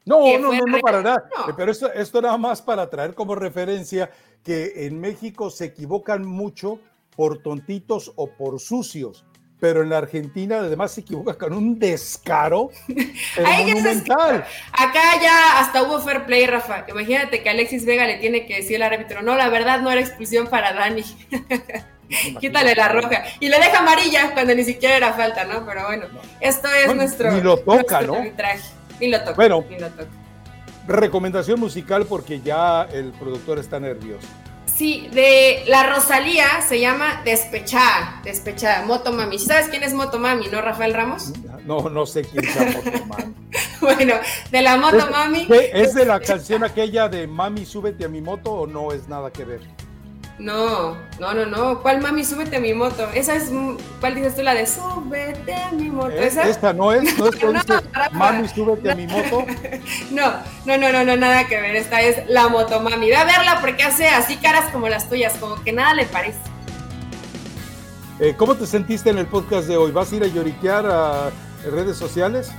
No, 0.05 0.38
no, 0.38 0.53
no, 0.53 0.66
no, 0.66 0.78
para 0.80 1.03
nada. 1.03 1.28
Pero 1.57 1.70
esto, 1.72 1.92
esto 1.92 2.22
nada 2.22 2.36
más 2.36 2.62
para 2.62 2.88
traer 2.88 3.14
como 3.14 3.34
referencia 3.34 4.11
que 4.44 4.86
en 4.86 5.00
México 5.00 5.50
se 5.50 5.66
equivocan 5.66 6.24
mucho 6.24 6.80
por 7.16 7.42
tontitos 7.42 8.12
o 8.16 8.28
por 8.28 8.61
sucios 8.61 9.24
pero 9.62 9.82
en 9.82 9.90
la 9.90 9.98
Argentina 9.98 10.58
además 10.58 10.90
se 10.90 11.02
equivoca 11.02 11.34
con 11.34 11.52
un 11.52 11.78
descaro 11.78 12.70
monumental. 13.38 14.44
Acá 14.72 15.22
ya 15.22 15.60
hasta 15.60 15.84
hubo 15.84 16.00
fair 16.00 16.26
play, 16.26 16.46
Rafa. 16.46 16.84
Imagínate 16.88 17.44
que 17.44 17.48
Alexis 17.48 17.86
Vega 17.86 18.04
le 18.08 18.16
tiene 18.16 18.44
que 18.44 18.56
decir 18.56 18.82
al 18.82 18.92
árbitro, 18.92 19.22
no, 19.22 19.36
la 19.36 19.48
verdad 19.50 19.80
no 19.80 19.92
era 19.92 20.00
expulsión 20.00 20.48
para 20.48 20.72
Dani. 20.72 21.04
Quítale 22.40 22.74
la 22.74 22.88
roja. 22.88 23.22
Y 23.38 23.48
le 23.50 23.58
deja 23.58 23.78
amarilla 23.78 24.32
cuando 24.34 24.52
ni 24.52 24.64
siquiera 24.64 24.96
era 24.96 25.12
falta, 25.12 25.44
¿no? 25.44 25.64
Pero 25.64 25.86
bueno, 25.86 26.06
esto 26.40 26.66
es 26.68 26.92
nuestro, 26.92 27.30
ni 27.30 27.40
lo 27.40 27.56
toca, 27.56 28.00
¿no? 28.00 28.16
Ni 28.98 29.06
lo 29.06 29.20
toca. 29.20 29.34
Bueno, 29.34 29.64
ni 29.70 29.78
lo 29.78 29.90
toca. 29.90 30.10
recomendación 30.88 31.60
musical 31.60 32.04
porque 32.06 32.40
ya 32.40 32.88
el 32.92 33.12
productor 33.12 33.60
está 33.60 33.78
nervioso. 33.78 34.26
Sí, 34.74 35.08
de 35.12 35.64
la 35.66 35.94
Rosalía 35.94 36.46
se 36.66 36.80
llama 36.80 37.20
Despechada, 37.24 38.20
Despechada, 38.24 38.84
Motomami. 38.86 39.38
¿Sabes 39.38 39.68
quién 39.68 39.82
es 39.82 39.92
Motomami, 39.92 40.46
no, 40.48 40.62
Rafael 40.62 40.94
Ramos? 40.94 41.32
No, 41.66 41.90
no 41.90 42.06
sé 42.06 42.22
quién 42.22 42.44
es 42.44 42.56
Motomami. 42.56 43.34
bueno, 43.80 44.14
de 44.50 44.62
la 44.62 44.76
Motomami. 44.78 45.46
¿Es, 45.50 45.88
¿Es 45.88 45.94
de 45.94 46.06
la 46.06 46.20
canción 46.20 46.64
aquella 46.64 47.08
de 47.08 47.26
Mami, 47.26 47.66
súbete 47.66 48.06
a 48.06 48.08
mi 48.08 48.20
moto 48.20 48.52
o 48.52 48.66
no 48.66 48.92
es 48.92 49.08
nada 49.08 49.30
que 49.30 49.44
ver? 49.44 49.60
No, 50.38 50.96
no, 51.20 51.34
no, 51.34 51.46
no. 51.46 51.82
¿Cuál 51.82 52.00
mami? 52.00 52.24
Súbete 52.24 52.56
a 52.56 52.60
mi 52.60 52.74
moto. 52.74 53.08
Esa 53.14 53.34
es, 53.34 53.50
¿cuál 54.00 54.14
dices 54.14 54.34
tú? 54.34 54.42
La 54.42 54.54
de 54.54 54.66
súbete 54.66 55.54
a 55.54 55.70
mi 55.72 55.90
moto. 55.90 56.10
¿Eh? 56.10 56.26
¿Esa? 56.26 56.48
Esta 56.48 56.72
no 56.72 56.92
es, 56.92 57.18
no 57.18 57.28
es 57.28 57.42
no, 57.42 57.52
mami, 58.12 58.48
súbete 58.48 58.90
a 58.90 58.94
mi 58.94 59.06
moto. 59.08 59.44
No, 60.10 60.32
no, 60.64 60.78
no, 60.78 60.92
no, 60.92 61.04
no, 61.04 61.16
nada 61.16 61.46
que 61.46 61.60
ver. 61.60 61.76
Esta 61.76 62.00
es 62.00 62.28
la 62.28 62.48
moto 62.48 62.80
mami. 62.80 63.08
Ve 63.08 63.16
a 63.16 63.24
verla 63.24 63.58
porque 63.60 63.82
hace 63.82 64.08
así 64.08 64.36
caras 64.36 64.70
como 64.72 64.88
las 64.88 65.08
tuyas, 65.08 65.34
como 65.38 65.62
que 65.62 65.72
nada 65.72 65.94
le 65.94 66.06
parece. 66.06 66.38
Eh, 68.18 68.34
¿Cómo 68.36 68.54
te 68.54 68.66
sentiste 68.66 69.10
en 69.10 69.18
el 69.18 69.26
podcast 69.26 69.68
de 69.68 69.76
hoy? 69.76 69.92
¿Vas 69.92 70.12
a 70.12 70.16
ir 70.16 70.24
a 70.24 70.26
lloriquear 70.26 70.86
a 70.86 71.30
redes 71.70 71.96
sociales? 71.96 72.52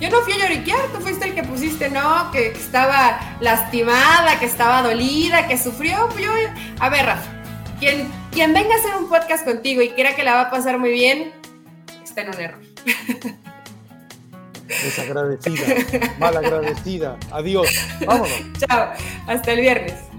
Yo 0.00 0.08
no 0.08 0.20
fui 0.22 0.32
a 0.32 0.38
lloriquear, 0.38 0.80
tú 0.94 1.00
fuiste 1.00 1.28
el 1.28 1.34
que 1.34 1.42
pusiste, 1.42 1.90
no, 1.90 2.30
que, 2.30 2.52
estaba 2.52 3.36
lastimada, 3.40 4.38
que 4.38 4.46
estaba 4.46 4.82
dolida, 4.82 5.46
que 5.46 5.58
sufrió. 5.58 6.08
Yo, 6.18 6.32
a 6.78 6.88
ver, 6.88 7.04
Rafa, 7.04 7.30
quien, 7.78 8.08
quien 8.32 8.54
venga 8.54 8.74
a 8.74 8.78
hacer 8.78 8.96
un 8.96 9.10
podcast 9.10 9.44
contigo 9.44 9.82
y 9.82 9.90
quiera 9.90 10.16
que 10.16 10.22
la 10.22 10.34
va 10.34 10.40
a 10.42 10.50
pasar 10.50 10.78
muy 10.78 10.90
bien, 10.90 11.32
está 12.02 12.22
en 12.22 12.28
un 12.28 12.40
error. 12.40 12.60
Desagradecida, 14.68 16.08
malagradecida. 16.18 17.18
Adiós. 17.32 17.68
Vámonos. 18.06 18.40
Chao, 18.58 18.92
hasta 19.26 19.52
el 19.52 19.60
viernes. 19.60 20.09